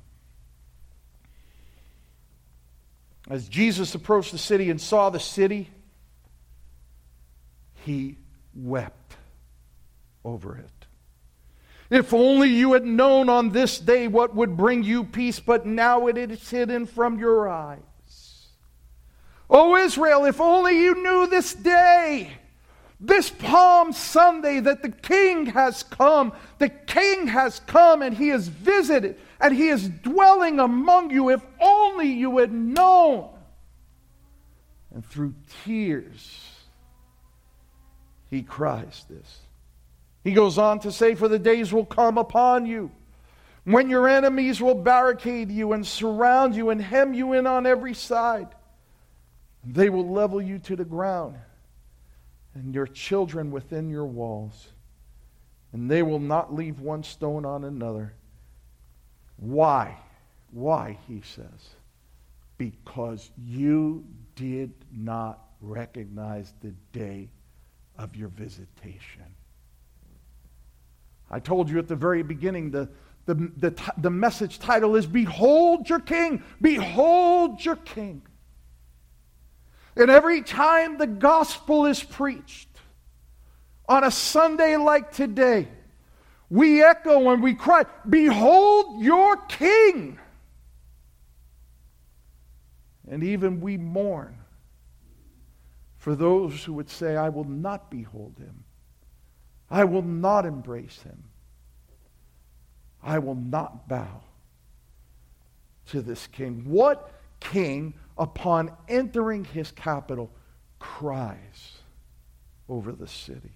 As 3.29 3.47
Jesus 3.47 3.93
approached 3.93 4.31
the 4.31 4.39
city 4.39 4.71
and 4.71 4.81
saw 4.81 5.11
the 5.11 5.19
city, 5.19 5.69
he 7.85 8.17
wept 8.55 9.17
over 10.25 10.57
it. 10.57 10.78
If 11.89 12.13
only 12.13 12.49
you 12.49 12.73
had 12.73 12.85
known 12.85 13.29
on 13.29 13.49
this 13.49 13.79
day 13.79 14.07
what 14.07 14.35
would 14.35 14.55
bring 14.55 14.83
you 14.83 15.03
peace, 15.03 15.39
but 15.39 15.65
now 15.65 16.07
it 16.07 16.17
is 16.17 16.49
hidden 16.49 16.85
from 16.85 17.17
your 17.17 17.49
eyes. 17.49 17.79
O 19.49 19.75
Israel, 19.75 20.25
if 20.25 20.39
only 20.39 20.79
you 20.79 21.01
knew 21.01 21.25
this 21.25 21.55
day, 21.55 22.31
this 22.99 23.31
Palm 23.31 23.91
Sunday, 23.91 24.59
that 24.59 24.83
the 24.83 24.91
King 24.91 25.47
has 25.47 25.81
come. 25.81 26.33
The 26.59 26.69
King 26.69 27.27
has 27.27 27.59
come 27.61 28.03
and 28.03 28.15
he 28.15 28.27
has 28.27 28.47
visited 28.47 29.17
and 29.39 29.55
he 29.55 29.69
is 29.69 29.89
dwelling 29.89 30.59
among 30.59 31.09
you. 31.09 31.29
If 31.29 31.41
only 31.59 32.11
you 32.11 32.37
had 32.37 32.53
known. 32.53 33.29
And 34.93 35.03
through 35.03 35.33
tears, 35.63 36.51
he 38.29 38.43
cries 38.43 39.05
this. 39.09 39.39
He 40.23 40.33
goes 40.33 40.57
on 40.57 40.79
to 40.81 40.91
say, 40.91 41.15
For 41.15 41.27
the 41.27 41.39
days 41.39 41.71
will 41.71 41.85
come 41.85 42.17
upon 42.17 42.65
you 42.65 42.91
when 43.63 43.89
your 43.89 44.07
enemies 44.07 44.61
will 44.61 44.75
barricade 44.75 45.51
you 45.51 45.73
and 45.73 45.85
surround 45.85 46.55
you 46.55 46.69
and 46.69 46.81
hem 46.81 47.13
you 47.13 47.33
in 47.33 47.47
on 47.47 47.65
every 47.65 47.93
side. 47.93 48.47
They 49.63 49.89
will 49.89 50.09
level 50.09 50.41
you 50.41 50.59
to 50.59 50.75
the 50.75 50.85
ground 50.85 51.35
and 52.53 52.73
your 52.73 52.87
children 52.87 53.51
within 53.51 53.89
your 53.89 54.05
walls, 54.05 54.69
and 55.71 55.89
they 55.89 56.01
will 56.01 56.19
not 56.19 56.53
leave 56.53 56.79
one 56.79 57.03
stone 57.03 57.45
on 57.45 57.63
another. 57.63 58.13
Why? 59.37 59.95
Why, 60.51 60.97
he 61.07 61.21
says? 61.21 61.75
Because 62.57 63.29
you 63.37 64.03
did 64.35 64.73
not 64.91 65.39
recognize 65.61 66.53
the 66.61 66.73
day 66.91 67.29
of 67.97 68.15
your 68.15 68.29
visitation. 68.29 69.25
I 71.29 71.39
told 71.39 71.69
you 71.69 71.79
at 71.79 71.87
the 71.87 71.95
very 71.95 72.23
beginning 72.23 72.71
the, 72.71 72.89
the, 73.25 73.35
the, 73.35 73.93
the 73.97 74.09
message 74.09 74.59
title 74.59 74.95
is 74.95 75.05
Behold 75.05 75.89
Your 75.89 75.99
King! 75.99 76.43
Behold 76.61 77.63
Your 77.63 77.75
King! 77.75 78.21
And 79.95 80.09
every 80.09 80.41
time 80.41 80.97
the 80.97 81.07
gospel 81.07 81.85
is 81.85 82.01
preached, 82.01 82.69
on 83.89 84.03
a 84.03 84.11
Sunday 84.11 84.77
like 84.77 85.11
today, 85.11 85.67
we 86.49 86.83
echo 86.83 87.31
and 87.31 87.41
we 87.41 87.55
cry, 87.55 87.85
Behold 88.07 89.03
your 89.03 89.35
King! 89.47 90.19
And 93.09 93.23
even 93.23 93.59
we 93.59 93.77
mourn 93.77 94.37
for 95.97 96.15
those 96.15 96.63
who 96.63 96.73
would 96.73 96.89
say, 96.89 97.17
I 97.17 97.29
will 97.29 97.43
not 97.43 97.89
behold 97.89 98.37
him. 98.37 98.58
I 99.69 99.83
will 99.83 100.01
not 100.01 100.45
embrace 100.45 101.01
him. 101.01 101.23
I 103.03 103.19
will 103.19 103.35
not 103.35 103.87
bow 103.87 104.21
to 105.87 106.01
this 106.01 106.27
king. 106.27 106.63
What 106.65 107.11
king, 107.39 107.93
upon 108.17 108.71
entering 108.87 109.45
his 109.45 109.71
capital, 109.71 110.31
cries 110.79 111.77
over 112.67 112.91
the 112.91 113.07
city? 113.07 113.53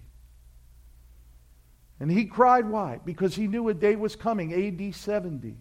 And 2.00 2.10
he 2.10 2.24
cried 2.24 2.68
why? 2.68 3.00
Because 3.04 3.34
he 3.34 3.46
knew 3.46 3.68
a 3.68 3.74
day 3.74 3.96
was 3.96 4.16
coming, 4.16 4.52
AD 4.52 4.94
70, 4.94 5.56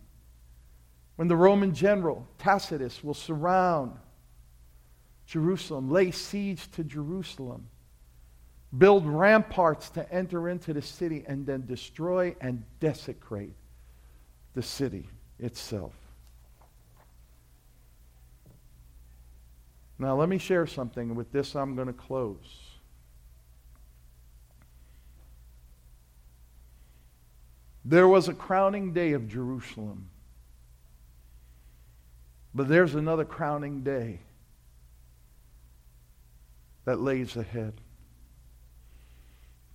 when 1.15 1.27
the 1.27 1.35
Roman 1.35 1.73
general 1.73 2.27
Tacitus 2.37 3.03
will 3.03 3.13
surround 3.13 3.93
Jerusalem, 5.25 5.89
lay 5.89 6.11
siege 6.11 6.69
to 6.71 6.83
Jerusalem 6.83 7.67
build 8.77 9.05
ramparts 9.05 9.89
to 9.91 10.11
enter 10.11 10.49
into 10.49 10.73
the 10.73 10.81
city, 10.81 11.23
and 11.27 11.45
then 11.45 11.65
destroy 11.65 12.35
and 12.41 12.63
desecrate 12.79 13.55
the 14.53 14.61
city 14.61 15.07
itself. 15.39 15.93
Now, 19.99 20.15
let 20.15 20.27
me 20.27 20.37
share 20.37 20.67
something. 20.67 21.15
With 21.15 21.31
this, 21.31 21.55
I'm 21.55 21.75
going 21.75 21.87
to 21.87 21.93
close. 21.93 22.59
There 27.85 28.07
was 28.07 28.27
a 28.27 28.33
crowning 28.33 28.93
day 28.93 29.13
of 29.13 29.27
Jerusalem. 29.27 30.09
But 32.55 32.67
there's 32.67 32.95
another 32.95 33.25
crowning 33.25 33.81
day 33.81 34.19
that 36.85 36.99
lays 36.99 37.35
ahead. 37.35 37.73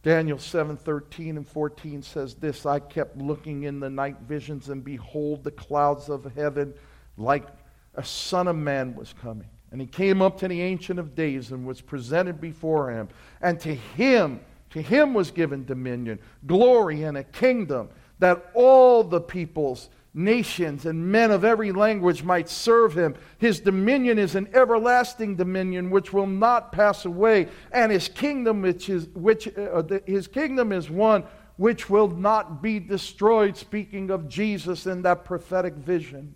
Daniel 0.02 0.38
7 0.38 0.76
13 0.76 1.36
and 1.36 1.46
14 1.46 2.02
says 2.02 2.34
this 2.34 2.64
I 2.64 2.78
kept 2.78 3.16
looking 3.16 3.64
in 3.64 3.80
the 3.80 3.90
night 3.90 4.16
visions, 4.26 4.68
and 4.68 4.84
behold, 4.84 5.44
the 5.44 5.50
clouds 5.50 6.08
of 6.08 6.24
heaven, 6.34 6.74
like 7.16 7.46
a 7.94 8.04
son 8.04 8.48
of 8.48 8.56
man, 8.56 8.94
was 8.94 9.12
coming. 9.20 9.48
And 9.70 9.80
he 9.80 9.86
came 9.86 10.22
up 10.22 10.38
to 10.38 10.48
the 10.48 10.62
Ancient 10.62 10.98
of 10.98 11.14
Days 11.14 11.50
and 11.50 11.66
was 11.66 11.80
presented 11.80 12.40
before 12.40 12.90
him. 12.90 13.08
And 13.42 13.60
to 13.60 13.74
him, 13.74 14.40
to 14.70 14.80
him 14.80 15.14
was 15.14 15.30
given 15.30 15.64
dominion, 15.64 16.18
glory, 16.46 17.02
and 17.02 17.18
a 17.18 17.24
kingdom 17.24 17.90
that 18.18 18.50
all 18.54 19.04
the 19.04 19.20
peoples 19.20 19.90
nations 20.14 20.86
and 20.86 21.10
men 21.12 21.30
of 21.30 21.44
every 21.44 21.72
language 21.72 22.22
might 22.22 22.48
serve 22.48 22.96
him. 22.96 23.14
His 23.38 23.60
dominion 23.60 24.18
is 24.18 24.34
an 24.34 24.48
everlasting 24.54 25.36
dominion 25.36 25.90
which 25.90 26.12
will 26.12 26.26
not 26.26 26.72
pass 26.72 27.04
away, 27.04 27.48
and 27.72 27.92
his 27.92 28.08
kingdom 28.08 28.62
which 28.62 28.88
is 28.88 29.08
which 29.08 29.48
uh, 29.48 29.82
the, 29.82 30.02
his 30.06 30.26
kingdom 30.26 30.72
is 30.72 30.90
one 30.90 31.24
which 31.56 31.90
will 31.90 32.08
not 32.08 32.62
be 32.62 32.78
destroyed 32.78 33.56
speaking 33.56 34.10
of 34.10 34.28
Jesus 34.28 34.86
in 34.86 35.02
that 35.02 35.24
prophetic 35.24 35.74
vision. 35.74 36.34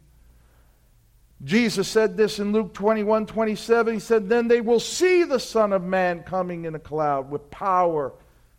Jesus 1.45 1.89
said 1.89 2.17
this 2.17 2.39
in 2.39 2.53
Luke 2.53 2.73
21 2.73 3.27
27. 3.27 3.95
He 3.95 4.01
said, 4.01 4.29
Then 4.29 4.49
they 4.49 4.61
will 4.61 4.81
see 4.81 5.25
the 5.25 5.41
Son 5.41 5.73
of 5.73 5.83
Man 5.83 6.23
coming 6.23 6.65
in 6.67 6.75
a 6.75 6.79
cloud 6.79 7.31
with 7.31 7.51
power 7.51 8.13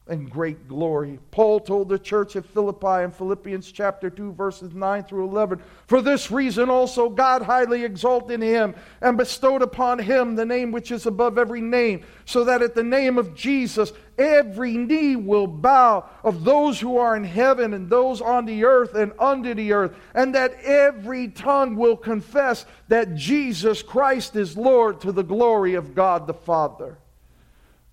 and 0.08 0.30
great 0.30 0.68
glory. 0.68 1.18
Paul 1.32 1.62
told 1.62 1.88
the 1.88 1.98
church 1.98 2.36
at 2.36 2.46
Philippi 2.46 3.04
in 3.04 3.12
Philippians 3.12 3.72
chapter 3.72 4.10
2 4.10 4.34
verses 4.34 4.74
9 4.74 5.04
through 5.04 5.24
11, 5.30 5.62
for 5.88 6.02
this 6.02 6.30
reason 6.30 6.70
also 6.70 7.10
God 7.10 7.42
highly 7.42 7.86
exalted 7.86 8.42
him 8.42 8.76
and 9.00 9.18
bestowed 9.18 9.62
upon 9.62 10.00
him 10.00 10.36
the 10.36 10.46
name 10.46 10.74
which 10.74 10.92
is 10.92 11.06
above 11.06 11.38
every 11.38 11.62
name, 11.62 12.04
so 12.26 12.44
that 12.44 12.62
at 12.62 12.76
the 12.76 12.84
name 12.84 13.18
of 13.18 13.34
Jesus 13.34 13.94
every 14.18 14.76
knee 14.76 15.16
will 15.16 15.48
bow 15.48 16.08
of 16.22 16.44
those 16.44 16.82
who 16.82 16.98
are 16.98 17.16
in 17.16 17.24
heaven 17.24 17.74
and 17.74 17.90
those 17.90 18.20
on 18.20 18.46
the 18.46 18.66
earth 18.66 18.96
and 18.96 19.14
under 19.18 19.54
the 19.54 19.72
earth, 19.72 19.96
and 20.14 20.36
that 20.36 20.54
every 20.64 21.30
tongue 21.30 21.78
will 21.78 21.96
confess 21.96 22.66
that 22.90 23.16
Jesus 23.16 23.82
Christ 23.82 24.36
is 24.36 24.58
Lord 24.58 25.00
to 25.02 25.14
the 25.14 25.24
glory 25.24 25.76
of 25.76 25.96
God 25.96 26.28
the 26.28 26.34
Father. 26.34 26.98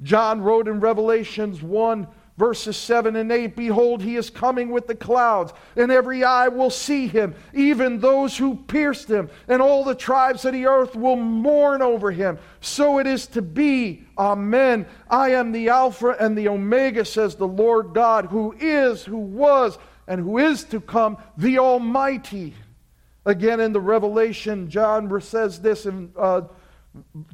John 0.03 0.41
wrote 0.41 0.69
in 0.69 0.81
Revelations 0.81 1.63
1, 1.63 2.07
verses 2.41 2.77
7 2.79 3.17
and 3.17 3.31
8 3.31 3.55
Behold, 3.55 4.03
he 4.03 4.17
is 4.17 4.31
coming 4.31 4.71
with 4.71 4.87
the 4.87 4.95
clouds, 4.95 5.53
and 5.77 5.93
every 5.93 6.25
eye 6.25 6.49
will 6.49 6.71
see 6.71 7.07
him, 7.07 7.35
even 7.53 8.01
those 8.01 8.37
who 8.37 8.57
pierced 8.57 9.09
him, 9.09 9.29
and 9.47 9.61
all 9.61 9.85
the 9.85 9.95
tribes 9.95 10.45
of 10.47 10.55
the 10.55 10.67
earth 10.67 10.97
will 10.97 11.17
mourn 11.17 11.83
over 11.83 12.11
him. 12.11 12.39
So 12.61 12.99
it 12.99 13.07
is 13.07 13.27
to 13.29 13.43
be. 13.43 14.05
Amen. 14.17 14.87
I 15.09 15.33
am 15.33 15.53
the 15.53 15.69
Alpha 15.69 16.17
and 16.19 16.37
the 16.37 16.49
Omega, 16.49 17.05
says 17.05 17.35
the 17.35 17.47
Lord 17.47 17.93
God, 17.93 18.27
who 18.27 18.57
is, 18.59 19.05
who 19.05 19.19
was, 19.19 19.79
and 20.09 20.21
who 20.21 20.39
is 20.39 20.65
to 20.65 20.81
come, 20.81 21.19
the 21.37 21.59
Almighty. 21.59 22.55
Again, 23.27 23.61
in 23.61 23.75
the 23.75 23.81
Revelation, 23.81 24.71
John 24.71 25.21
says 25.21 25.61
this 25.61 25.85
in. 25.85 26.11
Uh, 26.17 26.43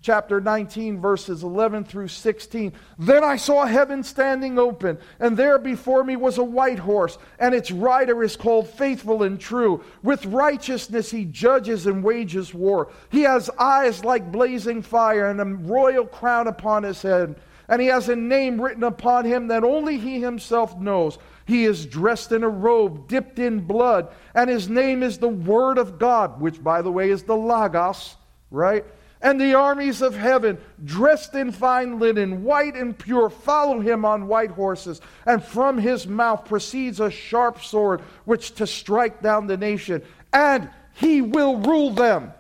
chapter 0.03 0.41
19, 0.41 1.01
verses 1.01 1.43
11 1.43 1.85
through 1.85 2.09
16. 2.09 2.73
Then 2.99 3.25
I 3.25 3.37
saw 3.37 3.65
heaven 3.65 4.03
standing 4.03 4.59
open, 4.59 4.99
and 5.19 5.37
there 5.37 5.59
before 5.59 6.05
me 6.05 6.17
was 6.17 6.39
a 6.39 6.45
white 6.45 6.79
horse, 6.79 7.17
and 7.39 7.55
its 7.55 7.71
rider 7.71 8.23
is 8.23 8.37
called 8.37 8.69
Faithful 8.69 9.23
and 9.23 9.41
True. 9.41 9.83
With 10.03 10.27
righteousness 10.27 11.11
he 11.11 11.25
judges 11.25 11.87
and 11.87 12.05
wages 12.05 12.53
war. 12.53 12.93
He 13.11 13.23
has 13.23 13.49
eyes 13.59 14.05
like 14.05 14.31
blazing 14.31 14.83
fire, 14.83 15.31
and 15.31 15.41
a 15.41 15.45
royal 15.45 16.07
crown 16.07 16.49
upon 16.49 16.83
his 16.83 17.01
head. 17.01 17.37
And 17.69 17.81
he 17.81 17.89
has 17.89 18.09
a 18.09 18.17
name 18.17 18.61
written 18.61 18.85
upon 18.85 19.25
him 19.25 19.49
that 19.49 19.65
only 19.65 19.99
he 19.99 20.21
himself 20.21 20.79
knows. 20.79 21.19
He 21.47 21.65
is 21.65 21.87
dressed 21.87 22.31
in 22.31 22.45
a 22.45 22.49
robe 22.49 23.09
dipped 23.09 23.39
in 23.39 23.61
blood, 23.61 24.13
and 24.35 24.51
his 24.51 24.69
name 24.69 25.03
is 25.03 25.19
the 25.19 25.29
Word 25.29 25.79
of 25.79 25.99
God, 25.99 26.41
which, 26.41 26.63
by 26.63 26.83
the 26.83 26.93
way, 26.93 27.11
is 27.11 27.23
the 27.23 27.37
Logos, 27.37 28.17
right? 28.51 28.85
And 29.23 29.41
the 29.41 29.55
armies 29.55 30.03
of 30.03 30.15
heaven, 30.15 30.59
dressed 30.85 31.35
in 31.35 31.51
fine 31.51 31.99
linen, 31.99 32.45
white 32.45 32.75
and 32.75 32.97
pure, 32.97 33.31
follow 33.31 33.81
him 33.81 34.05
on 34.05 34.29
white 34.29 34.51
horses. 34.51 35.01
And 35.25 35.43
from 35.43 35.79
his 35.79 36.07
mouth 36.07 36.45
proceeds 36.45 37.01
a 37.01 37.11
sharp 37.11 37.63
sword, 37.63 38.03
which 38.25 38.55
to 38.57 38.67
strike 38.67 39.23
down 39.23 39.47
the 39.47 39.57
nation. 39.57 40.03
And 40.33 40.69
he 40.95 41.23
will 41.23 41.59
rule 41.59 41.91
them 41.91 42.33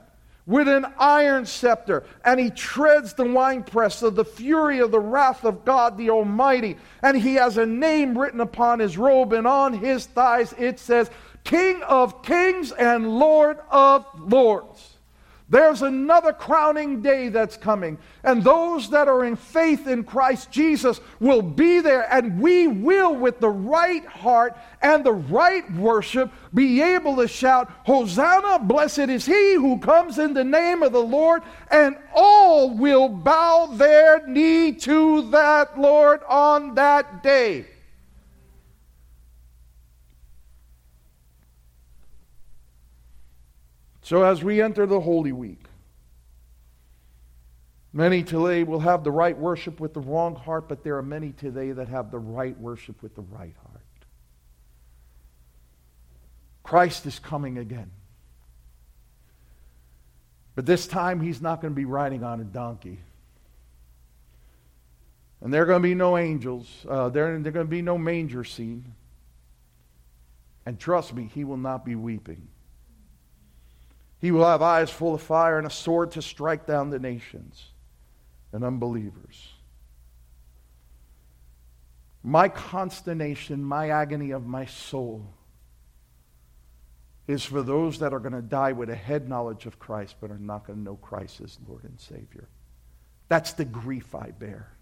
with 0.47 0.69
an 0.69 0.87
iron 0.97 1.45
scepter, 1.45 2.05
and 2.25 2.39
he 2.39 2.51
treads 2.51 3.15
the 3.15 3.25
winepress 3.25 4.03
of 4.03 4.15
the 4.15 4.25
fury 4.25 4.79
of 4.79 4.93
the 4.93 5.01
wrath 5.01 5.45
of 5.45 5.65
God 5.65 5.99
the 5.99 6.11
Almighty. 6.11 6.77
And 7.03 7.17
he 7.17 7.35
has 7.35 7.59
a 7.59 7.67
name 7.67 8.17
written 8.17 8.41
upon 8.41 8.79
his 8.79 8.97
robe, 8.97 9.33
and 9.33 9.47
on 9.47 9.73
his 9.73 10.07
thighs 10.07 10.55
it 10.57 10.79
says, 10.79 11.11
King 11.43 11.83
of 11.83 12.23
kings 12.23 12.71
and 12.73 13.19
Lord 13.19 13.59
of 13.71 14.07
lords. 14.19 14.96
There's 15.49 15.83
another 15.83 16.33
crowning 16.33 17.03
day 17.03 17.29
that's 17.29 17.57
coming. 17.57 17.99
And 18.25 18.43
those 18.43 18.91
that 18.91 19.07
are 19.07 19.25
in 19.25 19.37
faith 19.37 19.87
in 19.87 20.03
Christ 20.03 20.51
Jesus 20.51 21.01
will 21.21 21.43
be 21.43 21.81
there. 21.81 22.13
And 22.13 22.41
we 22.41 22.67
will, 22.67 23.15
with 23.15 23.39
the 23.39 23.51
right 23.51 24.05
heart 24.07 24.57
and 24.83 25.05
the 25.05 25.13
right 25.13 25.71
worship, 25.75 26.33
be 26.53 26.83
able 26.83 27.17
to 27.17 27.29
shout, 27.29 27.71
Hosanna, 27.85 28.59
blessed 28.59 28.99
is 28.99 29.25
he 29.25 29.55
who 29.55 29.79
comes 29.79 30.19
in 30.19 30.35
the 30.35 30.43
name 30.43 30.83
of 30.83 30.93
the 30.93 30.99
Lord. 30.99 31.43
And 31.71 31.97
all 32.13 32.77
will 32.77 33.09
bow 33.09 33.67
their 33.67 34.27
knee 34.27 34.73
to 34.73 35.31
that 35.31 35.79
Lord 35.79 36.23
on 36.29 36.75
that 36.75 37.23
day. 37.23 37.67
So 44.07 44.23
as 44.23 44.41
we 44.41 44.63
enter 44.63 44.87
the 44.87 45.01
Holy 45.01 45.33
Week, 45.33 45.65
many 47.93 48.23
today 48.23 48.63
will 48.63 48.79
have 48.79 49.03
the 49.03 49.11
right 49.11 49.37
worship 49.37 49.81
with 49.81 49.95
the 49.95 50.01
wrong 50.01 50.37
heart, 50.37 50.69
but 50.69 50.85
there 50.85 50.97
are 50.99 51.03
many 51.03 51.33
today 51.33 51.73
that 51.73 51.89
have 51.89 52.13
the 52.13 52.19
right 52.21 52.57
worship 52.57 53.03
with 53.03 53.17
the 53.17 53.23
right 53.23 53.57
heart. 53.65 53.83
Christ 56.63 57.05
is 57.07 57.19
coming 57.19 57.59
again. 57.59 57.91
But 60.55 60.67
this 60.67 60.87
time, 60.87 61.21
he's 61.21 61.43
not 61.43 61.61
going 61.61 61.73
to 61.73 61.77
be 61.77 61.85
riding 61.85 62.23
on 62.23 62.41
a 62.41 62.45
donkey. 62.45 63.01
And 65.41 65.53
there 65.53 65.65
are 65.65 65.67
going 65.67 65.83
to 65.83 65.89
be 65.89 65.97
no 65.97 66.17
angels. 66.17 66.69
Uh, 66.89 67.09
there, 67.09 67.37
there 67.41 67.49
are 67.49 67.53
going 67.53 67.67
to 67.67 67.71
be 67.71 67.83
no 67.83 67.99
manger 67.99 68.45
scene. 68.45 68.95
And 70.65 70.79
trust 70.79 71.13
me, 71.13 71.29
he 71.35 71.43
will 71.43 71.57
not 71.57 71.85
be 71.85 71.97
weeping. 71.97 72.47
He 74.19 74.31
will 74.31 74.47
have 74.47 74.63
eyes 74.63 74.91
full 74.91 75.15
of 75.15 75.23
fire 75.23 75.59
and 75.59 75.67
a 75.67 75.71
sword 75.71 76.13
to 76.13 76.23
strike 76.23 76.67
down 76.67 76.91
the 76.91 76.99
nations 76.99 77.71
and 78.53 78.65
unbelievers. 78.65 79.49
My 82.23 82.49
consternation, 82.49 83.63
my 83.63 83.91
agony 83.91 84.31
of 84.33 84.47
my 84.47 84.67
soul 84.67 85.33
is 87.29 87.45
for 87.45 87.63
those 87.63 87.99
that 87.99 88.15
are 88.15 88.21
going 88.21 88.33
to 88.33 88.43
die 88.43 88.73
with 88.73 88.89
a 88.89 88.95
head 88.95 89.29
knowledge 89.29 89.67
of 89.67 89.79
Christ 89.79 90.17
but 90.21 90.31
are 90.31 90.39
not 90.39 90.67
going 90.67 90.79
to 90.79 90.85
know 90.85 90.97
Christ 90.97 91.41
as 91.41 91.59
Lord 91.69 91.85
and 91.85 92.01
Savior. 92.01 92.49
That's 93.29 93.53
the 93.53 93.65
grief 93.65 94.15
I 94.15 94.31
bear. 94.31 94.73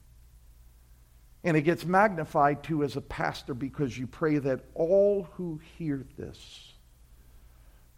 And 1.43 1.57
it 1.57 1.63
gets 1.63 1.85
magnified 1.85 2.63
too 2.63 2.85
as 2.85 2.97
a 2.97 3.01
pastor 3.01 3.55
because 3.55 3.97
you 3.99 4.07
pray 4.07 4.39
that 4.39 4.61
all 4.75 5.29
who 5.35 5.61
hear 5.79 6.07
this 6.17 6.74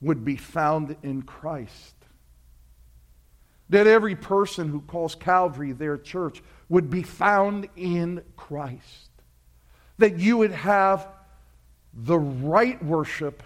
would 0.00 0.24
be 0.24 0.36
found 0.36 0.96
in 1.02 1.22
Christ. 1.22 1.94
That 3.68 3.86
every 3.86 4.14
person 4.14 4.68
who 4.68 4.80
calls 4.80 5.14
Calvary 5.14 5.72
their 5.72 5.98
church 5.98 6.42
would 6.68 6.90
be 6.90 7.02
found 7.02 7.68
in 7.76 8.22
Christ. 8.36 9.10
That 9.98 10.18
you 10.18 10.38
would 10.38 10.52
have 10.52 11.08
the 11.92 12.18
right 12.18 12.82
worship 12.84 13.42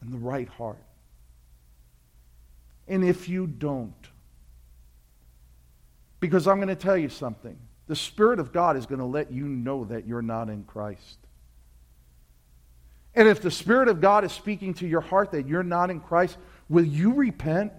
and 0.00 0.12
the 0.12 0.18
right 0.18 0.48
heart. 0.48 0.82
And 2.86 3.02
if 3.02 3.28
you 3.28 3.46
don't, 3.46 3.94
because 6.20 6.46
I'm 6.46 6.56
going 6.56 6.68
to 6.68 6.76
tell 6.76 6.96
you 6.96 7.08
something, 7.08 7.58
the 7.86 7.96
Spirit 7.96 8.38
of 8.38 8.52
God 8.52 8.76
is 8.76 8.86
going 8.86 8.98
to 8.98 9.04
let 9.04 9.32
you 9.32 9.46
know 9.46 9.84
that 9.84 10.06
you're 10.06 10.22
not 10.22 10.48
in 10.48 10.64
Christ. 10.64 11.18
And 13.14 13.28
if 13.28 13.40
the 13.40 13.50
Spirit 13.50 13.88
of 13.88 14.00
God 14.00 14.24
is 14.24 14.32
speaking 14.32 14.74
to 14.74 14.86
your 14.86 15.00
heart 15.00 15.30
that 15.32 15.46
you're 15.46 15.62
not 15.62 15.90
in 15.90 16.00
Christ, 16.00 16.36
will 16.68 16.84
you 16.84 17.12
repent? 17.12 17.72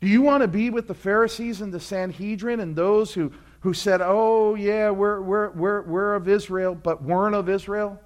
Do 0.00 0.08
you 0.08 0.22
want 0.22 0.42
to 0.42 0.48
be 0.48 0.70
with 0.70 0.88
the 0.88 0.94
Pharisees 0.94 1.60
and 1.60 1.72
the 1.72 1.80
Sanhedrin 1.80 2.58
and 2.58 2.74
those 2.74 3.12
who, 3.12 3.32
who 3.60 3.74
said, 3.74 4.00
oh, 4.02 4.54
yeah, 4.54 4.90
we're, 4.90 5.20
we're, 5.20 5.50
we're, 5.50 5.82
we're 5.82 6.14
of 6.14 6.28
Israel, 6.28 6.74
but 6.74 7.02
weren't 7.02 7.34
of 7.34 7.48
Israel? 7.48 8.00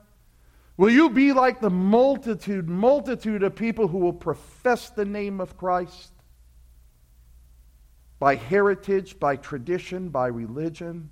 Will 0.76 0.90
you 0.90 1.08
be 1.08 1.32
like 1.32 1.60
the 1.60 1.70
multitude, 1.70 2.68
multitude 2.68 3.42
of 3.42 3.54
people 3.54 3.86
who 3.86 3.98
will 3.98 4.12
profess 4.12 4.90
the 4.90 5.04
name 5.04 5.40
of 5.40 5.56
Christ? 5.56 6.10
by 8.24 8.36
heritage, 8.36 9.20
by 9.20 9.36
tradition, 9.36 10.08
by 10.08 10.28
religion, 10.28 11.10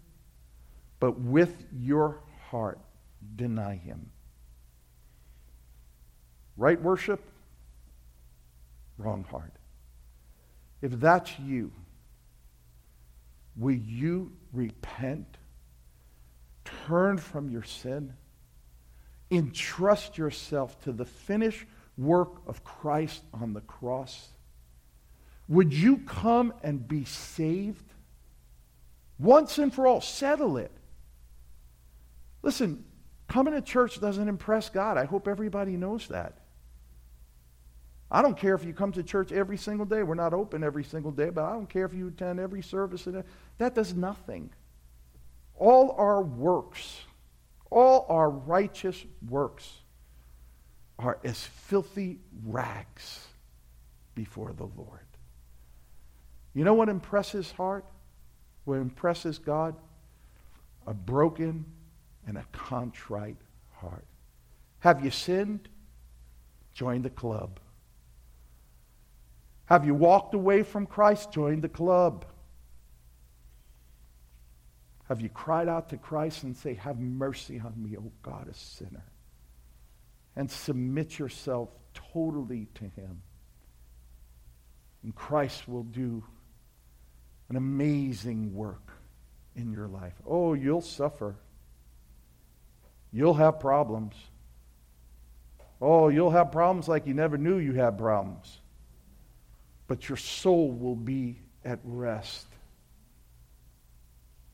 but 0.99 1.21
with 1.21 1.67
your 1.71 2.21
heart 2.49 2.79
deny 3.37 3.77
him. 3.77 4.11
Right 6.57 6.81
worship, 6.81 7.23
wrong 8.99 9.25
heart. 9.25 9.53
If 10.81 10.93
that's 11.01 11.39
you, 11.39 11.73
will 13.57 13.75
you 13.75 14.33
repent, 14.53 15.39
turn 16.87 17.19
from 17.19 17.51
your 17.51 17.63
sin, 17.63 18.15
entrust 19.31 20.19
yourself 20.19 20.81
to 20.83 20.93
the 20.93 21.05
finished 21.05 21.65
work 21.97 22.43
of 22.47 22.65
Christ 22.65 23.23
on 23.33 23.53
the 23.53 23.61
cross? 23.63 24.29
Would 25.49 25.73
you 25.73 25.99
come 25.99 26.53
and 26.63 26.87
be 26.87 27.05
saved? 27.05 27.93
Once 29.19 29.59
and 29.59 29.73
for 29.73 29.87
all, 29.87 30.01
settle 30.01 30.57
it. 30.57 30.73
Listen, 32.43 32.85
coming 33.33 33.55
to 33.55 33.63
church 33.63 33.99
doesn't 33.99 34.29
impress 34.29 34.69
God. 34.69 34.99
I 34.99 35.07
hope 35.07 35.27
everybody 35.27 35.77
knows 35.77 36.09
that. 36.09 36.39
I 38.11 38.21
don't 38.21 38.37
care 38.37 38.55
if 38.55 38.63
you 38.63 38.75
come 38.75 38.93
to 38.93 39.03
church 39.03 39.33
every 39.33 39.57
single 39.57 39.87
day. 39.87 40.03
We're 40.03 40.15
not 40.15 40.35
open 40.35 40.63
every 40.63 40.85
single 40.85 41.13
day, 41.13 41.31
but 41.31 41.45
I 41.45 41.53
don't 41.53 41.69
care 41.69 41.87
if 41.87 41.95
you 41.95 42.09
attend 42.09 42.41
every 42.41 42.63
service. 42.63 43.09
That 43.57 43.75
does 43.75 43.95
nothing. 43.95 44.51
All 45.57 45.93
our 45.93 46.21
works, 46.21 47.01
all 47.71 48.05
our 48.11 48.29
righteous 48.29 49.03
works, 49.27 49.79
are 50.99 51.19
as 51.25 51.41
filthy 51.43 52.19
rags 52.45 53.27
before 54.15 54.53
the 54.53 54.69
Lord. 54.77 55.01
You 56.53 56.65
know 56.65 56.75
what 56.75 56.91
impresses 56.91 57.51
heart? 57.53 57.87
What 58.67 58.77
impresses 58.77 59.39
God? 59.39 59.75
A 60.87 60.93
broken 60.93 61.65
and 62.27 62.39
a 62.39 62.45
contrite 62.53 63.37
heart. 63.73 64.05
Have 64.81 65.05
you 65.05 65.11
sinned? 65.11 65.69
Join 66.73 67.03
the 67.03 67.11
club. 67.11 67.61
Have 69.67 69.87
you 69.87 69.95
walked 69.95 70.35
away 70.35 70.63
from 70.63 70.87
Christ? 70.87 71.33
Join 71.33 71.61
the 71.61 71.69
club. 71.69 72.27
Have 75.09 75.21
you 75.21 75.29
cried 75.29 75.69
out 75.69 75.91
to 75.91 75.97
Christ 75.97 76.43
and 76.43 76.57
say, 76.57 76.75
Have 76.75 76.99
mercy 76.99 77.61
on 77.61 77.75
me, 77.77 77.97
O 77.97 78.11
God, 78.23 78.49
a 78.49 78.55
sinner? 78.55 79.05
And 80.37 80.51
submit 80.51 81.19
yourself 81.19 81.69
totally 81.93 82.69
to 82.75 82.85
Him. 82.85 83.23
And 85.03 85.15
Christ 85.15 85.69
will 85.69 85.83
do 85.83 86.25
an 87.49 87.57
amazing 87.57 88.55
work 88.55 88.93
in 89.55 89.73
your 89.73 89.89
life. 89.89 90.15
Oh, 90.27 90.55
you'll 90.55 90.81
suffer. 90.81 91.37
You'll 93.13 93.35
have 93.35 93.61
problems. 93.61 94.15
Oh, 95.81 96.09
you'll 96.09 96.31
have 96.31 96.53
problems 96.53 96.89
like 96.89 97.07
you 97.07 97.15
never 97.15 97.37
knew 97.37 97.59
you 97.59 97.73
had 97.73 97.99
problems 97.99 98.61
but 99.93 100.09
your 100.09 100.17
soul 100.17 100.71
will 100.73 100.97
be 100.97 101.39
at 101.67 101.79
rest. 101.85 102.47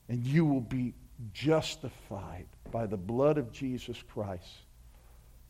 And 0.09 0.25
you 0.25 0.45
will 0.45 0.61
be 0.61 0.95
justified 1.33 2.47
by 2.73 2.87
the 2.87 2.97
blood 2.97 3.39
of 3.39 3.53
Jesus 3.53 4.03
Christ 4.13 4.49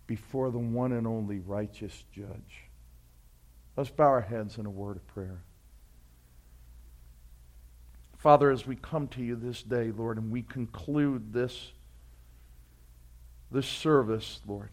before 0.07 0.51
the 0.51 0.59
one 0.59 0.93
and 0.93 1.07
only 1.07 1.39
righteous 1.39 2.05
judge. 2.13 2.65
Let's 3.79 3.89
bow 3.89 4.09
our 4.09 4.21
heads 4.21 4.59
in 4.59 4.67
a 4.67 4.71
word 4.71 4.97
of 4.97 5.07
prayer. 5.07 5.41
Father, 8.19 8.51
as 8.51 8.67
we 8.67 8.77
come 8.77 9.09
to 9.09 9.23
you 9.23 9.37
this 9.37 9.63
day, 9.63 9.91
Lord, 9.91 10.19
and 10.19 10.31
we 10.31 10.43
conclude 10.43 11.33
this, 11.33 11.73
this 13.51 13.67
service, 13.67 14.41
Lord, 14.47 14.71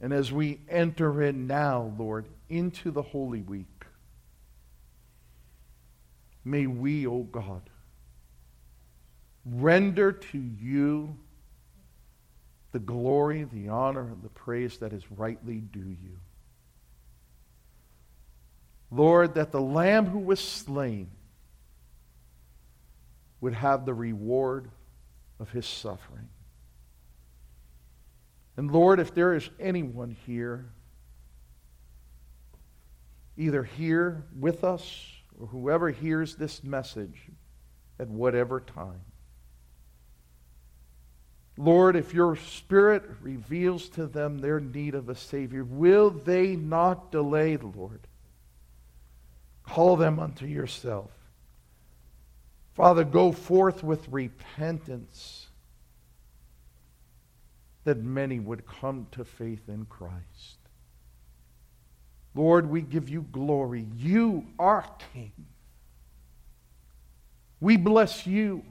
and 0.00 0.12
as 0.12 0.32
we 0.32 0.60
enter 0.68 1.22
in 1.22 1.46
now, 1.46 1.92
Lord, 1.98 2.26
into 2.48 2.90
the 2.90 3.02
Holy 3.02 3.42
Week, 3.42 3.78
May 6.48 6.66
we, 6.66 7.06
O 7.06 7.10
oh 7.10 7.22
God, 7.24 7.60
render 9.44 10.12
to 10.12 10.38
you 10.38 11.14
the 12.72 12.78
glory, 12.78 13.44
the 13.44 13.68
honor, 13.68 14.00
and 14.00 14.22
the 14.22 14.30
praise 14.30 14.78
that 14.78 14.94
is 14.94 15.02
rightly 15.12 15.56
due 15.56 15.80
you. 15.80 16.18
Lord, 18.90 19.34
that 19.34 19.52
the 19.52 19.60
Lamb 19.60 20.06
who 20.06 20.20
was 20.20 20.40
slain 20.40 21.10
would 23.42 23.52
have 23.52 23.84
the 23.84 23.92
reward 23.92 24.70
of 25.38 25.50
his 25.50 25.66
suffering. 25.66 26.30
And 28.58 28.72
Lord, 28.72 28.98
if 28.98 29.14
there 29.14 29.34
is 29.34 29.48
anyone 29.60 30.16
here, 30.26 30.72
either 33.36 33.62
here 33.62 34.24
with 34.36 34.64
us 34.64 35.12
or 35.40 35.46
whoever 35.46 35.90
hears 35.90 36.34
this 36.34 36.64
message 36.64 37.30
at 38.00 38.08
whatever 38.08 38.58
time. 38.58 39.00
Lord, 41.56 41.94
if 41.94 42.12
your 42.12 42.34
Spirit 42.34 43.04
reveals 43.22 43.88
to 43.90 44.06
them 44.06 44.38
their 44.38 44.58
need 44.58 44.96
of 44.96 45.08
a 45.08 45.14
Savior, 45.14 45.62
will 45.62 46.10
they 46.10 46.56
not 46.56 47.12
delay, 47.12 47.56
Lord? 47.58 48.08
Call 49.62 49.94
them 49.94 50.18
unto 50.18 50.46
yourself. 50.46 51.12
Father, 52.74 53.04
go 53.04 53.30
forth 53.30 53.84
with 53.84 54.08
repentance 54.08 55.47
that 57.88 58.04
many 58.04 58.38
would 58.38 58.66
come 58.66 59.06
to 59.10 59.24
faith 59.24 59.66
in 59.66 59.86
Christ. 59.86 60.58
Lord, 62.34 62.68
we 62.68 62.82
give 62.82 63.08
you 63.08 63.24
glory. 63.32 63.86
You 63.96 64.44
are 64.58 64.84
King. 65.14 65.32
We 67.62 67.78
bless 67.78 68.26
you. 68.26 68.62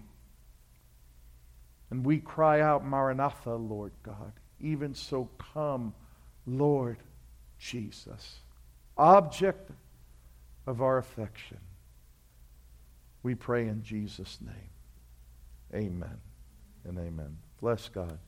And 1.90 2.06
we 2.06 2.20
cry 2.20 2.62
out, 2.62 2.86
Maranatha, 2.86 3.56
Lord 3.56 3.92
God. 4.04 4.34
Even 4.62 4.94
so, 4.94 5.28
come, 5.40 5.96
Lord 6.46 6.98
Jesus, 7.58 8.36
object 9.00 9.72
of 10.68 10.84
our 10.84 11.00
affection. 11.00 11.58
We 13.24 13.34
pray 13.34 13.68
in 13.68 13.82
Jesus' 13.82 14.38
name. 14.46 15.74
Amen 15.74 16.20
and 16.86 17.00
amen. 17.00 17.40
Bless 17.60 17.90
God. 17.90 18.20